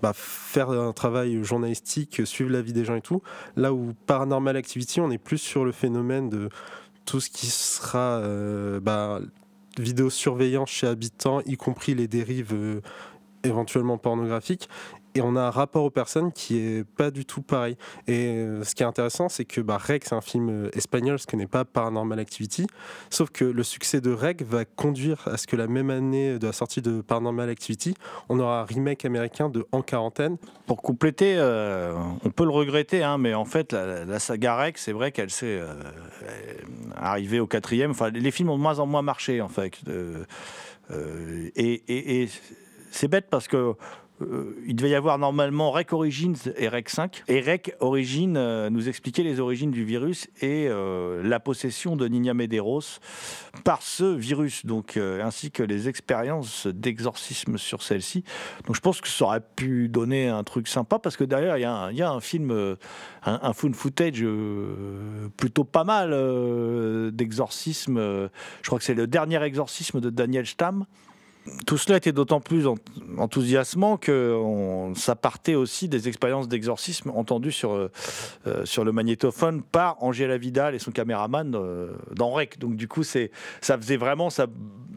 Bah, 0.00 0.12
faire 0.14 0.70
un 0.70 0.92
travail 0.92 1.42
journalistique, 1.42 2.24
suivre 2.24 2.52
la 2.52 2.62
vie 2.62 2.72
des 2.72 2.84
gens 2.84 2.94
et 2.94 3.00
tout. 3.00 3.20
Là 3.56 3.72
où 3.72 3.94
Paranormal 4.06 4.56
Activity, 4.56 5.00
on 5.00 5.10
est 5.10 5.18
plus 5.18 5.38
sur 5.38 5.64
le 5.64 5.72
phénomène 5.72 6.28
de 6.28 6.50
tout 7.04 7.18
ce 7.18 7.28
qui 7.28 7.48
sera 7.48 8.22
bah, 8.80 9.18
vidéosurveillance 9.76 10.70
chez 10.70 10.86
habitants, 10.86 11.40
y 11.46 11.56
compris 11.56 11.96
les 11.96 12.06
dérives 12.06 12.80
éventuellement 13.42 13.98
pornographiques 13.98 14.68
et 15.18 15.20
on 15.20 15.34
a 15.34 15.40
un 15.40 15.50
rapport 15.50 15.82
aux 15.82 15.90
personnes 15.90 16.30
qui 16.30 16.58
est 16.58 16.84
pas 16.84 17.10
du 17.10 17.24
tout 17.24 17.42
pareil. 17.42 17.76
Et 18.06 18.28
euh, 18.28 18.62
ce 18.62 18.76
qui 18.76 18.84
est 18.84 18.86
intéressant, 18.86 19.28
c'est 19.28 19.44
que 19.44 19.60
bah, 19.60 19.78
c'est 19.84 20.12
un 20.12 20.20
film 20.20 20.48
euh, 20.48 20.70
espagnol, 20.74 21.18
ce 21.18 21.26
qui 21.26 21.36
n'est 21.36 21.48
pas 21.48 21.64
Paranormal 21.64 22.20
Activity, 22.20 22.68
sauf 23.10 23.30
que 23.30 23.44
le 23.44 23.62
succès 23.64 24.00
de 24.00 24.12
Rec 24.12 24.42
va 24.42 24.64
conduire 24.64 25.26
à 25.26 25.36
ce 25.36 25.48
que 25.48 25.56
la 25.56 25.66
même 25.66 25.90
année 25.90 26.38
de 26.38 26.46
la 26.46 26.52
sortie 26.52 26.82
de 26.82 27.00
Paranormal 27.00 27.48
Activity, 27.48 27.94
on 28.28 28.38
aura 28.38 28.60
un 28.60 28.64
remake 28.64 29.04
américain 29.04 29.48
de 29.48 29.66
En 29.72 29.82
quarantaine. 29.82 30.36
Pour 30.66 30.82
compléter, 30.82 31.34
euh, 31.36 31.94
on 32.24 32.30
peut 32.30 32.44
le 32.44 32.50
regretter, 32.50 33.02
hein, 33.02 33.18
mais 33.18 33.34
en 33.34 33.44
fait, 33.44 33.72
la, 33.72 34.18
saga 34.20 34.56
Rec, 34.56 34.78
c'est 34.78 34.92
vrai 34.92 35.10
qu'elle 35.10 35.30
s'est 35.30 35.60
arrivée 36.94 37.40
au 37.40 37.46
quatrième. 37.48 37.90
Enfin, 37.90 38.10
les 38.10 38.30
films 38.30 38.50
ont 38.50 38.56
de 38.56 38.62
moins 38.62 38.78
en 38.78 38.86
moins 38.86 39.02
marché, 39.02 39.40
en 39.40 39.48
fait. 39.48 39.72
et 41.56 42.28
c'est 42.90 43.08
bête 43.08 43.26
parce 43.30 43.48
que 43.48 43.74
euh, 44.20 44.54
il 44.66 44.74
devait 44.74 44.90
y 44.90 44.94
avoir 44.94 45.18
normalement 45.18 45.70
REC 45.70 45.92
Origins 45.92 46.36
et 46.56 46.68
REC 46.68 46.88
5. 46.88 47.24
Et 47.28 47.40
REC 47.40 47.76
Origins 47.80 48.36
euh, 48.36 48.70
nous 48.70 48.88
expliquait 48.88 49.22
les 49.22 49.40
origines 49.40 49.70
du 49.70 49.84
virus 49.84 50.28
et 50.40 50.66
euh, 50.68 51.22
la 51.22 51.40
possession 51.40 51.96
de 51.96 52.06
Nina 52.08 52.34
Medeiros 52.34 53.00
par 53.64 53.82
ce 53.82 54.04
virus, 54.04 54.66
donc, 54.66 54.96
ainsi 54.96 55.50
que 55.50 55.62
les 55.62 55.88
expériences 55.88 56.66
d'exorcisme 56.66 57.58
sur 57.58 57.82
celle-ci. 57.82 58.24
Donc 58.66 58.76
je 58.76 58.80
pense 58.80 59.00
que 59.00 59.08
ça 59.08 59.24
aurait 59.24 59.42
pu 59.56 59.88
donner 59.88 60.28
un 60.28 60.44
truc 60.44 60.68
sympa 60.68 60.98
parce 60.98 61.16
que 61.16 61.24
derrière, 61.24 61.56
il 61.58 61.62
y, 61.96 62.02
a 62.02 62.10
un, 62.10 62.20
film, 62.20 62.50
un, 62.52 63.40
un 63.42 63.52
footage 63.52 64.24
plutôt 65.36 65.64
pas 65.64 65.84
mal 65.84 66.10
d'exorcisme. 67.12 67.98
je 67.98 68.66
crois 68.66 68.78
que 68.78 68.84
c'est 68.84 68.94
le 68.94 69.06
dernier 69.06 69.42
exorcisme 69.42 70.00
de 70.00 70.10
Daniel 70.10 70.46
Stamm 70.46 70.86
tout 71.66 71.78
cela 71.78 71.98
était 71.98 72.12
d'autant 72.12 72.40
plus 72.40 72.66
enthousiasmant 73.16 73.96
que 73.96 74.92
ça 74.94 75.16
partait 75.16 75.54
aussi 75.54 75.88
des 75.88 76.08
expériences 76.08 76.48
d'exorcisme 76.48 77.10
entendues 77.10 77.52
sur, 77.52 77.72
euh, 77.72 77.90
euh, 78.46 78.64
sur 78.64 78.84
le 78.84 78.92
magnétophone 78.92 79.62
par 79.62 80.02
Angela 80.02 80.38
Vidal 80.38 80.74
et 80.74 80.78
son 80.78 80.90
caméraman 80.90 81.54
euh, 81.54 81.92
dans 82.14 82.30
REC. 82.30 82.58
Donc 82.58 82.76
du 82.76 82.88
coup, 82.88 83.02
ça 83.02 83.28
faisait 83.60 83.96
vraiment, 83.96 84.30
ça, 84.30 84.46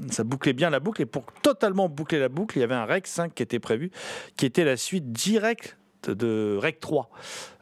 ça 0.10 0.24
bouclait 0.24 0.54
bien 0.54 0.70
la 0.70 0.80
boucle. 0.80 1.02
Et 1.02 1.06
pour 1.06 1.24
totalement 1.42 1.90
boucler 1.90 2.20
la 2.20 2.30
boucle, 2.30 2.58
il 2.58 2.62
y 2.62 2.64
avait 2.64 2.76
un 2.76 2.86
REC 2.86 3.08
5 3.08 3.34
qui 3.34 3.44
était 3.44 3.60
prévu, 3.60 3.92
qui 4.38 4.46
était 4.46 4.64
la 4.64 4.78
suite 4.78 5.12
directe 5.12 5.78
de 6.08 6.58
Rec 6.60 6.80
3. 6.80 7.10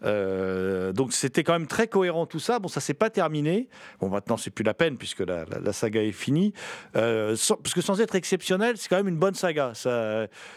Euh, 0.04 0.94
donc 0.94 1.14
c'était 1.14 1.44
quand 1.44 1.54
même 1.54 1.68
très 1.68 1.88
cohérent 1.88 2.26
tout 2.26 2.40
ça. 2.40 2.60
Bon, 2.60 2.68
ça 2.68 2.80
s'est 2.82 2.94
pas 2.94 3.10
terminé. 3.10 3.68
Bon, 4.00 4.10
maintenant 4.10 4.38
c'est 4.38 4.52
plus 4.52 4.64
la 4.64 4.74
peine 4.74 4.98
puisque 4.98 5.22
la, 5.22 5.74
saga 5.74 6.04
est 6.04 6.12
finie. 6.12 6.54
Euh, 6.96 7.36
parce 7.64 7.74
que 7.74 7.82
sans 7.82 8.00
être 8.02 8.16
exceptionnel, 8.16 8.78
c'est 8.78 8.90
quand 8.90 8.98
même 8.98 9.08
une 9.08 9.18
bonne 9.18 9.36
saga. 9.36 9.74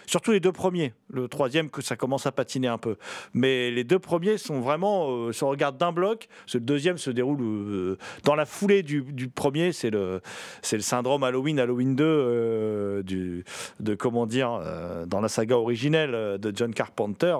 Surtout 0.06 0.32
les 0.32 0.40
deux 0.40 0.52
premiers. 0.52 0.94
Le 1.10 1.28
troisième 1.28 1.70
que 1.70 1.82
ça 1.82 1.96
commence 1.96 2.26
à 2.26 2.32
patiner 2.32 2.68
un 2.68 2.78
peu. 2.78 2.96
Mais 3.34 3.70
les 3.70 3.84
deux 3.84 3.98
premiers 3.98 4.38
sont 4.38 4.60
vraiment, 4.60 5.10
euh, 5.10 5.32
se 5.32 5.44
regardent 5.44 5.78
d'un 5.78 5.92
bloc. 5.92 6.28
Le 6.52 6.60
deuxième 6.60 6.98
se 6.98 7.10
déroule 7.10 7.96
dans 8.24 8.34
la 8.34 8.46
foulée 8.46 8.82
du, 8.82 9.02
premier. 9.28 9.72
C'est 9.72 9.90
le, 9.90 10.20
c'est 10.62 10.76
le 10.76 10.82
syndrome 10.82 11.22
Halloween, 11.24 11.58
Halloween 11.58 11.96
2 11.96 13.02
du, 13.02 13.44
de 13.80 13.94
comment 13.94 14.26
dire 14.26 14.60
dans 15.06 15.20
la 15.20 15.28
saga 15.28 15.56
originelle 15.56 16.38
de 16.38 16.52
John 16.54 16.74
Carpenter 16.74 17.36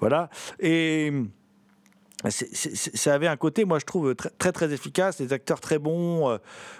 voilà. 0.00 0.28
Et 0.58 1.12
ça 2.28 3.14
avait 3.14 3.26
un 3.26 3.36
côté, 3.36 3.64
moi 3.64 3.78
je 3.78 3.86
trouve, 3.86 4.14
très 4.14 4.52
très, 4.52 4.72
efficace, 4.72 5.18
les 5.20 5.32
acteurs 5.32 5.60
très 5.60 5.78
bons. 5.78 6.28
Euh, 6.28 6.38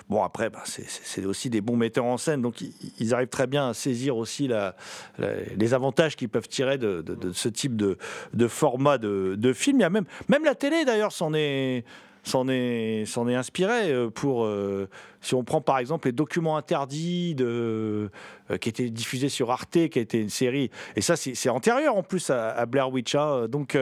bon, 0.08 0.22
après, 0.22 0.50
bah, 0.50 0.62
c'est 0.64 1.24
aussi 1.24 1.48
des 1.48 1.60
bons 1.60 1.76
metteurs 1.76 2.04
en 2.04 2.18
scène, 2.18 2.42
donc 2.42 2.56
ils, 2.60 3.14
arrivent 3.14 3.28
très 3.28 3.46
bien 3.46 3.70
à 3.70 3.74
saisir 3.74 4.16
aussi 4.16 4.50
les 5.56 5.74
avantages 5.74 6.16
qu'ils 6.16 6.28
peuvent 6.28 6.48
tirer 6.48 6.76
de, 6.78 7.04
ce 7.32 7.48
type 7.48 7.76
de, 7.76 7.96
format 8.48 8.98
de, 8.98 9.52
film. 9.54 9.78
Il 9.78 9.82
y 9.82 9.84
a 9.84 9.90
même, 9.90 10.04
la 10.44 10.54
télé 10.54 10.84
d'ailleurs 10.84 11.12
s'en 11.12 11.32
est 11.34 11.84
s'en 12.22 12.48
est, 12.48 13.04
est 13.04 13.34
inspiré 13.34 13.92
euh, 13.92 14.10
pour, 14.10 14.44
euh, 14.44 14.88
si 15.20 15.34
on 15.34 15.44
prend 15.44 15.60
par 15.60 15.78
exemple 15.78 16.08
les 16.08 16.12
documents 16.12 16.56
interdits 16.56 17.34
de, 17.34 18.10
euh, 18.50 18.56
qui 18.58 18.68
étaient 18.68 18.90
diffusés 18.90 19.28
sur 19.28 19.50
Arte, 19.50 19.88
qui 19.88 19.98
a 19.98 20.02
été 20.02 20.20
une 20.20 20.30
série, 20.30 20.70
et 20.96 21.00
ça 21.00 21.16
c'est 21.16 21.48
antérieur 21.48 21.96
en 21.96 22.02
plus 22.02 22.30
à, 22.30 22.66
Blair 22.66 22.90
Witch. 22.90 23.14
Hein. 23.14 23.48
donc 23.48 23.76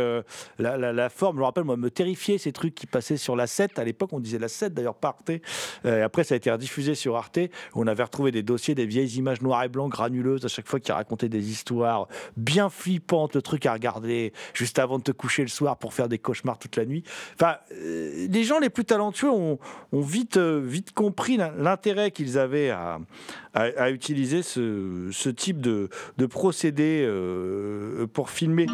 la, 0.59 0.76
la, 0.76 1.09
forme, 1.09 1.36
je 1.36 1.41
me 1.41 1.45
rappelle, 1.45 1.64
moi, 1.64 1.76
me 1.76 1.91
terrifiait 1.91 2.39
ces 2.39 2.53
trucs 2.53 2.74
qui 2.74 2.86
passaient 2.86 3.16
sur 3.16 3.36
la 3.36 3.47
7. 3.47 3.78
À 3.78 3.84
l'époque, 3.84 4.12
on 4.12 4.20
disait 4.20 4.39
la 4.39 4.49
7 4.49 4.74
d'ailleurs, 4.74 4.95
pas 4.95 5.09
Arte. 5.09 5.30
et 5.30 6.03
après, 6.03 6.24
ça 6.24 6.34
a 6.34 6.36
été 6.36 6.51
rediffusé 6.51 6.95
sur 6.95 7.16
Arte. 7.16 7.39
On 7.74 7.86
avait 7.86 8.03
retrouvé 8.03 8.30
des 8.30 8.43
dossiers, 8.43 8.74
des 8.74 8.86
vieilles 8.86 9.16
images 9.16 9.43
noires 9.43 9.64
et 9.64 9.68
blancs 9.68 9.91
granuleuses 9.91 10.45
à 10.45 10.49
chaque 10.49 10.68
fois 10.68 10.80
qui 10.80 10.93
racontaient 10.93 11.28
des 11.28 11.51
histoires 11.51 12.09
bien 12.36 12.68
flippantes, 12.70 13.34
le 13.34 13.43
truc 13.43 13.66
à 13.66 13.72
regarder 13.72 14.32
juste 14.55 14.78
avant 14.78 14.99
de 14.99 15.03
te 15.03 15.12
coucher 15.12 15.43
le 15.43 15.49
soir 15.49 15.76
pour 15.76 15.95
faire 15.95 16.09
des 16.09 16.18
cauchemars 16.18 16.59
toute 16.59 16.76
la 16.76 16.84
nuit. 16.84 17.05
Enfin, 17.34 17.57
euh, 17.72 18.26
les 18.30 18.45
gens 18.45 18.59
les 18.59 18.70
plus 18.70 18.84
talentueux 18.84 19.30
ont, 19.30 19.59
vite, 19.93 20.36
euh, 20.36 20.61
vite 20.64 20.93
compris 20.93 21.28
l'intérêt 21.37 22.11
qu'ils 22.11 22.39
avaient 22.39 22.70
à, 22.70 23.91
utiliser 23.91 24.43
ce, 24.43 25.29
type 25.31 25.61
de, 25.61 25.89
procédé 26.26 27.05
euh, 27.07 28.07
pour 28.07 28.31
filmer. 28.31 28.66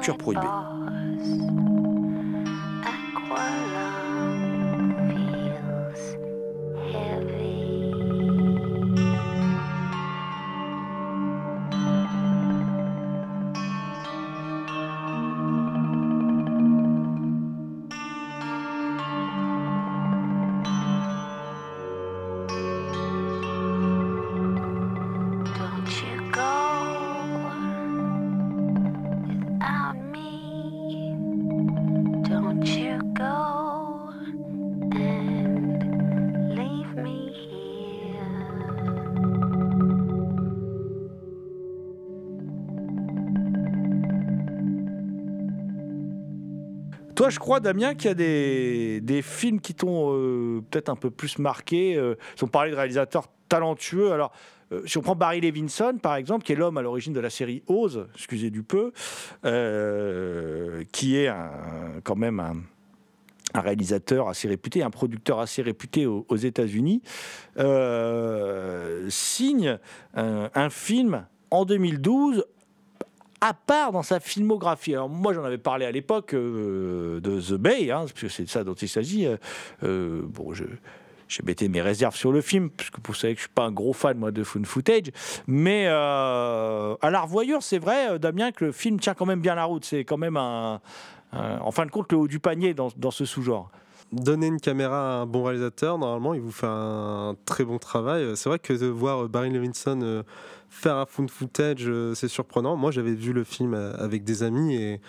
Culture 0.00 0.16
Prohibée. 0.16 0.79
Je 47.30 47.38
crois, 47.38 47.60
Damien, 47.60 47.94
qu'il 47.94 48.08
y 48.08 48.10
a 48.10 48.14
des, 48.14 49.22
films 49.22 49.60
qui 49.60 49.74
t'ont 49.74 50.12
euh, 50.12 50.62
peut-être 50.70 50.88
un 50.88 50.96
peu 50.96 51.10
plus 51.10 51.38
marqué. 51.38 51.96
Euh, 51.96 52.16
on 52.42 52.48
parlait 52.48 52.70
de 52.70 52.76
réalisateurs 52.76 53.28
talentueux, 53.48 54.12
alors 54.12 54.32
euh, 54.72 54.82
si 54.86 54.98
on 54.98 55.02
prend 55.02 55.14
Barry 55.14 55.40
Levinson, 55.40 55.98
par 56.00 56.16
exemple, 56.16 56.44
qui 56.44 56.52
est 56.52 56.56
l'homme 56.56 56.78
à 56.78 56.82
l'origine 56.82 57.12
de 57.12 57.20
la 57.20 57.30
série 57.30 57.62
Oz, 57.66 58.06
excusez 58.14 58.50
du 58.50 58.62
peu, 58.62 58.92
qui 60.92 61.16
est 61.16 61.30
quand 62.04 62.16
même 62.16 62.40
un, 62.40 62.54
réalisateur 63.60 64.28
assez 64.28 64.46
réputé, 64.46 64.82
un 64.82 64.90
producteur 64.90 65.40
assez 65.40 65.62
réputé 65.62 66.06
aux, 66.06 66.36
États-Unis, 66.36 67.02
signe 69.08 69.78
un, 70.14 70.70
film 70.70 71.26
en 71.50 71.64
2012 71.64 72.44
à 73.40 73.54
part 73.54 73.92
dans 73.92 74.02
sa 74.02 74.20
filmographie. 74.20 74.94
Alors 74.94 75.08
moi 75.08 75.32
j'en 75.32 75.44
avais 75.44 75.58
parlé 75.58 75.86
à 75.86 75.90
l'époque 75.90 76.34
euh, 76.34 77.20
de 77.20 77.40
The 77.40 77.54
Bay, 77.54 77.90
hein, 77.90 78.00
parce 78.00 78.12
que 78.12 78.28
c'est 78.28 78.44
de 78.44 78.48
ça 78.48 78.64
dont 78.64 78.74
il 78.74 78.88
s'agit. 78.88 79.26
Euh, 79.26 79.36
euh, 79.82 80.22
bon, 80.24 80.52
je, 80.52 80.64
j'ai 81.28 81.42
metté 81.44 81.68
mes 81.68 81.80
réserves 81.80 82.16
sur 82.16 82.32
le 82.32 82.40
film, 82.40 82.70
puisque 82.70 82.96
vous 83.04 83.14
savez 83.14 83.34
que 83.34 83.38
je 83.38 83.44
suis 83.44 83.54
pas 83.54 83.64
un 83.64 83.72
gros 83.72 83.92
fan 83.92 84.18
moi 84.18 84.32
de 84.32 84.42
fun 84.42 84.64
footage, 84.64 85.12
mais 85.46 85.86
à 85.86 86.96
la 87.02 87.20
revoyure, 87.20 87.62
c'est 87.62 87.78
vrai, 87.78 88.18
Damien, 88.18 88.50
que 88.50 88.66
le 88.66 88.72
film 88.72 88.98
tient 88.98 89.14
quand 89.14 89.26
même 89.26 89.40
bien 89.40 89.54
la 89.54 89.64
route. 89.64 89.84
C'est 89.84 90.04
quand 90.04 90.18
même 90.18 90.36
un, 90.36 90.80
en 91.32 91.70
fin 91.70 91.86
de 91.86 91.90
compte 91.92 92.10
le 92.10 92.18
haut 92.18 92.28
du 92.28 92.40
panier 92.40 92.74
dans, 92.74 92.88
dans 92.96 93.12
ce 93.12 93.24
sous-genre 93.24 93.70
donner 94.12 94.48
une 94.48 94.60
caméra 94.60 94.96
à 94.96 95.14
un 95.20 95.26
bon 95.26 95.44
réalisateur, 95.44 95.96
normalement, 95.96 96.34
il 96.34 96.40
vous 96.40 96.50
fait 96.50 96.66
un 96.66 97.36
très 97.44 97.64
bon 97.64 97.78
travail. 97.78 98.36
C'est 98.36 98.48
vrai 98.48 98.58
que 98.58 98.72
de 98.72 98.86
voir 98.86 99.28
Barry 99.28 99.50
Levinson 99.50 100.24
faire 100.70 100.96
un 100.96 101.04
found 101.04 101.30
footage, 101.30 101.84
euh, 101.86 102.14
c'est 102.14 102.28
surprenant. 102.28 102.76
Moi, 102.76 102.92
j'avais 102.92 103.12
vu 103.12 103.32
le 103.32 103.44
film 103.44 103.74
euh, 103.74 103.92
avec 103.98 104.24
des 104.24 104.42
amis 104.42 104.76
et 104.76 105.00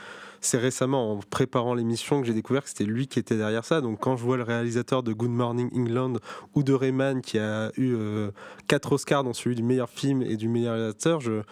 c'est 0.42 0.58
récemment 0.58 1.14
en 1.14 1.20
préparant 1.20 1.76
l'émission 1.76 2.20
que 2.20 2.28
j'ai 2.28 2.34
découvert 2.34 2.64
que 2.64 2.70
c'était 2.70 2.84
lui 2.84 3.08
qui 3.08 3.20
était 3.20 3.38
derrière 3.38 3.64
ça. 3.64 3.80
Donc 3.80 4.00
quand 4.00 4.18
je 4.18 4.24
vois 4.24 4.38
le 4.38 4.44
réalisateur 4.44 5.04
de 5.04 5.14
Good 5.14 5.30
Morning 5.30 5.70
England 5.76 6.14
ou 6.56 6.64
de 6.64 6.74
Rayman 6.74 7.22
qui 7.22 7.38
a 7.38 7.72
eu 7.78 7.94
euh, 7.94 8.32
quatre 8.68 8.92
Oscars 8.92 9.24
dans 9.24 9.34
celui 9.34 9.56
du 9.56 9.62
meilleur 9.62 9.90
film 9.90 10.24
et 10.24 10.38
du 10.38 10.50
meilleur 10.50 10.74
réalisateur, 10.74 11.22
je, 11.22 11.44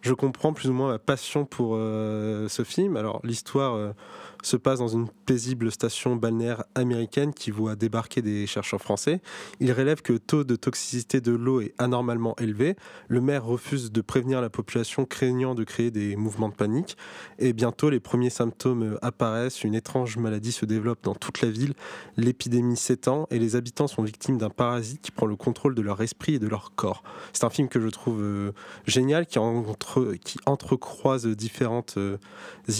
je 0.00 0.14
comprends 0.14 0.54
plus 0.54 0.70
ou 0.70 0.72
moins 0.72 0.88
ma 0.88 0.98
passion 0.98 1.44
pour 1.44 1.76
ce 1.76 2.62
film. 2.64 2.96
Alors 2.96 3.20
l'histoire 3.22 3.94
se 4.42 4.56
passe 4.56 4.78
dans 4.78 4.88
une 4.88 5.08
paisible 5.26 5.70
station 5.70 6.16
balnéaire 6.16 6.64
américaine 6.74 7.32
qui 7.32 7.50
voit 7.50 7.76
débarquer 7.76 8.22
des 8.22 8.46
chercheurs 8.46 8.80
français. 8.80 9.20
Il 9.60 9.72
relève 9.72 10.02
que 10.02 10.12
le 10.12 10.18
taux 10.18 10.44
de 10.44 10.56
toxicité 10.56 11.20
de 11.20 11.32
l'eau 11.32 11.60
est 11.60 11.74
anormalement 11.78 12.34
élevé. 12.38 12.76
Le 13.08 13.20
maire 13.20 13.44
refuse 13.44 13.92
de 13.92 14.00
prévenir 14.00 14.40
la 14.40 14.50
population 14.50 15.04
craignant 15.04 15.54
de 15.54 15.64
créer 15.64 15.90
des 15.90 16.16
mouvements 16.16 16.48
de 16.48 16.54
panique. 16.54 16.96
Et 17.38 17.52
bientôt, 17.52 17.90
les 17.90 18.00
premiers 18.00 18.30
symptômes 18.30 18.98
apparaissent. 19.02 19.64
Une 19.64 19.74
étrange 19.74 20.16
maladie 20.16 20.52
se 20.52 20.66
développe 20.66 21.02
dans 21.02 21.14
toute 21.14 21.40
la 21.40 21.50
ville. 21.50 21.74
L'épidémie 22.16 22.76
s'étend 22.76 23.26
et 23.30 23.38
les 23.38 23.56
habitants 23.56 23.86
sont 23.86 24.02
victimes 24.02 24.38
d'un 24.38 24.50
parasite 24.50 25.00
qui 25.02 25.10
prend 25.10 25.26
le 25.26 25.36
contrôle 25.36 25.74
de 25.74 25.82
leur 25.82 26.00
esprit 26.02 26.34
et 26.34 26.38
de 26.38 26.48
leur 26.48 26.74
corps. 26.74 27.02
C'est 27.32 27.44
un 27.44 27.50
film 27.50 27.68
que 27.68 27.80
je 27.80 27.88
trouve 27.88 28.20
euh, 28.20 28.52
génial 28.86 29.26
qui, 29.26 29.38
entre, 29.38 30.14
qui 30.24 30.38
entrecroise 30.46 31.26
différentes 31.26 31.94
euh, 31.96 32.18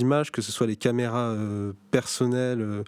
images, 0.00 0.32
que 0.32 0.42
ce 0.42 0.52
soit 0.52 0.66
les 0.66 0.76
caméras 0.76 1.30
euh, 1.30 1.51
personnel 1.90 2.60
euh, 2.60 2.84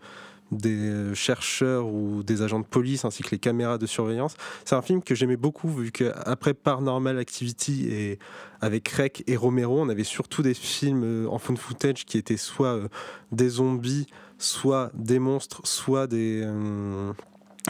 des 0.53 1.15
chercheurs 1.15 1.87
ou 1.87 2.23
des 2.23 2.43
agents 2.43 2.61
de 2.61 2.67
police 2.67 3.05
ainsi 3.05 3.23
que 3.23 3.31
les 3.31 3.39
caméras 3.39 3.79
de 3.79 3.87
surveillance. 3.87 4.37
C'est 4.65 4.77
un 4.77 4.83
film 4.83 5.03
que 5.03 5.15
j'aimais 5.15 5.37
beaucoup 5.37 5.69
vu 5.69 5.91
qu'après 5.91 6.55
Paranormal 6.55 7.19
Activity 7.19 7.89
et 7.91 8.19
avec 8.61 8.89
Rec 8.89 9.25
et 9.27 9.37
Romero, 9.37 9.81
on 9.81 9.89
avait 9.89 10.05
surtout 10.05 10.43
des 10.43 10.55
films 10.55 11.03
euh, 11.05 11.29
en 11.29 11.39
fond 11.39 11.57
footage 11.57 12.05
qui 12.05 12.19
étaient 12.19 12.37
soit 12.37 12.75
euh, 12.75 12.89
des 13.33 13.49
zombies, 13.49 14.07
soit 14.39 14.91
des 14.95 15.19
monstres, 15.19 15.61
soit 15.65 16.07
des 16.07 16.45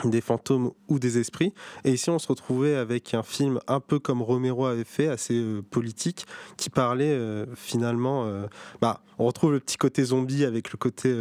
des 0.03 0.21
fantômes 0.21 0.73
ou 0.89 0.99
des 0.99 1.19
esprits. 1.19 1.53
Et 1.85 1.93
ici, 1.93 2.11
on 2.11 2.19
se 2.19 2.27
retrouvait 2.27 2.75
avec 2.75 3.15
un 3.15 3.23
film 3.23 3.61
un 3.69 3.81
peu 3.81 3.99
comme 3.99 4.23
Romero 4.23 4.67
avait 4.67 4.85
fait, 4.85 5.09
assez 5.09 5.35
euh, 5.35 5.63
politique, 5.63 6.27
qui 6.57 6.71
parlait 6.71 7.13
euh, 7.13 7.47
finalement. 7.55 8.25
euh, 8.27 8.47
bah, 8.81 9.01
on 9.19 9.27
retrouve 9.27 9.53
le 9.53 9.61
petit 9.61 9.77
côté 9.77 10.03
zombie 10.03 10.45
avec 10.45 10.73
le 10.73 10.77
côté 10.77 11.15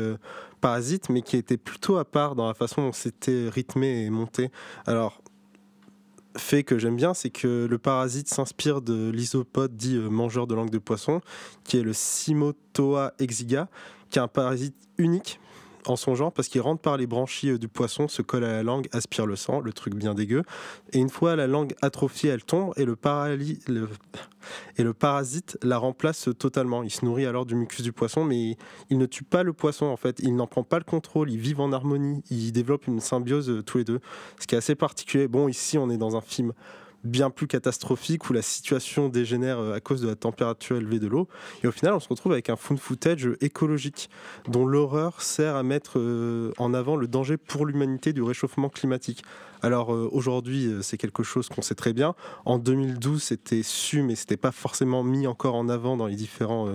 parasite, 0.61 1.09
mais 1.09 1.21
qui 1.21 1.38
était 1.38 1.57
plutôt 1.57 1.97
à 1.97 2.05
part 2.05 2.34
dans 2.34 2.47
la 2.47 2.55
façon 2.55 2.82
dont 2.82 2.91
c'était 2.91 3.49
rythmé 3.49 4.05
et 4.05 4.09
monté. 4.09 4.49
Alors. 4.88 5.21
Fait 6.36 6.63
que 6.63 6.80
j'aime 6.80 6.95
bien, 6.95 7.13
c'est 7.13 7.30
que 7.30 7.67
le 7.69 7.78
parasite 7.78 8.28
s'inspire 8.28 8.82
de 8.82 9.11
l'isopode 9.11 9.78
dit 9.78 9.99
mangeur 9.99 10.47
de 10.47 10.55
langue 10.55 10.71
de 10.71 10.80
poisson, 10.80 11.21
qui 11.63 11.78
est 11.78 11.84
le 11.84 11.93
Simotoa 11.93 13.13
exiga, 13.19 13.69
qui 14.09 14.17
est 14.17 14.21
un 14.24 14.28
parasite 14.28 14.74
unique 14.97 15.39
en 15.86 15.96
son 15.96 16.16
genre 16.16 16.32
parce 16.32 16.48
qu'il 16.48 16.62
rentre 16.62 16.82
par 16.82 16.98
les 16.98 17.08
branchies 17.08 17.52
euh, 17.52 17.58
du 17.58 17.68
poisson, 17.68 18.08
se 18.08 18.22
colle 18.22 18.44
à 18.44 18.52
la 18.52 18.64
langue, 18.64 18.88
aspire 18.92 19.26
le 19.26 19.36
sang, 19.36 19.60
le 19.60 19.74
truc 19.74 19.96
bien 19.96 20.14
dégueu. 20.14 20.44
Et 20.92 21.00
une 21.00 21.10
fois 21.10 21.36
la 21.36 21.48
langue 21.48 21.74
atrophiée, 21.82 22.30
elle 22.30 22.44
tombe 22.44 22.74
et 22.78 22.86
le, 22.86 22.98
et 24.78 24.84
le 24.84 24.94
parasite 24.94 25.58
la 25.62 25.78
remplace 25.78 26.30
totalement. 26.38 26.84
Il 26.84 26.92
se 26.92 27.06
nourrit 27.06 27.26
alors 27.26 27.46
du 27.46 27.56
mucus 27.56 27.82
du 27.82 27.92
poisson, 27.92 28.24
mais 28.24 28.58
il 28.90 28.98
ne 28.98 29.06
tue 29.06 29.24
pas 29.24 29.44
le 29.44 29.54
poisson 29.54 29.86
en 29.86 29.98
fait. 29.98 30.20
Il 30.20 30.36
n'en 30.36 30.48
prend 30.48 30.64
pas 30.64 30.78
le 30.78 30.86
contrôle. 30.86 31.32
Ils 31.32 31.40
vivent 31.40 31.62
en 31.62 31.72
harmonie. 31.72 32.24
Ils 32.30 32.52
développent 32.52 32.88
une 32.88 33.00
symbiose 33.00 33.50
euh, 33.50 33.64
tous 33.64 33.80
les 33.80 33.84
deux, 33.84 34.00
ce 34.40 34.48
qui 34.48 34.56
est 34.56 34.58
assez 34.58 34.76
particulier. 34.76 35.28
Bon, 35.28 35.48
ici 35.48 35.78
on 35.78 35.90
est 35.90 35.98
dans 35.98 36.16
un 36.16 36.22
film 36.22 36.54
bien 37.04 37.30
plus 37.30 37.47
catastrophique 37.47 38.30
où 38.30 38.34
la 38.34 38.41
situation 38.41 39.10
dégénère 39.10 39.60
euh, 39.60 39.76
à 39.76 39.80
cause 39.80 40.01
de 40.01 40.08
la 40.08 40.16
température 40.16 40.78
élevée 40.78 40.99
de 40.99 41.08
l'eau. 41.08 41.28
Et 41.64 41.68
au 41.68 41.72
final, 41.72 41.93
on 41.93 41.99
se 41.99 42.08
retrouve 42.08 42.32
avec 42.32 42.49
un 42.49 42.56
found 42.56 42.80
footage 42.80 43.30
écologique 43.41 44.10
dont 44.47 44.66
l'horreur 44.66 45.22
sert 45.22 45.56
à 45.56 45.64
mettre 45.64 45.99
euh, 45.99 46.51
en 46.58 46.74
avant 46.74 46.95
le 46.95 47.08
danger 47.08 47.38
pour 47.38 47.66
l'humanité 47.66 48.14
du 48.14 48.22
réchauffement 48.22 48.70
climatique. 48.70 49.24
Alors 49.62 49.93
euh, 49.93 50.10
aujourd'hui, 50.12 50.72
c'est 50.82 50.97
quelque 50.97 51.24
chose 51.24 51.49
qu'on 51.49 51.62
sait 51.62 51.76
très 51.76 51.93
bien. 51.93 52.16
En 52.45 52.58
2012, 52.58 53.22
c'était 53.22 53.64
su, 53.64 54.01
mais 54.01 54.16
c'était 54.16 54.38
pas 54.38 54.51
forcément 54.51 55.04
mis 55.04 55.28
encore 55.28 55.56
en 55.56 55.70
avant 55.70 55.97
dans 55.97 56.08
les 56.08 56.16
différents 56.16 56.70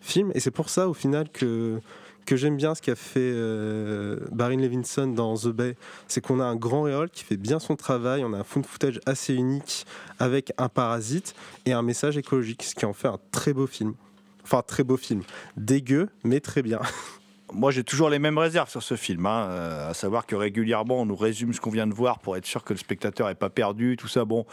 films. 0.00 0.32
Et 0.34 0.40
c'est 0.40 0.50
pour 0.50 0.68
ça, 0.68 0.88
au 0.88 0.94
final, 0.94 1.28
que 1.30 1.80
que 2.26 2.36
j'aime 2.36 2.56
bien 2.56 2.74
ce 2.74 2.82
qu'a 2.82 2.96
fait 2.96 3.20
euh, 3.20 4.18
Barry 4.32 4.56
Levinson 4.56 5.06
dans 5.06 5.36
The 5.36 5.48
Bay, 5.48 5.76
c'est 6.08 6.20
qu'on 6.20 6.40
a 6.40 6.44
un 6.44 6.56
grand 6.56 6.82
réol 6.82 7.08
qui 7.08 7.24
fait 7.24 7.36
bien 7.36 7.58
son 7.58 7.76
travail, 7.76 8.24
on 8.24 8.32
a 8.34 8.38
un 8.38 8.44
found 8.44 8.66
footage 8.66 9.00
assez 9.06 9.34
unique 9.34 9.86
avec 10.18 10.52
un 10.58 10.68
parasite 10.68 11.34
et 11.64 11.72
un 11.72 11.82
message 11.82 12.18
écologique, 12.18 12.62
ce 12.64 12.74
qui 12.74 12.84
en 12.84 12.92
fait 12.92 13.08
un 13.08 13.18
très 13.30 13.54
beau 13.54 13.66
film. 13.66 13.94
Enfin, 14.42 14.62
très 14.62 14.84
beau 14.84 14.96
film. 14.96 15.22
Dégueu, 15.56 16.08
mais 16.22 16.40
très 16.40 16.62
bien. 16.62 16.80
Moi, 17.52 17.70
j'ai 17.70 17.84
toujours 17.84 18.10
les 18.10 18.18
mêmes 18.18 18.38
réserves 18.38 18.68
sur 18.68 18.82
ce 18.82 18.96
film, 18.96 19.24
hein, 19.26 19.46
euh, 19.50 19.90
à 19.90 19.94
savoir 19.94 20.26
que 20.26 20.34
régulièrement, 20.34 21.00
on 21.00 21.06
nous 21.06 21.16
résume 21.16 21.52
ce 21.52 21.60
qu'on 21.60 21.70
vient 21.70 21.86
de 21.86 21.94
voir 21.94 22.18
pour 22.18 22.36
être 22.36 22.46
sûr 22.46 22.64
que 22.64 22.72
le 22.72 22.78
spectateur 22.78 23.28
n'est 23.28 23.36
pas 23.36 23.50
perdu, 23.50 23.96
tout 23.96 24.08
ça. 24.08 24.24
Bon, 24.24 24.46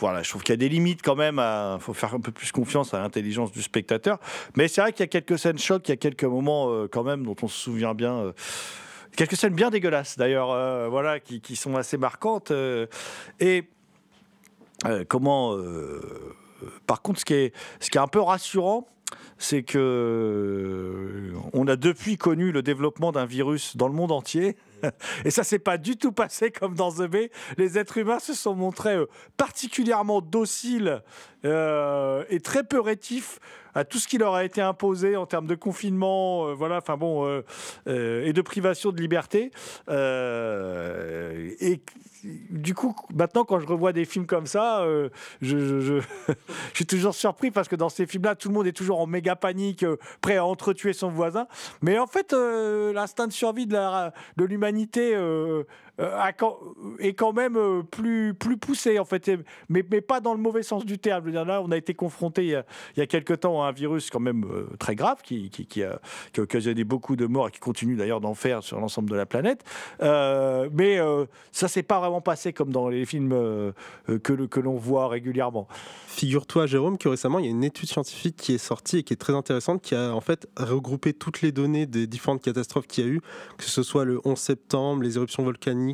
voilà, 0.00 0.22
je 0.22 0.30
trouve 0.30 0.42
qu'il 0.42 0.52
y 0.52 0.54
a 0.54 0.56
des 0.58 0.68
limites 0.68 1.02
quand 1.02 1.16
même. 1.16 1.38
Il 1.38 1.80
faut 1.80 1.94
faire 1.94 2.14
un 2.14 2.20
peu 2.20 2.32
plus 2.32 2.52
confiance 2.52 2.94
à 2.94 3.00
l'intelligence 3.00 3.52
du 3.52 3.62
spectateur. 3.62 4.18
Mais 4.56 4.68
c'est 4.68 4.80
vrai 4.80 4.92
qu'il 4.92 5.00
y 5.00 5.04
a 5.04 5.08
quelques 5.08 5.38
scènes 5.38 5.58
chocs, 5.58 5.86
il 5.88 5.92
y 5.92 5.94
a 5.94 5.96
quelques 5.96 6.24
moments 6.24 6.70
euh, 6.70 6.88
quand 6.90 7.04
même 7.04 7.24
dont 7.24 7.36
on 7.42 7.48
se 7.48 7.58
souvient 7.58 7.94
bien. 7.94 8.14
euh, 8.14 8.32
quelques 9.16 9.36
scènes 9.36 9.54
bien 9.54 9.70
dégueulasses 9.70 10.16
d'ailleurs, 10.16 10.50
euh, 10.50 10.88
voilà, 10.88 11.20
qui, 11.20 11.40
qui 11.40 11.56
sont 11.56 11.76
assez 11.76 11.96
marquantes. 11.96 12.52
et 13.40 13.68
comment. 15.08 15.56
par 16.86 17.02
contre, 17.02 17.20
ce 17.20 17.24
qui 17.24 17.34
est, 17.34 17.54
ce 17.80 17.90
qui 17.90 17.98
est 17.98 18.00
un 18.00 18.06
peu 18.06 18.20
rassurant, 18.20 18.86
c'est 19.38 19.62
que 19.62 21.32
on 21.52 21.66
a 21.66 21.76
depuis 21.76 22.16
connu 22.16 22.52
le 22.52 22.62
développement 22.62 23.12
d'un 23.12 23.26
virus 23.26 23.76
dans 23.76 23.88
le 23.88 23.94
monde 23.94 24.12
entier. 24.12 24.56
Et 25.24 25.30
ça 25.30 25.44
s'est 25.44 25.58
pas 25.58 25.78
du 25.78 25.96
tout 25.96 26.12
passé 26.12 26.50
comme 26.50 26.74
dans 26.74 26.92
The 26.92 27.02
Bay. 27.08 27.30
Les 27.56 27.78
êtres 27.78 27.98
humains 27.98 28.18
se 28.18 28.34
sont 28.34 28.54
montrés 28.54 28.96
euh, 28.96 29.06
particulièrement 29.36 30.20
dociles 30.20 31.02
euh, 31.44 32.24
et 32.30 32.40
très 32.40 32.64
peu 32.64 32.80
rétifs 32.80 33.38
à 33.78 33.84
tout 33.84 33.98
ce 33.98 34.08
qui 34.08 34.18
leur 34.18 34.34
a 34.34 34.44
été 34.44 34.60
imposé 34.60 35.16
en 35.16 35.26
termes 35.26 35.46
de 35.46 35.54
confinement, 35.54 36.48
euh, 36.48 36.54
voilà, 36.54 36.78
enfin 36.78 36.96
bon, 36.96 37.26
euh, 37.26 37.44
euh, 37.86 38.26
et 38.26 38.32
de 38.32 38.42
privation 38.42 38.90
de 38.90 39.00
liberté. 39.00 39.52
Et 41.60 41.80
du 42.24 42.74
coup, 42.74 42.96
maintenant, 43.14 43.44
quand 43.44 43.60
je 43.60 43.66
revois 43.66 43.92
des 43.92 44.04
films 44.04 44.26
comme 44.26 44.46
ça, 44.46 44.84
je, 45.40 46.00
suis 46.74 46.86
toujours 46.86 47.14
surpris 47.14 47.50
parce 47.52 47.68
que 47.68 47.76
dans 47.76 47.88
ces 47.88 48.06
films-là, 48.06 48.34
tout 48.34 48.48
le 48.48 48.54
monde 48.54 48.66
est 48.66 48.72
toujours 48.72 49.00
en 49.00 49.06
méga 49.06 49.36
panique, 49.36 49.84
prêt 50.20 50.36
à 50.36 50.44
entretuer 50.44 50.92
son 50.92 51.10
voisin. 51.10 51.46
Mais 51.80 51.98
en 51.98 52.08
fait, 52.08 52.32
l'instinct 52.32 53.28
de 53.28 53.32
survie 53.32 53.66
de 53.66 54.44
l'humanité 54.44 55.14
euh, 56.00 56.04
euh, 56.08 56.18
a 56.20 56.32
quand- 56.32 56.58
est 57.00 57.14
quand 57.14 57.32
même 57.32 57.56
euh, 57.56 57.82
plus, 57.82 58.34
plus 58.34 58.56
poussé, 58.56 58.98
en 58.98 59.04
fait, 59.04 59.30
mais, 59.68 59.84
mais 59.90 60.00
pas 60.00 60.20
dans 60.20 60.32
le 60.34 60.40
mauvais 60.40 60.62
sens 60.62 60.84
du 60.84 60.98
terme. 60.98 61.24
Je 61.26 61.30
dire, 61.30 61.44
là, 61.44 61.60
on 61.62 61.70
a 61.70 61.76
été 61.76 61.94
confronté 61.94 62.46
il 62.46 62.64
il 62.96 63.00
y 63.00 63.02
a 63.02 63.06
quelque 63.06 63.34
temps 63.34 63.62
à 63.62 63.68
un 63.68 63.72
virus 63.72 64.10
quand 64.10 64.20
même 64.20 64.44
euh, 64.44 64.68
très 64.78 64.94
grave 64.94 65.22
qui, 65.22 65.50
qui, 65.50 65.82
a, 65.82 66.00
qui 66.32 66.40
a 66.40 66.42
occasionné 66.42 66.84
beaucoup 66.84 67.14
de 67.16 67.26
morts 67.26 67.48
et 67.48 67.50
qui 67.50 67.58
continue 67.60 67.96
d'ailleurs 67.96 68.20
d'en 68.20 68.34
faire 68.34 68.62
sur 68.62 68.80
l'ensemble 68.80 69.10
de 69.10 69.16
la 69.16 69.26
planète. 69.26 69.64
Euh, 70.02 70.68
mais 70.72 70.98
euh, 70.98 71.26
ça 71.52 71.68
s'est 71.68 71.82
pas 71.82 71.98
vraiment 72.00 72.20
passé 72.20 72.52
comme 72.52 72.70
dans 72.72 72.88
les 72.88 73.04
films 73.04 73.32
euh, 73.32 73.72
euh, 74.08 74.18
que, 74.18 74.32
que 74.46 74.60
l'on 74.60 74.76
voit 74.76 75.08
régulièrement. 75.08 75.68
Figure-toi, 76.06 76.66
Jérôme, 76.66 76.98
que 76.98 77.08
récemment, 77.08 77.38
il 77.38 77.44
y 77.44 77.48
a 77.48 77.50
une 77.50 77.64
étude 77.64 77.88
scientifique 77.88 78.36
qui 78.36 78.54
est 78.54 78.58
sortie 78.58 78.98
et 78.98 79.02
qui 79.04 79.12
est 79.12 79.16
très 79.16 79.34
intéressante, 79.34 79.82
qui 79.82 79.94
a 79.94 80.12
en 80.12 80.20
fait 80.20 80.48
regroupé 80.56 81.12
toutes 81.12 81.42
les 81.42 81.52
données 81.52 81.86
des 81.86 82.06
différentes 82.06 82.42
catastrophes 82.42 82.86
qu'il 82.86 83.04
y 83.04 83.08
a 83.08 83.10
eu, 83.10 83.20
que 83.56 83.64
ce 83.64 83.82
soit 83.82 84.04
le 84.04 84.20
11 84.24 84.36
septembre, 84.38 85.02
les 85.02 85.16
éruptions 85.16 85.42
volcaniques, 85.44 85.87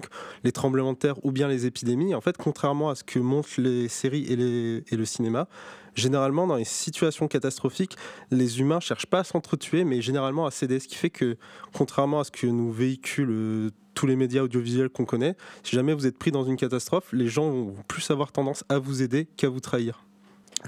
les 0.45 0.53
tremblements 0.53 0.93
de 0.93 0.99
terre 0.99 1.25
ou 1.25 1.33
bien 1.33 1.49
les 1.49 1.67
épidémies. 1.67 2.15
En 2.15 2.21
fait, 2.21 2.37
contrairement 2.37 2.91
à 2.91 2.95
ce 2.95 3.05
que 3.05 3.19
montrent 3.19 3.61
les 3.61 3.89
séries 3.89 4.25
et, 4.25 4.93
et 4.93 4.97
le 4.97 5.05
cinéma, 5.05 5.49
généralement, 5.95 6.47
dans 6.47 6.57
les 6.57 6.65
situations 6.65 7.29
catastrophiques, 7.29 7.97
les 8.31 8.61
humains 8.61 8.81
cherchent 8.81 9.07
pas 9.07 9.21
à 9.21 9.25
s'entretuer, 9.25 9.85
mais 9.85 10.01
généralement 10.03 10.47
à 10.47 10.51
céder. 10.51 10.81
Ce 10.81 10.89
qui 10.89 10.97
fait 10.97 11.11
que, 11.11 11.37
contrairement 11.73 12.21
à 12.21 12.25
ce 12.25 12.31
que 12.31 12.47
nous 12.47 12.73
véhiculent 12.73 13.31
euh, 13.31 13.71
tous 13.95 14.07
les 14.07 14.17
médias 14.17 14.43
audiovisuels 14.43 14.91
qu'on 14.91 15.05
connaît, 15.05 15.37
si 15.63 15.77
jamais 15.77 15.95
vous 15.95 16.07
êtes 16.07 16.19
pris 16.19 16.33
dans 16.33 16.45
une 16.45 16.57
catastrophe, 16.57 17.13
les 17.13 17.29
gens 17.29 17.49
vont 17.51 17.75
plus 17.89 18.11
avoir 18.11 18.33
tendance 18.33 18.65
à 18.69 18.79
vous 18.79 19.03
aider 19.03 19.27
qu'à 19.37 19.49
vous 19.49 19.61
trahir. 19.61 20.05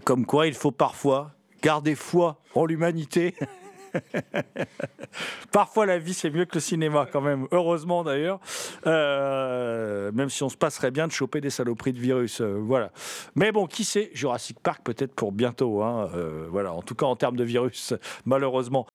Comme 0.04 0.26
quoi, 0.26 0.46
il 0.46 0.54
faut 0.54 0.70
parfois 0.70 1.32
garder 1.62 1.94
foi 1.94 2.40
en 2.54 2.66
l'humanité. 2.66 3.34
Parfois, 5.52 5.86
la 5.86 5.98
vie, 5.98 6.14
c'est 6.14 6.30
mieux 6.30 6.44
que 6.44 6.54
le 6.54 6.60
cinéma, 6.60 7.06
quand 7.10 7.20
même. 7.20 7.46
Heureusement, 7.52 8.04
d'ailleurs. 8.04 8.40
Euh, 8.86 10.10
même 10.12 10.30
si 10.30 10.42
on 10.42 10.48
se 10.48 10.56
passerait 10.56 10.90
bien 10.90 11.06
de 11.06 11.12
choper 11.12 11.40
des 11.40 11.50
saloperies 11.50 11.92
de 11.92 11.98
virus. 11.98 12.40
euh, 12.40 12.58
voilà. 12.60 12.90
Mais 13.34 13.52
bon, 13.52 13.66
qui 13.66 13.84
sait 13.84 14.10
Jurassic 14.14 14.58
Park, 14.60 14.82
peut-être 14.84 15.14
pour 15.14 15.32
bientôt. 15.32 15.82
hein, 15.82 16.10
euh, 16.14 16.46
voilà. 16.50 16.72
En 16.72 16.82
tout 16.82 16.94
cas, 16.94 17.06
en 17.06 17.16
termes 17.16 17.36
de 17.36 17.44
virus, 17.44 17.94
malheureusement. 18.26 18.86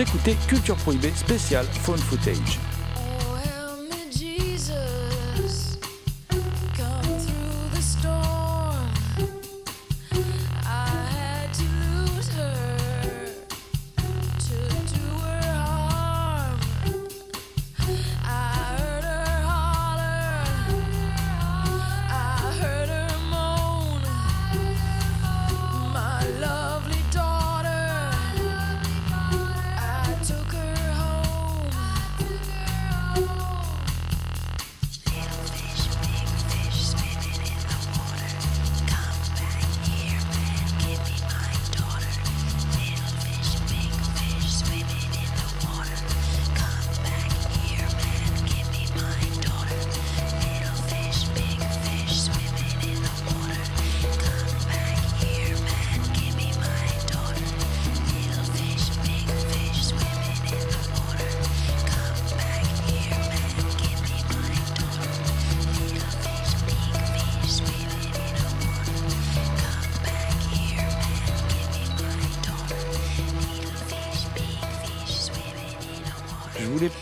Écoutez 0.00 0.36
Culture 0.46 0.76
Prohibée 0.76 1.12
spécial 1.12 1.64
Phone 1.82 1.98
Footage. 1.98 2.75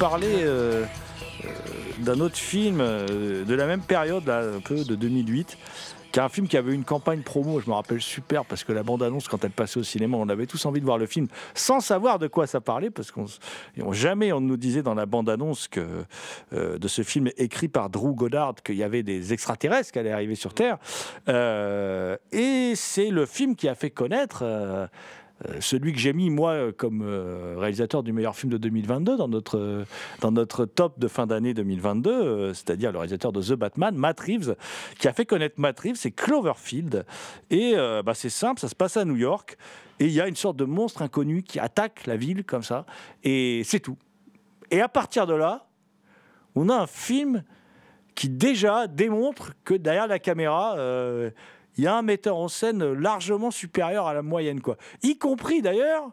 Parler 0.08 0.42
euh, 0.42 0.84
euh, 1.44 1.48
d'un 2.00 2.20
autre 2.20 2.36
film 2.36 2.82
euh, 2.82 3.42
de 3.46 3.54
la 3.54 3.66
même 3.66 3.80
période, 3.80 4.26
là, 4.26 4.40
un 4.40 4.60
peu 4.60 4.84
de 4.84 4.94
2008, 4.94 5.56
qui 6.12 6.20
est 6.20 6.22
un 6.22 6.28
film 6.28 6.46
qui 6.46 6.58
avait 6.58 6.74
une 6.74 6.84
campagne 6.84 7.22
promo, 7.22 7.58
je 7.58 7.70
me 7.70 7.74
rappelle 7.74 8.02
super, 8.02 8.44
parce 8.44 8.64
que 8.64 8.74
la 8.74 8.82
bande-annonce, 8.82 9.28
quand 9.28 9.42
elle 9.44 9.50
passait 9.50 9.80
au 9.80 9.82
cinéma, 9.82 10.18
on 10.18 10.28
avait 10.28 10.44
tous 10.44 10.66
envie 10.66 10.80
de 10.80 10.84
voir 10.84 10.98
le 10.98 11.06
film 11.06 11.28
sans 11.54 11.80
savoir 11.80 12.18
de 12.18 12.26
quoi 12.26 12.46
ça 12.46 12.60
parlait, 12.60 12.90
parce 12.90 13.12
qu'on 13.12 13.24
jamais 13.92 14.30
on 14.34 14.42
nous 14.42 14.58
disait 14.58 14.82
dans 14.82 14.92
la 14.92 15.06
bande-annonce 15.06 15.68
que 15.68 16.04
de 16.52 16.88
ce 16.88 17.00
film 17.00 17.30
écrit 17.38 17.68
par 17.68 17.88
Drew 17.88 18.14
Goddard 18.14 18.56
qu'il 18.62 18.76
y 18.76 18.82
avait 18.82 19.02
des 19.02 19.32
extraterrestres 19.32 19.90
qui 19.90 19.98
allaient 19.98 20.12
arriver 20.12 20.34
sur 20.34 20.52
Terre. 20.52 20.76
Et 21.26 22.74
c'est 22.76 23.08
le 23.08 23.24
film 23.24 23.56
qui 23.56 23.68
a 23.68 23.74
fait 23.74 23.90
connaître. 23.90 24.44
Euh, 25.48 25.60
celui 25.60 25.92
que 25.92 25.98
j'ai 25.98 26.12
mis 26.12 26.30
moi 26.30 26.52
euh, 26.52 26.72
comme 26.72 27.02
euh, 27.02 27.56
réalisateur 27.58 28.04
du 28.04 28.12
meilleur 28.12 28.36
film 28.36 28.52
de 28.52 28.56
2022 28.56 29.16
dans 29.16 29.26
notre 29.26 29.84
dans 30.20 30.30
notre 30.30 30.64
top 30.64 30.98
de 31.00 31.08
fin 31.08 31.26
d'année 31.26 31.54
2022, 31.54 32.10
euh, 32.10 32.54
c'est-à-dire 32.54 32.92
le 32.92 32.98
réalisateur 32.98 33.32
de 33.32 33.42
The 33.42 33.54
Batman, 33.54 33.96
Matt 33.96 34.20
Reeves, 34.20 34.54
qui 34.98 35.08
a 35.08 35.12
fait 35.12 35.26
connaître 35.26 35.56
Matt 35.58 35.80
Reeves, 35.80 35.96
c'est 35.96 36.12
Cloverfield. 36.12 37.04
Et 37.50 37.74
bah, 38.04 38.14
c'est 38.14 38.30
simple, 38.30 38.60
ça 38.60 38.68
se 38.68 38.74
passe 38.74 38.96
à 38.96 39.04
New 39.04 39.16
York 39.16 39.56
et 40.00 40.06
il 40.06 40.12
y 40.12 40.20
a 40.20 40.28
une 40.28 40.36
sorte 40.36 40.56
de 40.56 40.64
monstre 40.64 41.02
inconnu 41.02 41.42
qui 41.42 41.58
attaque 41.58 42.06
la 42.06 42.16
ville 42.16 42.44
comme 42.44 42.62
ça 42.62 42.86
et 43.22 43.62
c'est 43.64 43.80
tout. 43.80 43.96
Et 44.70 44.80
à 44.80 44.88
partir 44.88 45.26
de 45.26 45.34
là, 45.34 45.66
on 46.54 46.68
a 46.68 46.74
un 46.74 46.86
film 46.86 47.42
qui 48.14 48.28
déjà 48.28 48.86
démontre 48.86 49.52
que 49.64 49.74
derrière 49.74 50.06
la 50.06 50.18
caméra, 50.18 50.76
il 51.76 51.84
y 51.84 51.86
a 51.86 51.96
un 51.96 52.02
metteur 52.02 52.36
en 52.36 52.48
scène 52.48 52.92
largement 52.92 53.50
supérieur 53.50 54.06
à 54.06 54.14
la 54.14 54.22
moyenne, 54.22 54.60
quoi. 54.60 54.76
Y 55.02 55.18
compris 55.18 55.62
d'ailleurs 55.62 56.10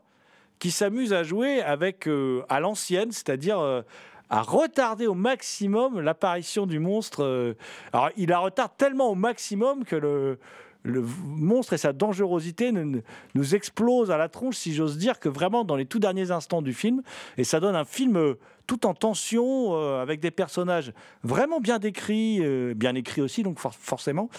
qui 0.60 0.72
s'amuse 0.72 1.12
à 1.12 1.24
jouer 1.24 1.62
avec 1.62 2.08
euh, 2.08 2.44
à 2.48 2.60
l'ancienne, 2.60 3.12
c'est-à-dire 3.12 3.60
euh, 3.60 3.82
à 4.30 4.42
retarder 4.42 5.08
au 5.08 5.16
maximum 5.16 6.00
l'apparition 6.00 6.68
du 6.68 6.80
monstre. 6.80 7.24
euh. 7.24 7.54
Alors 7.94 8.10
il 8.16 8.30
la 8.30 8.40
retarde 8.40 8.72
tellement 8.78 9.10
au 9.10 9.16
maximum 9.16 9.84
que 9.84 9.96
le 9.96 10.40
le 10.84 11.06
monstre 11.26 11.74
et 11.74 11.78
sa 11.78 11.94
dangerosité 11.94 12.72
ne- 12.72 13.02
nous 13.36 13.56
explosent 13.56 14.10
à 14.10 14.18
la 14.18 14.30
tronche, 14.30 14.56
si 14.58 14.74
j'ose 14.74 14.98
dire, 14.98 15.20
que 15.20 15.30
vraiment 15.30 15.64
dans 15.64 15.76
les 15.76 15.86
tout 15.86 16.00
derniers 16.00 16.32
instants 16.32 16.62
du 16.62 16.74
film. 16.74 17.02
Et 17.38 17.44
ça 17.44 17.60
donne 17.60 17.76
un 17.76 17.86
film 17.86 18.18
euh, 18.18 18.34
tout 18.66 18.86
en 18.86 18.94
tension, 18.94 19.76
euh, 19.76 20.02
avec 20.02 20.20
des 20.20 20.32
personnages 20.32 20.94
vraiment 21.24 21.60
bien 21.60 21.78
décrits, 21.78 22.40
euh, 22.42 22.74
bien 22.74 22.96
écrits 22.96 23.22
aussi, 23.22 23.44
donc 23.44 23.60
for- 23.60 23.76
forcément, 23.76 24.30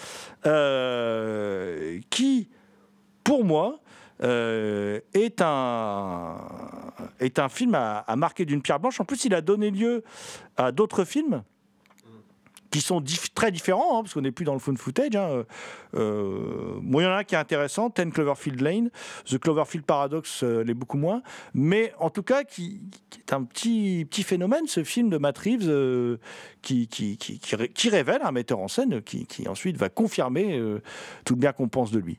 qui, 2.09 2.49
pour 3.23 3.45
moi, 3.45 3.79
est, 4.21 5.41
un, 5.41 6.37
est 7.19 7.39
un 7.39 7.49
film 7.49 7.75
à 7.75 8.15
marquer 8.15 8.45
d'une 8.45 8.61
pierre 8.61 8.79
blanche. 8.79 8.99
En 9.01 9.05
plus, 9.05 9.25
il 9.25 9.33
a 9.33 9.41
donné 9.41 9.69
lieu 9.71 10.03
à 10.55 10.71
d'autres 10.71 11.03
films 11.03 11.43
qui 12.73 12.81
sont 12.81 13.03
très 13.35 13.51
différents, 13.51 13.99
hein, 13.99 14.01
parce 14.01 14.15
qu'on 14.15 14.21
n'est 14.21 14.31
plus 14.31 14.45
dans 14.45 14.53
le 14.53 14.59
phone 14.59 14.77
footage. 14.77 15.15
hein. 15.15 15.43
Euh, 15.93 16.79
bon, 16.81 16.99
il 16.99 17.03
y 17.03 17.05
en 17.05 17.11
a 17.11 17.17
un 17.17 17.23
qui 17.23 17.35
est 17.35 17.37
intéressant, 17.37 17.91
Ten 17.91 18.11
Cloverfield 18.11 18.61
Lane. 18.61 18.89
The 19.25 19.37
Cloverfield 19.37 19.85
Paradox 19.85 20.43
euh, 20.43 20.63
l'est 20.63 20.73
beaucoup 20.73 20.97
moins. 20.97 21.21
Mais 21.53 21.93
en 21.99 22.09
tout 22.09 22.23
cas, 22.23 22.43
qui, 22.43 22.81
est 23.19 23.31
un 23.31 23.43
petit, 23.43 24.07
petit 24.09 24.23
phénomène, 24.23 24.65
ce 24.65 24.83
film 24.83 25.09
de 25.11 25.17
Matt 25.19 25.37
Reeves, 25.37 25.69
euh, 25.69 26.17
qui, 26.63 26.87
qui, 26.87 27.17
qui, 27.17 27.37
qui 27.37 27.55
ré- 27.55 27.69
qui 27.69 27.89
révèle 27.89 28.21
un 28.23 28.31
metteur 28.31 28.57
en 28.59 28.67
scène 28.67 29.03
qui, 29.03 29.27
qui 29.27 29.47
ensuite 29.47 29.77
va 29.77 29.89
confirmer 29.89 30.57
euh, 30.57 30.81
tout 31.25 31.35
le 31.35 31.39
bien 31.39 31.53
qu'on 31.53 31.67
pense 31.67 31.91
de 31.91 31.99
lui. 31.99 32.17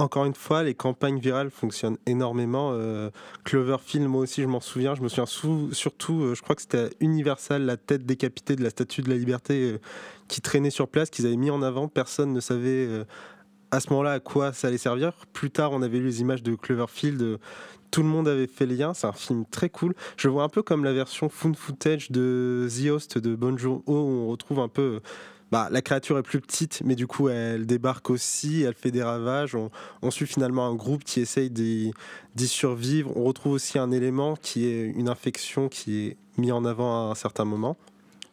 Encore 0.00 0.24
une 0.24 0.34
fois, 0.34 0.62
les 0.62 0.74
campagnes 0.74 1.18
virales 1.18 1.50
fonctionnent 1.50 1.98
énormément. 2.06 2.70
Euh, 2.72 3.10
Cloverfield, 3.44 4.06
moi 4.08 4.22
aussi, 4.22 4.40
je 4.40 4.46
m'en 4.46 4.60
souviens. 4.60 4.94
Je 4.94 5.02
me 5.02 5.08
souviens 5.08 5.26
sou- 5.26 5.74
surtout, 5.74 6.22
euh, 6.22 6.34
je 6.34 6.40
crois 6.40 6.56
que 6.56 6.62
c'était 6.62 6.88
Universal, 7.00 7.66
la 7.66 7.76
tête 7.76 8.06
décapitée 8.06 8.56
de 8.56 8.62
la 8.62 8.70
Statue 8.70 9.02
de 9.02 9.10
la 9.10 9.16
Liberté 9.16 9.72
euh, 9.72 9.78
qui 10.26 10.40
traînait 10.40 10.70
sur 10.70 10.88
place, 10.88 11.10
qu'ils 11.10 11.26
avaient 11.26 11.36
mis 11.36 11.50
en 11.50 11.60
avant. 11.60 11.86
Personne 11.86 12.32
ne 12.32 12.40
savait 12.40 12.88
à 13.70 13.80
ce 13.80 13.90
moment-là 13.90 14.12
à 14.12 14.20
quoi 14.20 14.54
ça 14.54 14.68
allait 14.68 14.78
servir. 14.78 15.12
Plus 15.34 15.50
tard, 15.50 15.72
on 15.72 15.82
avait 15.82 15.98
lu 15.98 16.06
les 16.06 16.20
images 16.22 16.42
de 16.42 16.54
Cloverfield. 16.54 17.38
tout 17.90 18.02
le 18.02 18.08
monde 18.08 18.26
avait 18.26 18.46
fait 18.46 18.64
le 18.64 18.76
lien. 18.76 18.94
C'est 18.94 19.06
un 19.06 19.12
film 19.12 19.44
très 19.50 19.68
cool. 19.68 19.94
Je 20.16 20.28
vois 20.28 20.44
un 20.44 20.48
peu 20.48 20.62
comme 20.62 20.82
la 20.82 20.94
version 20.94 21.28
found 21.28 21.56
footage 21.56 22.10
de 22.10 22.68
The 22.70 22.88
Host 22.90 23.18
de 23.18 23.34
Bon 23.34 23.58
Joon-ho, 23.58 23.82
où 23.86 23.92
on 23.92 24.28
retrouve 24.28 24.60
un 24.60 24.68
peu. 24.68 25.00
Bah, 25.50 25.68
la 25.70 25.82
créature 25.82 26.16
est 26.18 26.22
plus 26.22 26.40
petite, 26.40 26.82
mais 26.84 26.94
du 26.94 27.06
coup, 27.06 27.28
elle 27.28 27.66
débarque 27.66 28.10
aussi, 28.10 28.62
elle 28.62 28.74
fait 28.74 28.90
des 28.90 29.02
ravages. 29.02 29.56
On, 30.02 30.10
suit 30.10 30.26
finalement 30.26 30.66
un 30.66 30.74
groupe 30.74 31.04
qui 31.04 31.20
essaye 31.20 31.50
d'y 31.50 31.92
survivre. 32.46 33.12
On 33.16 33.24
retrouve 33.24 33.52
aussi 33.52 33.78
un 33.78 33.90
élément 33.90 34.36
qui 34.36 34.66
est 34.66 34.82
une 34.84 35.08
infection 35.08 35.68
qui 35.68 36.06
est 36.06 36.16
mis 36.36 36.52
en 36.52 36.64
avant 36.64 37.08
à 37.08 37.10
un 37.10 37.14
certain 37.14 37.44
moment. 37.44 37.76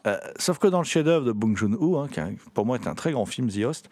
Euh, 0.06 0.18
sauf 0.38 0.60
que 0.60 0.68
dans 0.68 0.80
le 0.80 0.86
chef-d'œuvre 0.86 1.26
de 1.26 1.32
Bong 1.32 1.58
Joon-ho, 1.58 1.98
hein, 1.98 2.08
qui 2.12 2.22
pour 2.54 2.66
moi 2.66 2.78
est 2.78 2.88
un 2.88 2.96
très 2.96 3.12
grand 3.12 3.26
film, 3.26 3.50
The 3.50 3.66
Host, 3.66 3.90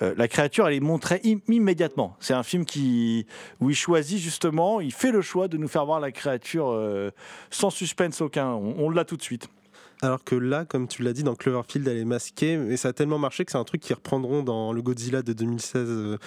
euh, 0.00 0.14
la 0.16 0.28
créature, 0.28 0.68
elle 0.68 0.74
est 0.74 0.80
montrée 0.80 1.20
im- 1.24 1.40
immédiatement. 1.48 2.16
C'est 2.20 2.34
un 2.34 2.44
film 2.44 2.64
qui, 2.64 3.26
où 3.60 3.70
il 3.70 3.76
choisit 3.76 4.18
justement, 4.18 4.80
il 4.80 4.92
fait 4.92 5.10
le 5.10 5.20
choix 5.20 5.48
de 5.48 5.56
nous 5.56 5.68
faire 5.68 5.84
voir 5.84 6.00
la 6.00 6.12
créature 6.12 6.70
euh, 6.70 7.10
sans 7.50 7.70
suspense 7.70 8.20
aucun. 8.20 8.52
On 8.52 8.88
l'a 8.90 9.04
tout 9.04 9.16
de 9.16 9.22
suite. 9.22 9.48
Alors 10.00 10.22
que 10.22 10.36
là, 10.36 10.64
comme 10.64 10.86
tu 10.86 11.02
l'as 11.02 11.12
dit, 11.12 11.24
dans 11.24 11.34
Cloverfield, 11.34 11.86
elle 11.88 11.98
est 11.98 12.04
masquée, 12.04 12.52
et 12.52 12.76
ça 12.76 12.88
a 12.88 12.92
tellement 12.92 13.18
marché 13.18 13.44
que 13.44 13.50
c'est 13.50 13.58
un 13.58 13.64
truc 13.64 13.80
qu'ils 13.80 13.96
reprendront 13.96 14.42
dans 14.42 14.72
le 14.72 14.80
Godzilla 14.80 15.22
de 15.22 15.32
2016 15.32 15.88
euh, 15.88 16.18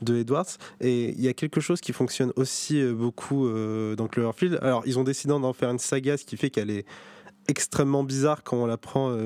de 0.00 0.16
Edwards. 0.16 0.46
Et 0.80 1.10
il 1.10 1.20
y 1.20 1.28
a 1.28 1.32
quelque 1.32 1.60
chose 1.60 1.80
qui 1.80 1.92
fonctionne 1.92 2.32
aussi 2.34 2.80
euh, 2.80 2.92
beaucoup 2.92 3.46
euh, 3.46 3.94
dans 3.94 4.08
Cloverfield. 4.08 4.58
Alors, 4.60 4.82
ils 4.86 4.98
ont 4.98 5.04
décidé 5.04 5.32
d'en 5.32 5.52
faire 5.52 5.70
une 5.70 5.78
saga, 5.78 6.16
ce 6.16 6.24
qui 6.24 6.36
fait 6.36 6.50
qu'elle 6.50 6.70
est 6.70 6.84
extrêmement 7.46 8.02
bizarre 8.02 8.42
quand 8.42 8.56
on 8.56 8.66
la 8.66 8.76
prend 8.76 9.16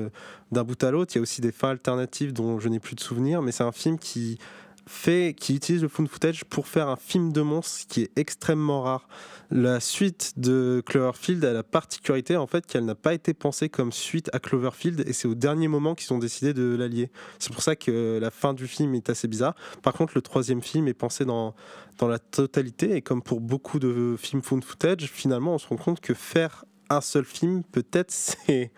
d'un 0.51 0.63
bout 0.63 0.83
à 0.83 0.89
l'autre. 0.89 1.13
Il 1.13 1.17
y 1.17 1.19
a 1.19 1.21
aussi 1.21 1.39
des 1.39 1.51
fins 1.51 1.69
alternatives 1.69 2.33
dont 2.33 2.59
je 2.59 2.67
n'ai 2.67 2.79
plus 2.79 2.95
de 2.95 2.99
souvenirs, 2.99 3.43
mais 3.43 3.51
c'est 3.51 3.63
un 3.63 3.71
film 3.71 3.99
qui 3.99 4.39
fait, 4.87 5.35
qui 5.37 5.55
utilise 5.55 5.81
le 5.81 5.87
found 5.87 6.09
footage 6.09 6.45
pour 6.45 6.67
faire 6.67 6.87
un 6.87 6.95
film 6.95 7.31
de 7.31 7.41
monstre 7.41 7.87
qui 7.87 8.03
est 8.03 8.11
extrêmement 8.15 8.81
rare. 8.81 9.07
La 9.49 9.79
suite 9.79 10.33
de 10.37 10.83
Cloverfield 10.85 11.43
a 11.45 11.53
la 11.53 11.63
particularité 11.63 12.35
en 12.35 12.47
fait 12.47 12.65
qu'elle 12.65 12.85
n'a 12.85 12.95
pas 12.95 13.13
été 13.13 13.33
pensée 13.33 13.69
comme 13.69 13.91
suite 13.91 14.29
à 14.33 14.39
Cloverfield 14.39 15.03
et 15.07 15.13
c'est 15.13 15.27
au 15.27 15.35
dernier 15.35 15.67
moment 15.67 15.95
qu'ils 15.95 16.13
ont 16.13 16.19
décidé 16.19 16.53
de 16.53 16.75
l'allier. 16.75 17.09
C'est 17.39 17.53
pour 17.53 17.61
ça 17.61 17.75
que 17.75 18.19
la 18.21 18.31
fin 18.31 18.53
du 18.53 18.67
film 18.67 18.93
est 18.95 19.09
assez 19.09 19.27
bizarre. 19.27 19.55
Par 19.83 19.93
contre, 19.93 20.13
le 20.15 20.21
troisième 20.21 20.61
film 20.61 20.87
est 20.87 20.93
pensé 20.93 21.23
dans, 21.23 21.55
dans 21.97 22.07
la 22.07 22.19
totalité 22.19 22.95
et 22.95 23.01
comme 23.01 23.21
pour 23.21 23.39
beaucoup 23.39 23.79
de 23.79 24.15
films 24.17 24.41
found 24.41 24.63
footage, 24.63 25.05
finalement 25.05 25.53
on 25.53 25.57
se 25.57 25.67
rend 25.67 25.77
compte 25.77 26.01
que 26.01 26.13
faire 26.13 26.65
un 26.89 27.01
seul 27.01 27.25
film, 27.25 27.63
peut-être 27.63 28.11
c'est... 28.11 28.71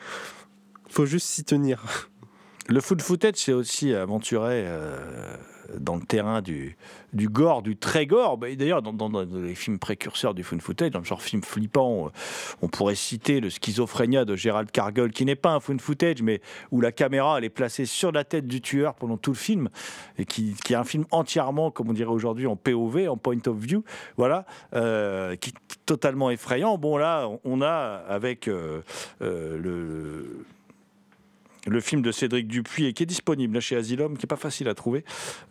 faut 0.88 1.06
juste 1.06 1.28
s'y 1.28 1.44
tenir. 1.44 1.84
Le 2.68 2.82
food 2.82 3.02
footage, 3.02 3.36
c'est 3.38 3.54
aussi 3.54 3.96
aventuré 3.96 4.64
euh, 4.68 5.36
dans 5.78 5.96
le 5.96 6.02
terrain 6.04 6.42
du, 6.42 6.76
gore, 7.14 7.62
du 7.62 7.78
très 7.78 8.06
gore. 8.06 8.38
Bah, 8.38 8.48
D'ailleurs, 8.56 8.82
dans, 8.82 9.22
les 9.22 9.56
films 9.56 9.80
précurseurs 9.80 10.34
du 10.34 10.44
food 10.44 10.62
footage, 10.62 10.92
dans 10.92 11.00
le 11.00 11.06
genre 11.06 11.22
film 11.22 11.44
flippant, 11.44 12.12
on 12.62 12.68
pourrait 12.68 12.96
citer 12.96 13.40
le 13.40 13.50
Schizophrénia 13.50 14.26
de 14.26 14.36
Gérald 14.36 14.72
Cargill, 14.72 15.12
qui 15.12 15.26
n'est 15.26 15.36
pas 15.36 15.52
un 15.52 15.60
food 15.60 15.82
footage, 15.82 16.22
mais 16.22 16.42
où 16.72 16.82
la 16.82 16.92
caméra 16.92 17.40
est 17.42 17.50
placée 17.50 17.86
sur 17.86 18.12
la 18.12 18.24
tête 18.24 18.48
du 18.48 18.62
tueur 18.62 18.96
pendant 18.96 19.18
tout 19.18 19.32
le 19.32 19.38
film, 19.38 19.70
et 20.18 20.26
qui, 20.26 20.56
est 20.70 20.76
un 20.76 20.84
film 20.84 21.06
entièrement, 21.12 21.72
comme 21.72 21.90
on 21.90 21.94
dirait 21.94 22.12
aujourd'hui, 22.12 22.48
en 22.48 22.56
POV, 22.56 23.08
en 23.10 23.18
point 23.18 23.38
of 23.48 23.58
view, 23.58 23.84
voilà, 24.18 24.46
euh, 24.74 25.36
qui 25.36 25.50
est 25.52 25.54
totalement 25.86 26.30
effrayant. 26.32 26.78
Bon, 26.78 26.98
là, 26.98 27.28
on- 27.28 27.40
on 27.44 27.62
a 27.62 28.04
avec 28.08 28.48
euh, 28.48 28.82
euh, 29.22 29.58
le 29.58 30.46
le 31.70 31.82
film 31.82 32.02
de 32.02 32.12
Cédric 32.12 32.48
Dupuis 32.48 32.86
et 32.86 32.94
qui 32.94 33.04
est 33.04 33.06
disponible 33.06 33.60
chez 33.60 33.76
Asylum, 33.76 34.18
qui 34.18 34.26
est 34.26 34.28
pas 34.28 34.36
facile 34.36 34.68
à 34.68 34.74
trouver, 34.74 35.04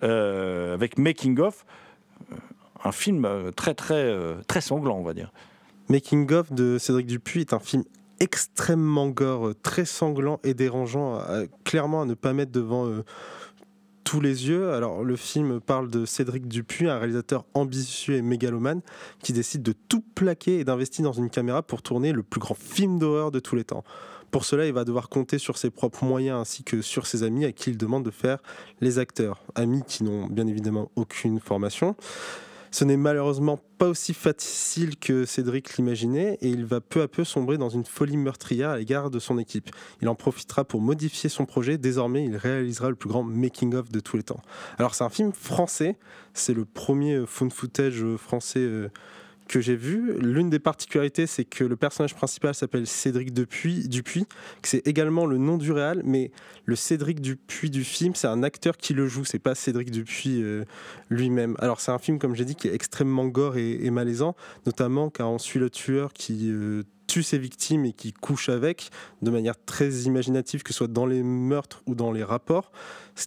euh, 0.02 0.74
avec 0.74 0.98
Making 0.98 1.38
of, 1.40 1.64
euh, 2.32 2.36
un 2.84 2.92
film 2.92 3.24
euh, 3.24 3.50
très 3.50 3.74
très 3.74 4.14
très 4.46 4.60
sanglant, 4.60 4.96
on 4.98 5.02
va 5.04 5.14
dire. 5.14 5.32
Making 5.88 6.30
of 6.32 6.52
de 6.52 6.78
Cédric 6.78 7.06
Dupuis 7.06 7.40
est 7.40 7.52
un 7.52 7.58
film 7.58 7.84
extrêmement 8.20 9.08
gore, 9.08 9.52
très 9.62 9.84
sanglant 9.84 10.40
et 10.42 10.52
dérangeant, 10.52 11.22
clairement 11.64 12.02
à 12.02 12.04
ne 12.04 12.14
pas 12.14 12.32
mettre 12.32 12.50
devant 12.50 13.02
tous 14.08 14.20
les 14.20 14.48
yeux. 14.48 14.72
Alors 14.72 15.04
le 15.04 15.16
film 15.16 15.60
parle 15.60 15.88
de 15.88 16.04
Cédric 16.04 16.48
Dupuis, 16.48 16.88
un 16.88 16.98
réalisateur 16.98 17.44
ambitieux 17.54 18.16
et 18.16 18.22
mégalomane 18.22 18.80
qui 19.22 19.32
décide 19.32 19.62
de 19.62 19.72
tout 19.72 20.02
plaquer 20.14 20.58
et 20.58 20.64
d'investir 20.64 21.04
dans 21.04 21.12
une 21.12 21.30
caméra 21.30 21.62
pour 21.62 21.80
tourner 21.80 22.12
le 22.12 22.22
plus 22.22 22.40
grand 22.40 22.56
film 22.56 22.98
d'horreur 22.98 23.30
de 23.30 23.38
tous 23.38 23.54
les 23.54 23.64
temps. 23.64 23.84
Pour 24.30 24.44
cela, 24.44 24.66
il 24.66 24.72
va 24.72 24.84
devoir 24.84 25.08
compter 25.08 25.38
sur 25.38 25.56
ses 25.58 25.70
propres 25.70 26.04
moyens 26.04 26.38
ainsi 26.40 26.62
que 26.64 26.82
sur 26.82 27.06
ses 27.06 27.22
amis 27.22 27.44
à 27.44 27.52
qui 27.52 27.70
il 27.70 27.78
demande 27.78 28.04
de 28.04 28.10
faire 28.10 28.38
les 28.80 28.98
acteurs. 28.98 29.42
Amis 29.54 29.82
qui 29.86 30.04
n'ont 30.04 30.26
bien 30.26 30.46
évidemment 30.46 30.90
aucune 30.96 31.40
formation. 31.40 31.96
Ce 32.70 32.84
n'est 32.84 32.96
malheureusement 32.96 33.58
pas 33.78 33.88
aussi 33.88 34.12
facile 34.12 34.98
que 34.98 35.24
Cédric 35.24 35.76
l'imaginait 35.76 36.36
et 36.40 36.48
il 36.48 36.64
va 36.66 36.80
peu 36.80 37.00
à 37.00 37.08
peu 37.08 37.24
sombrer 37.24 37.56
dans 37.56 37.70
une 37.70 37.84
folie 37.84 38.16
meurtrière 38.16 38.70
à 38.70 38.76
l'égard 38.76 39.10
de 39.10 39.18
son 39.18 39.38
équipe. 39.38 39.70
Il 40.02 40.08
en 40.08 40.14
profitera 40.14 40.64
pour 40.64 40.80
modifier 40.80 41.30
son 41.30 41.46
projet. 41.46 41.78
Désormais, 41.78 42.24
il 42.24 42.36
réalisera 42.36 42.90
le 42.90 42.96
plus 42.96 43.08
grand 43.08 43.22
making-of 43.22 43.90
de 43.90 44.00
tous 44.00 44.16
les 44.16 44.22
temps. 44.22 44.42
Alors, 44.78 44.94
c'est 44.94 45.04
un 45.04 45.08
film 45.08 45.32
français. 45.32 45.96
C'est 46.34 46.54
le 46.54 46.64
premier 46.64 47.14
euh, 47.14 47.26
found 47.26 47.52
footage 47.52 48.02
euh, 48.02 48.18
français 48.18 48.60
euh, 48.60 48.90
que 49.48 49.60
j'ai 49.60 49.74
vu. 49.74 50.14
L'une 50.20 50.50
des 50.50 50.58
particularités, 50.58 51.26
c'est 51.26 51.44
que 51.44 51.64
le 51.64 51.76
personnage 51.76 52.14
principal 52.14 52.54
s'appelle 52.54 52.86
Cédric 52.86 53.32
Dupuis, 53.32 53.88
Dupuis 53.88 54.26
que 54.62 54.68
c'est 54.68 54.86
également 54.86 55.26
le 55.26 55.38
nom 55.38 55.56
du 55.56 55.72
réal, 55.72 56.02
mais 56.04 56.30
le 56.66 56.76
Cédric 56.76 57.20
Dupuis 57.20 57.70
du 57.70 57.82
film, 57.82 58.14
c'est 58.14 58.28
un 58.28 58.42
acteur 58.42 58.76
qui 58.76 58.94
le 58.94 59.08
joue, 59.08 59.24
c'est 59.24 59.38
pas 59.38 59.54
Cédric 59.54 59.90
Dupuis 59.90 60.42
euh, 60.42 60.64
lui-même. 61.08 61.56
Alors 61.58 61.80
c'est 61.80 61.90
un 61.90 61.98
film, 61.98 62.18
comme 62.18 62.34
j'ai 62.34 62.44
dit, 62.44 62.54
qui 62.54 62.68
est 62.68 62.74
extrêmement 62.74 63.26
gore 63.26 63.56
et, 63.56 63.90
malaisant, 63.90 64.36
notamment 64.66 65.10
car 65.10 65.30
on 65.30 65.38
suit 65.38 65.58
le 65.58 65.70
tueur 65.70 66.12
qui 66.12 66.50
euh, 66.50 66.82
tue 67.06 67.22
ses 67.22 67.38
victimes 67.38 67.86
et 67.86 67.92
qui 67.92 68.12
couche 68.12 68.50
avec, 68.50 68.90
de 69.22 69.30
manière 69.30 69.54
très 69.64 69.90
imaginative, 70.02 70.62
que 70.62 70.72
ce 70.72 70.78
soit 70.78 70.88
dans 70.88 71.06
les 71.06 71.22
meurtres 71.22 71.82
ou 71.86 71.94
dans 71.94 72.12
les 72.12 72.22
rapports. 72.22 72.70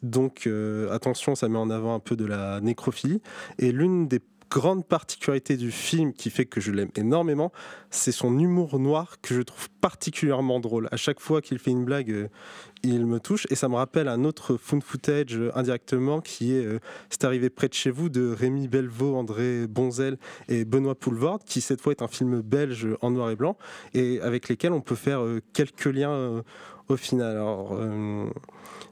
Donc 0.03 0.45
euh, 0.47 0.89
attention, 0.91 1.35
ça 1.35 1.49
met 1.49 1.57
en 1.57 1.69
avant 1.69 1.95
un 1.95 1.99
peu 1.99 2.15
de 2.15 2.25
la 2.25 2.61
nécrophilie. 2.61 3.21
Et 3.57 3.71
l'une 3.71 4.07
des 4.07 4.21
grande 4.51 4.85
particularité 4.85 5.55
du 5.55 5.71
film 5.71 6.11
qui 6.11 6.29
fait 6.29 6.45
que 6.45 6.59
je 6.59 6.73
l'aime 6.73 6.91
énormément, 6.95 7.53
c'est 7.89 8.11
son 8.11 8.37
humour 8.37 8.79
noir 8.79 9.21
que 9.21 9.33
je 9.33 9.41
trouve 9.41 9.69
particulièrement 9.79 10.59
drôle. 10.59 10.89
À 10.91 10.97
chaque 10.97 11.21
fois 11.21 11.41
qu'il 11.41 11.57
fait 11.57 11.71
une 11.71 11.85
blague, 11.85 12.11
euh, 12.11 12.27
il 12.83 13.05
me 13.05 13.21
touche 13.21 13.47
et 13.49 13.55
ça 13.55 13.69
me 13.69 13.75
rappelle 13.75 14.09
un 14.09 14.25
autre 14.25 14.57
found 14.57 14.83
footage 14.83 15.37
euh, 15.37 15.57
indirectement 15.57 16.19
qui 16.19 16.53
est 16.53 16.65
euh, 16.65 16.79
C'est 17.09 17.23
arrivé 17.23 17.49
près 17.49 17.69
de 17.69 17.73
chez 17.73 17.91
vous 17.91 18.09
de 18.09 18.29
Rémi 18.29 18.67
Belvaux, 18.67 19.15
André 19.15 19.67
Bonzel 19.67 20.17
et 20.49 20.65
Benoît 20.65 20.95
Poulvord, 20.95 21.39
qui 21.45 21.61
cette 21.61 21.79
fois 21.79 21.93
est 21.93 22.01
un 22.01 22.09
film 22.09 22.41
belge 22.41 22.89
en 23.01 23.11
noir 23.11 23.31
et 23.31 23.37
blanc 23.37 23.57
et 23.93 24.19
avec 24.19 24.49
lesquels 24.49 24.73
on 24.73 24.81
peut 24.81 24.95
faire 24.95 25.21
quelques 25.53 25.85
liens 25.85 26.43
au 26.89 26.97
final. 26.97 27.37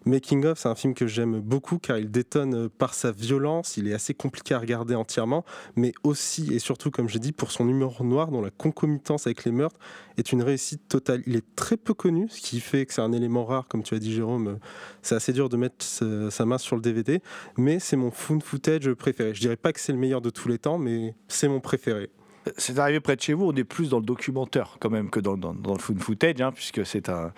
Making 0.06 0.46
of, 0.46 0.60
c'est 0.60 0.70
un 0.70 0.76
film 0.76 0.94
que 0.94 1.08
j'aime 1.08 1.40
beaucoup 1.40 1.78
car 1.78 1.98
il 1.98 2.10
détonne 2.10 2.56
euh, 2.56 2.70
par 2.70 2.94
sa 2.94 3.12
violence, 3.12 3.78
il 3.78 3.88
est 3.88 3.94
assez 3.94 4.14
compliqué 4.14 4.54
à 4.54 4.60
regarder 4.60 4.96
entièrement, 4.96 5.44
mais 5.76 5.92
aussi 6.04 6.54
et 6.54 6.60
surtout, 6.60 6.90
comme 6.90 7.10
j'ai 7.10 7.20
dit, 7.20 7.32
pour 7.32 7.52
son 7.52 7.68
humour 7.68 8.04
noir 8.04 8.30
dont 8.30 8.42
la 8.42 8.50
concomitance 8.50 9.28
avec 9.28 9.44
les 9.44 9.52
meurtres 9.52 9.80
est 10.18 10.32
une 10.32 10.42
réussite 10.42 10.88
totale. 10.88 11.22
Il 11.28 11.36
est 11.36 11.56
très 11.56 11.78
peu 11.78 11.94
connu, 11.94 12.28
ce 12.30 12.42
qui 12.42 12.60
fait 12.60 12.86
que 12.86 12.94
c'est 12.94 13.02
un 13.02 13.12
élément 13.12 13.46
rare, 13.46 13.68
comme 13.68 13.84
tu 13.84 13.94
as 13.94 14.00
dit 14.00 14.14
Jérôme, 14.14 14.48
euh, 14.48 14.56
c'est 15.02 15.16
assez 15.16 15.34
dur 15.34 15.50
de 15.50 15.58
mettre 15.58 15.86
sa 15.86 16.46
main 16.46 16.58
sur 16.58 16.76
le 16.76 16.82
DVD, 16.82 17.22
mais 17.58 17.80
c'est 17.80 17.98
mon 17.98 18.12
found 18.12 18.42
footage 18.44 18.92
préféré. 18.94 19.34
Je 19.34 19.42
dirais 19.42 19.58
pas 19.58 19.74
que 19.74 19.80
c'est 19.80 19.92
le 19.92 20.00
meilleur 20.00 20.22
de 20.22 20.30
tous 20.30 20.48
les 20.48 20.58
temps, 20.58 20.78
mais 20.78 21.14
c'est 21.28 21.48
mon 21.48 21.60
préféré. 21.60 22.10
C'est 22.58 22.80
arrivé 22.80 23.00
près 23.00 23.16
de 23.16 23.22
chez 23.22 23.34
vous, 23.34 23.46
on 23.46 23.56
est 23.56 23.64
plus 23.64 23.90
dans 23.90 24.00
le 24.00 24.06
documentaire 24.06 24.78
quand 24.80 24.90
même 24.90 25.10
que 25.10 25.20
dans, 25.20 25.36
le 25.36 25.80
food 25.80 26.00
footage, 26.00 26.42
hein, 26.42 26.52
puisque 26.52 26.86
c'est 26.86 27.10
un, 27.10 27.34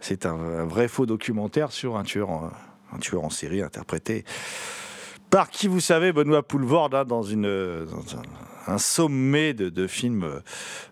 c'est 0.00 0.26
un, 0.26 0.64
vrai 0.64 0.88
faux 0.88 1.06
documentaire 1.06 1.72
sur 1.72 1.96
un 1.96 2.04
tueur 2.04 2.30
en, 2.30 2.50
un 2.92 2.98
tueur 2.98 3.24
en 3.24 3.30
série 3.30 3.62
interprété 3.62 4.24
par 5.30 5.50
qui, 5.50 5.66
vous 5.66 5.80
savez, 5.80 6.12
Benoît 6.12 6.42
Poulvord, 6.42 6.90
dans, 6.90 7.30
un, 8.68 8.78
sommet 8.78 9.54
de, 9.54 9.68
de 9.68 9.86
films 9.86 10.24
euh, 10.24 10.40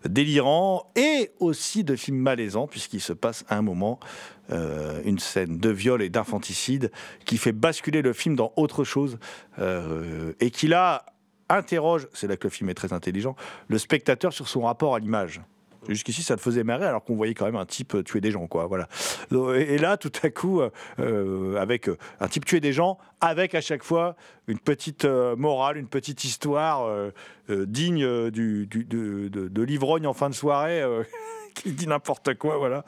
délirants 0.09 0.91
et 0.97 1.31
aussi 1.41 1.85
de 1.85 1.97
films 1.97 2.19
malaisants, 2.19 2.67
puisqu'il 2.67 3.01
se 3.01 3.13
passe 3.13 3.45
à 3.49 3.57
un 3.57 3.63
moment 3.63 4.01
euh, 4.51 5.01
une 5.05 5.19
scène 5.19 5.59
de 5.59 5.71
viol 5.71 6.03
et 6.03 6.11
d'infanticide 6.11 6.91
qui 7.25 7.39
fait 7.39 7.53
basculer 7.53 8.03
le 8.03 8.13
film 8.13 8.37
dans 8.37 8.53
autre 8.57 8.85
chose 8.85 9.19
euh, 9.59 10.33
et 10.41 10.51
qui 10.51 10.67
là 10.67 11.07
interroge, 11.49 12.09
c'est 12.13 12.27
là 12.27 12.37
que 12.37 12.45
le 12.45 12.51
film 12.51 12.71
est 12.71 12.75
très 12.75 12.93
intelligent, 12.93 13.37
le 13.69 13.79
spectateur 13.79 14.33
sur 14.33 14.49
son 14.49 14.63
rapport 14.63 14.95
à 14.95 14.99
l'image. 14.99 15.41
Jusqu'ici, 15.89 16.23
ça 16.23 16.35
le 16.35 16.41
faisait 16.41 16.65
marrer 16.65 16.87
alors 16.87 17.05
qu'on 17.05 17.15
voyait 17.15 17.35
quand 17.35 17.45
même 17.45 17.57
un 17.57 17.67
type 17.67 17.95
euh, 17.95 18.03
tuer 18.03 18.21
des 18.21 18.31
gens, 18.31 18.47
quoi. 18.47 18.67
Voilà. 18.67 18.89
Et 19.57 19.79
là, 19.79 19.97
tout 19.97 20.13
à 20.23 20.31
coup, 20.31 20.61
euh, 20.61 20.71
euh, 20.99 21.57
avec 21.57 21.89
un 22.21 22.29
type 22.29 22.45
tuer 22.45 22.61
des 22.61 22.73
gens, 22.73 22.99
avec 23.21 23.55
à 23.55 23.61
chaque 23.61 23.83
fois 23.83 24.17
une 24.47 24.59
petite 24.59 25.05
morale, 25.05 25.77
une 25.77 25.89
petite 25.89 26.25
histoire 26.25 26.89
digne 27.49 28.31
du, 28.31 28.67
de, 28.67 29.29
de- 29.29 29.63
l'ivrogne 29.63 30.07
en 30.07 30.15
fin 30.15 30.29
de 30.31 30.35
soirée. 30.35 30.83
qui 31.55 31.71
dit 31.71 31.87
n'importe 31.87 32.35
quoi, 32.35 32.59
voilà, 32.59 32.85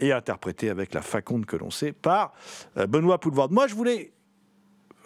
et 0.00 0.10
interprété 0.10 0.68
avec 0.68 0.94
la 0.94 1.00
faconde 1.00 1.46
que 1.46 1.56
l'on 1.56 1.70
sait 1.70 1.92
par 1.92 2.32
Benoît 2.74 3.18
Poulvord. 3.18 3.52
Moi, 3.52 3.68
je 3.68 3.76
voulais 3.76 4.10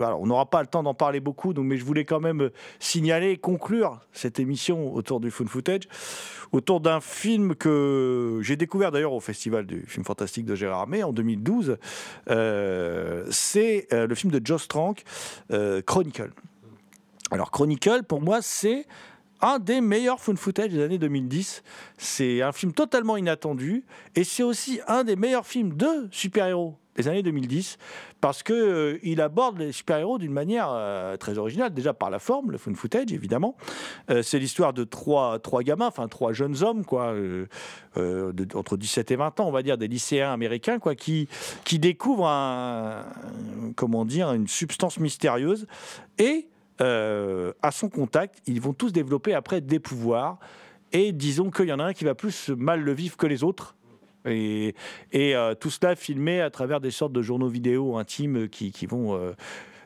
on 0.00 0.26
n'aura 0.26 0.46
pas 0.46 0.60
le 0.60 0.66
temps 0.66 0.82
d'en 0.82 0.94
parler 0.94 1.20
beaucoup, 1.20 1.52
donc, 1.52 1.66
mais 1.66 1.76
je 1.76 1.84
voulais 1.84 2.04
quand 2.04 2.20
même 2.20 2.42
euh, 2.42 2.52
signaler, 2.78 3.36
conclure 3.36 4.00
cette 4.12 4.38
émission 4.38 4.94
autour 4.94 5.20
du 5.20 5.30
Found 5.30 5.48
Footage, 5.48 5.82
autour 6.52 6.80
d'un 6.80 7.00
film 7.00 7.54
que 7.54 8.40
j'ai 8.42 8.56
découvert 8.56 8.90
d'ailleurs 8.92 9.12
au 9.12 9.20
Festival 9.20 9.66
du 9.66 9.84
film 9.86 10.04
fantastique 10.04 10.44
de 10.44 10.54
Gérard 10.54 10.80
Armé 10.80 11.02
en 11.02 11.12
2012. 11.12 11.76
Euh, 12.30 13.26
c'est 13.30 13.88
euh, 13.92 14.06
le 14.06 14.14
film 14.14 14.32
de 14.32 14.40
Joe 14.44 14.66
Trank, 14.68 15.04
Chronicle. 15.86 16.30
Alors, 17.30 17.50
Chronicle, 17.50 18.02
pour 18.04 18.22
moi, 18.22 18.40
c'est 18.40 18.86
un 19.40 19.58
des 19.58 19.80
meilleurs 19.80 20.20
found 20.20 20.38
footage 20.38 20.70
des 20.70 20.82
années 20.82 20.98
2010. 20.98 21.62
C'est 21.96 22.42
un 22.42 22.52
film 22.52 22.72
totalement 22.72 23.16
inattendu 23.16 23.84
et 24.14 24.24
c'est 24.24 24.42
aussi 24.42 24.80
un 24.88 25.04
des 25.04 25.16
meilleurs 25.16 25.46
films 25.46 25.74
de 25.74 26.08
super-héros 26.10 26.76
des 26.98 27.08
années 27.08 27.22
2010 27.22 27.78
parce 28.20 28.42
que 28.42 28.52
euh, 28.52 28.98
il 29.02 29.20
aborde 29.20 29.58
les 29.58 29.72
super-héros 29.72 30.18
d'une 30.18 30.32
manière 30.32 30.68
euh, 30.70 31.16
très 31.16 31.38
originale 31.38 31.72
déjà 31.72 31.94
par 31.94 32.10
la 32.10 32.18
forme 32.18 32.50
le 32.50 32.58
found 32.58 32.76
footage 32.76 33.12
évidemment 33.12 33.56
Euh, 34.10 34.22
c'est 34.22 34.38
l'histoire 34.38 34.72
de 34.72 34.84
trois 34.84 35.38
trois 35.38 35.62
gamins 35.62 35.86
enfin 35.86 36.08
trois 36.08 36.32
jeunes 36.32 36.62
hommes 36.62 36.84
quoi 36.84 37.14
entre 37.96 38.76
17 38.76 39.10
et 39.10 39.16
20 39.16 39.40
ans 39.40 39.46
on 39.46 39.52
va 39.52 39.62
dire 39.62 39.78
des 39.78 39.88
lycéens 39.88 40.32
américains 40.32 40.78
quoi 40.78 40.94
qui 40.94 41.28
qui 41.64 41.78
découvrent 41.78 42.26
un, 42.26 43.04
comment 43.76 44.04
dire 44.04 44.32
une 44.32 44.48
substance 44.48 44.98
mystérieuse 44.98 45.66
et 46.18 46.48
à 46.80 47.70
son 47.72 47.88
contact, 47.88 48.40
ils 48.46 48.60
vont 48.60 48.72
tous 48.72 48.92
développer 48.92 49.34
après 49.34 49.60
des 49.60 49.80
pouvoirs. 49.80 50.38
Et 50.92 51.12
disons 51.12 51.50
qu'il 51.50 51.66
y 51.66 51.72
en 51.72 51.80
a 51.80 51.84
un 51.84 51.92
qui 51.92 52.04
va 52.04 52.14
plus 52.14 52.50
mal 52.50 52.80
le 52.80 52.92
vivre 52.92 53.16
que 53.16 53.26
les 53.26 53.42
autres. 53.42 53.74
Et, 54.24 54.74
euh, 55.14 55.54
tout 55.54 55.70
cela 55.70 55.96
filmé 55.96 56.40
à 56.40 56.50
travers 56.50 56.80
des 56.80 56.90
sortes 56.90 57.12
de 57.12 57.22
journaux 57.22 57.48
vidéo 57.48 57.96
intimes 57.96 58.48
qui, 58.48 58.72
vont. 58.86 59.14
euh, 59.14 59.32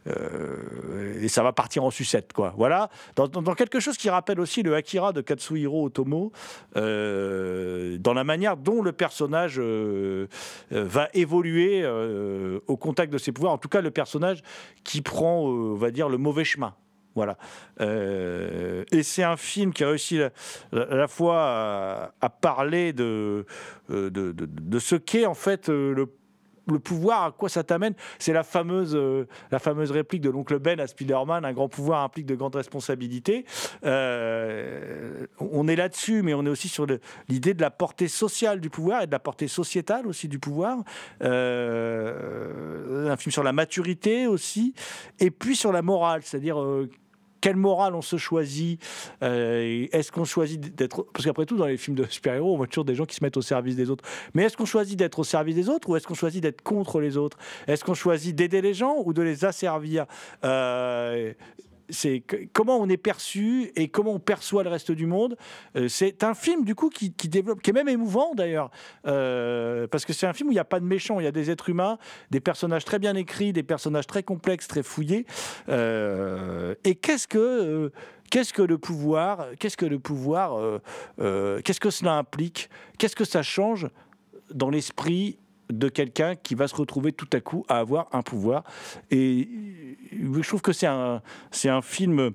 euh, 0.08 1.20
et 1.22 1.28
ça 1.28 1.42
va 1.44 1.52
partir 1.52 1.84
en 1.84 1.90
sucette, 1.90 2.32
quoi. 2.32 2.54
Voilà. 2.56 2.88
Dans, 3.14 3.28
dans- 3.28 3.54
quelque 3.54 3.78
chose 3.78 3.96
qui 3.96 4.10
rappelle 4.10 4.40
aussi 4.40 4.62
le 4.62 4.74
Akira 4.74 5.12
de 5.12 5.20
Katsuhiro 5.20 5.84
Otomo, 5.86 6.32
dans 6.74 8.14
la 8.14 8.24
manière 8.24 8.56
dont 8.56 8.82
le 8.82 8.92
personnage 8.92 9.60
va 10.70 11.08
évoluer 11.14 11.86
au 12.66 12.76
contact 12.76 13.12
de 13.12 13.18
ses 13.18 13.30
pouvoirs. 13.32 13.52
En 13.52 13.58
tout 13.58 13.68
cas, 13.68 13.80
le 13.80 13.90
personnage 13.92 14.42
qui 14.82 15.02
prend, 15.02 15.42
on 15.44 15.74
va 15.74 15.90
dire, 15.92 16.08
le 16.08 16.18
mauvais 16.18 16.44
chemin. 16.44 16.74
Voilà. 17.14 17.36
Euh, 17.80 18.84
et 18.90 19.02
c'est 19.02 19.22
un 19.22 19.36
film 19.36 19.72
qui 19.72 19.84
a 19.84 19.88
réussi 19.88 20.22
à, 20.22 20.30
la 20.72 21.08
fois 21.08 22.12
à, 22.20 22.30
parler 22.30 22.92
de, 22.92 23.46
euh, 23.90 24.10
de, 24.10 24.78
ce 24.78 24.96
qu'est 24.96 25.26
en 25.26 25.34
fait 25.34 25.68
euh, 25.68 26.06
le 26.68 26.78
pouvoir, 26.78 27.24
à 27.24 27.32
quoi 27.32 27.48
ça 27.48 27.64
t'amène 27.64 27.94
C'est 28.18 28.32
la 28.32 28.44
fameuse, 28.44 28.96
la 29.50 29.58
fameuse 29.58 29.90
réplique 29.90 30.22
de 30.22 30.30
l'oncle 30.30 30.58
Ben 30.58 30.78
à 30.80 30.86
Spider-Man 30.86 31.44
un 31.44 31.52
grand 31.52 31.68
pouvoir 31.68 32.02
implique 32.02 32.24
de 32.24 32.36
grandes 32.36 32.54
responsabilités. 32.54 33.44
On 33.82 33.88
est 35.68 35.76
là-dessus, 35.76 36.22
mais 36.22 36.34
on 36.34 36.46
est 36.46 36.48
aussi 36.48 36.68
sur 36.68 36.86
l'idée 37.28 37.52
de 37.52 37.60
la 37.60 37.70
portée 37.70 38.08
sociale 38.08 38.60
du 38.60 38.70
pouvoir 38.70 39.02
et 39.02 39.06
de 39.06 39.12
la 39.12 39.18
portée 39.18 39.48
sociétale 39.48 40.06
aussi 40.06 40.28
du 40.28 40.38
pouvoir. 40.38 40.78
Un 41.20 43.16
film 43.16 43.32
sur 43.32 43.42
la 43.42 43.52
maturité 43.52 44.28
aussi, 44.28 44.72
et 45.18 45.32
puis 45.32 45.56
sur 45.56 45.72
la 45.72 45.82
morale, 45.82 46.22
c'est-à-dire. 46.22 46.56
Quelle 47.42 47.56
morale 47.56 47.94
on 47.94 48.00
se 48.00 48.16
choisit 48.16 48.80
Euh, 49.22 49.86
Est-ce 49.92 50.10
qu'on 50.10 50.24
choisit 50.24 50.74
d'être... 50.74 51.06
Parce 51.12 51.26
qu'après 51.26 51.44
tout, 51.44 51.58
dans 51.58 51.66
les 51.66 51.76
films 51.76 51.96
de 51.96 52.06
super-héros, 52.08 52.54
on 52.54 52.56
voit 52.56 52.66
toujours 52.68 52.86
des 52.86 52.94
gens 52.94 53.04
qui 53.04 53.16
se 53.16 53.22
mettent 53.22 53.36
au 53.36 53.42
service 53.42 53.76
des 53.76 53.90
autres. 53.90 54.04
Mais 54.32 54.44
est-ce 54.44 54.56
qu'on 54.56 54.64
choisit 54.64 54.98
d'être 54.98 55.18
au 55.18 55.24
service 55.24 55.56
des 55.56 55.68
autres 55.68 55.90
ou 55.90 55.96
est-ce 55.96 56.06
qu'on 56.06 56.14
choisit 56.14 56.42
d'être 56.42 56.62
contre 56.62 57.00
les 57.00 57.18
autres? 57.18 57.36
Est-ce 57.66 57.84
qu'on 57.84 57.94
choisit 57.94 58.34
d'aider 58.34 58.62
les 58.62 58.72
gens 58.72 58.94
ou 59.04 59.12
de 59.12 59.20
les 59.20 59.44
asservir? 59.44 60.06
Euh, 60.44 61.32
c'est 61.92 62.22
comment 62.52 62.78
on 62.78 62.88
est 62.88 62.96
perçu 62.96 63.70
et 63.76 63.88
comment 63.88 64.14
on 64.14 64.18
perçoit 64.18 64.64
le 64.64 64.70
reste 64.70 64.90
du 64.90 65.06
monde. 65.06 65.36
Euh, 65.76 65.88
c'est 65.88 66.24
un 66.24 66.34
film 66.34 66.64
du 66.64 66.74
coup 66.74 66.88
qui, 66.88 67.10
développe, 67.10 67.62
qui 67.62 67.70
est 67.70 67.74
même 67.74 67.88
émouvant 67.88 68.34
d'ailleurs, 68.34 68.70
Euh, 69.06 69.86
parce 69.88 70.04
que 70.04 70.12
c'est 70.12 70.26
un 70.26 70.32
film 70.32 70.48
où 70.48 70.52
il 70.52 70.56
n'y 70.56 70.60
a 70.60 70.64
pas 70.64 70.80
de 70.80 70.84
méchants, 70.84 71.20
il 71.20 71.24
y 71.24 71.28
a 71.28 71.32
des 71.32 71.50
êtres 71.50 71.68
humains, 71.68 71.98
des 72.30 72.40
personnages 72.40 72.84
très 72.84 72.98
bien 72.98 73.14
écrits, 73.14 73.52
des 73.52 73.62
personnages 73.62 74.06
très 74.06 74.22
complexes, 74.22 74.66
très 74.66 74.82
fouillés. 74.82 75.26
Euh, 75.68 76.74
et 76.84 76.94
qu'est-ce 76.94 77.28
que 77.28 77.92
qu'est-ce 78.30 78.52
que 78.52 78.62
le 78.62 78.78
pouvoir 78.78 79.46
Qu'est-ce 79.58 79.76
que 79.76 79.86
le 79.86 79.98
pouvoir 79.98 80.80
Qu'est-ce 81.18 81.80
que 81.80 81.90
cela 81.90 82.14
implique? 82.14 82.70
Qu'est-ce 82.98 83.16
que 83.16 83.24
ça 83.24 83.42
change 83.42 83.88
dans 84.54 84.70
l'esprit 84.70 85.38
de 85.78 85.88
quelqu'un 85.88 86.34
qui 86.36 86.54
va 86.54 86.68
se 86.68 86.74
retrouver 86.74 87.12
tout 87.12 87.28
à 87.32 87.40
coup 87.40 87.64
à 87.68 87.78
avoir 87.78 88.08
un 88.12 88.22
pouvoir. 88.22 88.64
Et 89.10 89.48
je 90.12 90.46
trouve 90.46 90.62
que 90.62 90.72
c'est 90.72 90.86
un, 90.86 91.22
un 91.64 91.82
film 91.82 92.32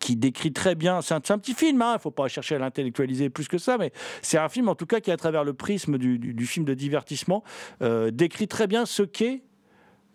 qui 0.00 0.16
décrit 0.16 0.52
très 0.52 0.74
bien, 0.74 1.00
c'est 1.00 1.14
un, 1.14 1.20
petit 1.20 1.54
film, 1.54 1.80
il 1.80 1.92
ne 1.94 1.98
faut 1.98 2.10
pas 2.10 2.26
chercher 2.28 2.56
à 2.56 2.58
l'intellectualiser 2.58 3.30
plus 3.30 3.46
que 3.46 3.58
ça, 3.58 3.78
mais 3.78 3.92
c'est 4.20 4.38
un 4.38 4.48
film 4.48 4.68
en 4.68 4.74
tout 4.74 4.86
cas 4.86 4.98
qui, 5.00 5.12
à 5.12 5.16
travers 5.16 5.44
le 5.44 5.52
prisme 5.54 5.96
du, 5.96 6.18
du- 6.18 6.46
film 6.46 6.64
de 6.64 6.74
divertissement, 6.74 7.44
euh, 7.82 8.10
décrit 8.10 8.48
très 8.48 8.66
bien 8.66 8.84
ce 8.84 9.04
qu'est 9.04 9.42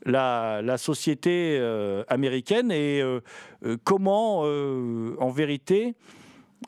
la, 0.05 0.61
la 0.61 0.77
société 0.77 1.57
euh, 1.59 2.03
américaine 2.09 2.71
et 2.71 3.01
euh, 3.01 3.21
comment, 3.83 4.39
en 4.41 5.29
vérité, 5.29 5.95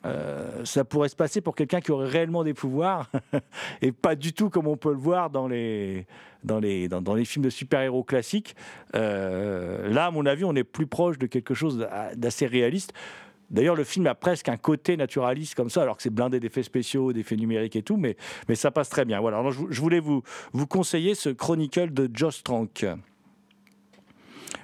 euh, 0.04 0.64
ça 0.64 0.84
pourrait 0.84 1.08
se 1.08 1.16
passer 1.16 1.40
pour 1.40 1.54
quelqu'un 1.54 1.80
qui 1.80 1.92
aurait 1.92 2.08
réellement 2.08 2.44
des 2.44 2.54
pouvoirs 2.54 3.10
et 3.82 3.92
pas 3.92 4.14
du 4.16 4.32
tout 4.32 4.50
comme 4.50 4.66
on 4.66 4.76
peut 4.76 4.90
le 4.92 4.98
voir 4.98 5.30
dans 5.30 5.46
les, 5.48 6.06
dans 6.42 6.58
les, 6.58 6.88
dans, 6.88 7.14
les 7.14 7.24
films 7.24 7.44
de 7.44 7.50
super-héros 7.50 8.02
classiques. 8.04 8.56
Euh, 8.94 9.88
là, 9.88 10.06
à 10.06 10.10
mon 10.10 10.26
avis, 10.26 10.44
on 10.44 10.54
est 10.56 10.64
plus 10.64 10.86
proche 10.86 11.18
de 11.18 11.26
quelque 11.26 11.54
chose 11.54 11.78
d'a- 11.78 12.14
d'assez 12.14 12.46
réaliste. 12.46 12.92
D'ailleurs, 13.50 13.76
le 13.76 13.84
film 13.84 14.06
a 14.06 14.14
presque 14.14 14.48
un 14.48 14.56
côté 14.56 14.96
naturaliste 14.96 15.54
comme 15.54 15.70
ça, 15.70 15.82
alors 15.82 15.96
que 15.96 16.02
c'est 16.02 16.10
blindé 16.10 16.40
d'effets 16.40 16.62
spéciaux, 16.62 17.12
d'effets 17.12 17.36
numériques 17.36 17.76
et 17.76 17.82
tout, 17.82 17.96
mais, 17.96 18.16
mais 18.48 18.54
ça 18.56 18.70
passe 18.70 18.88
très 18.88 19.04
bien. 19.04 19.20
Voilà, 19.20 19.38
alors 19.38 19.52
je, 19.52 19.58
vou- 19.58 19.68
je 19.70 19.80
voulais 19.80 20.00
vous, 20.00 20.22
vous 20.52 20.66
conseiller 20.66 21.14
ce 21.14 21.28
Chronicle 21.28 21.92
de 21.92 22.10
Josh 22.12 22.42
Trank. 22.42 22.84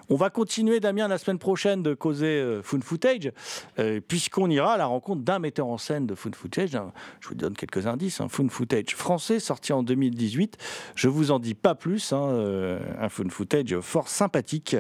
On 0.09 0.17
va 0.17 0.31
continuer, 0.31 0.81
Damien, 0.81 1.09
la 1.09 1.19
semaine 1.19 1.39
prochaine 1.39 1.83
de 1.83 1.95
causer 1.95 2.41
euh, 2.41 2.63
Food 2.63 2.83
Footage, 2.85 3.33
euh, 3.79 4.01
puisqu'on 4.07 4.49
ira 4.51 4.75
à 4.75 4.77
la 4.77 4.87
rencontre 4.87 5.23
d'un 5.23 5.39
metteur 5.39 5.67
en 5.69 5.79
scène 5.79 6.07
de 6.07 6.15
Food 6.15 6.35
Footage. 6.35 6.75
Un- 6.75 6.93
Je 7.21 7.29
vous 7.29 7.35
donne 7.35 7.55
quelques 7.55 7.87
indices. 7.87 8.21
Un 8.21 8.29
Food 8.29 8.51
Footage 8.51 8.95
français 8.97 9.39
sorti 9.41 9.73
en 9.73 9.83
2018. 9.83 10.57
Je 10.95 11.09
vous 11.09 11.31
en 11.31 11.39
dis 11.39 11.55
pas 11.55 11.75
plus. 11.75 12.13
hein, 12.13 12.23
euh, 12.31 12.81
un 13.01 13.09
Food 13.09 13.31
Footage 13.31 13.79
fort 13.81 14.09
sympathique 14.09 14.77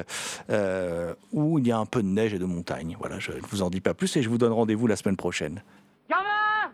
euh, 0.50 1.14
où 1.32 1.58
il 1.58 1.66
y 1.66 1.72
a 1.72 1.78
un 1.78 1.86
peu 1.86 2.02
de 2.02 2.08
neige 2.08 2.34
et 2.34 2.38
de 2.38 2.44
montagne. 2.44 2.96
Voilà, 2.98 3.18
je 3.18 3.32
ne 3.32 3.40
vous 3.50 3.62
en 3.62 3.70
dis 3.70 3.80
pas 3.80 3.94
plus 3.94 4.16
et 4.16 4.22
je 4.22 4.28
vous 4.28 4.38
donne 4.38 4.52
rendez-vous 4.52 4.86
la 4.86 4.96
semaine 4.96 5.16
prochaine. 5.16 5.62
Gamin 6.08 6.72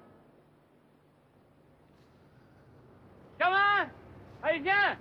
Gamin 3.38 3.88
Allez, 4.42 4.60
viens 4.60 4.96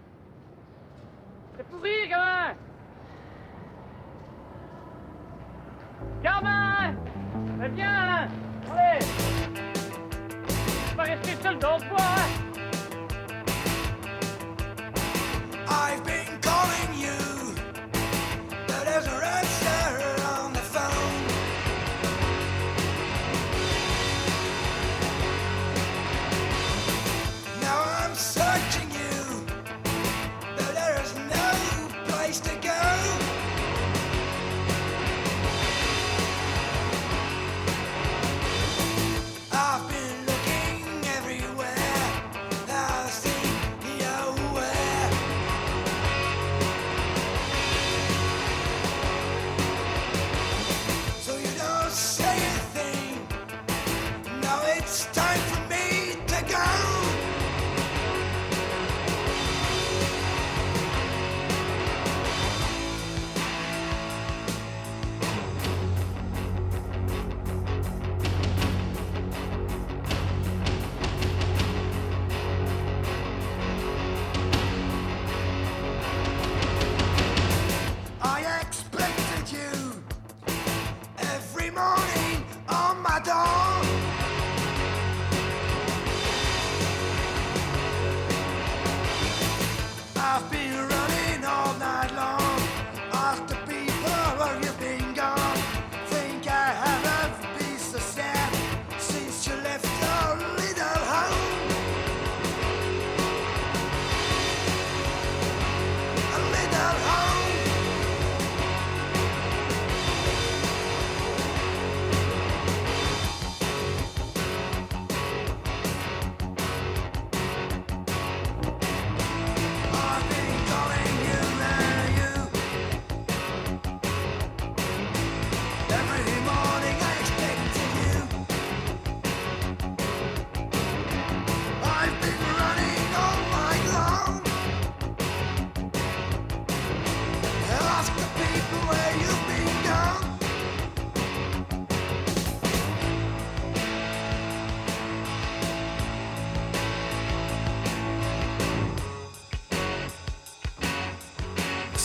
C'est 1.58 1.66
pourri, 1.68 2.08
gamin 2.10 2.54
Gamin 6.24 6.96
Mais 7.58 7.70
viens 7.70 8.28
Allez 8.72 9.06
Tu 10.90 10.96
vas 10.96 11.04
rester 11.04 11.36
seul 11.42 11.60
dans 11.60 11.78
le 11.78 11.90
bois, 11.90 12.16
I've 15.68 16.04
been 16.04 16.35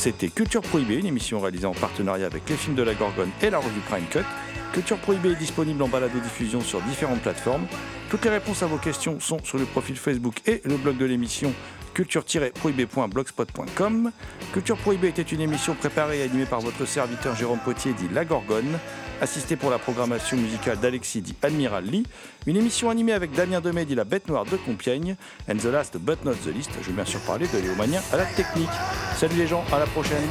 C'était 0.01 0.29
Culture 0.29 0.63
Prohibée, 0.63 0.95
une 0.95 1.05
émission 1.05 1.41
réalisée 1.41 1.67
en 1.67 1.75
partenariat 1.75 2.25
avec 2.25 2.49
les 2.49 2.57
films 2.57 2.75
de 2.75 2.83
la 2.83 2.95
Gorgone 2.95 3.29
et 3.43 3.51
la 3.51 3.59
revue 3.59 3.81
Prime 3.81 4.07
Cut. 4.11 4.25
Culture 4.73 4.97
Prohibée 4.97 5.33
est 5.33 5.37
disponible 5.37 5.83
en 5.83 5.89
balado-diffusion 5.89 6.63
sur 6.63 6.81
différentes 6.81 7.21
plateformes. 7.21 7.67
Toutes 8.09 8.25
les 8.25 8.31
réponses 8.31 8.63
à 8.63 8.67
vos 8.67 8.79
questions 8.79 9.21
sont 9.21 9.45
sur 9.45 9.59
le 9.59 9.67
profil 9.67 9.97
Facebook 9.97 10.37
et 10.47 10.63
le 10.65 10.79
blog 10.79 10.97
de 10.97 11.05
l'émission 11.05 11.53
culture-prohibé.blogspot.com. 11.93 14.11
Culture 14.55 14.79
Prohibée 14.79 15.09
était 15.09 15.21
une 15.21 15.43
émission 15.43 15.75
préparée 15.75 16.21
et 16.21 16.23
animée 16.23 16.47
par 16.47 16.61
votre 16.61 16.87
serviteur 16.87 17.37
Jérôme 17.37 17.59
Potier 17.59 17.93
dit 17.93 18.09
La 18.11 18.25
Gorgone, 18.25 18.79
assisté 19.21 19.57
pour 19.57 19.71
la 19.71 19.79
programmation 19.79 20.37
musicale 20.37 20.79
d'Alexis 20.79 21.21
dit 21.21 21.35
Admiral 21.43 21.85
Lee, 21.85 22.05
une 22.47 22.57
émission 22.57 22.91
animée 22.91 23.13
avec 23.13 23.33
Damien 23.33 23.61
Demey 23.61 23.85
dit 23.85 23.95
La 23.95 24.05
Bête 24.05 24.29
Noire 24.29 24.45
de 24.45 24.57
Compiègne, 24.57 25.17
and 25.49 25.57
the 25.57 25.65
last 25.67 25.97
but 25.99 26.25
not 26.25 26.35
the 26.45 26.55
least, 26.55 26.71
je 26.81 26.87
vais 26.89 26.95
bien 26.95 27.05
sûr 27.05 27.21
parler 27.21 27.47
de 27.53 27.59
Léomania 27.59 28.01
à 28.13 28.17
la 28.17 28.25
technique. 28.25 28.69
Salut 29.17 29.37
les 29.37 29.47
gens, 29.47 29.65
à 29.73 29.79
la 29.79 29.87
prochaine 29.87 30.29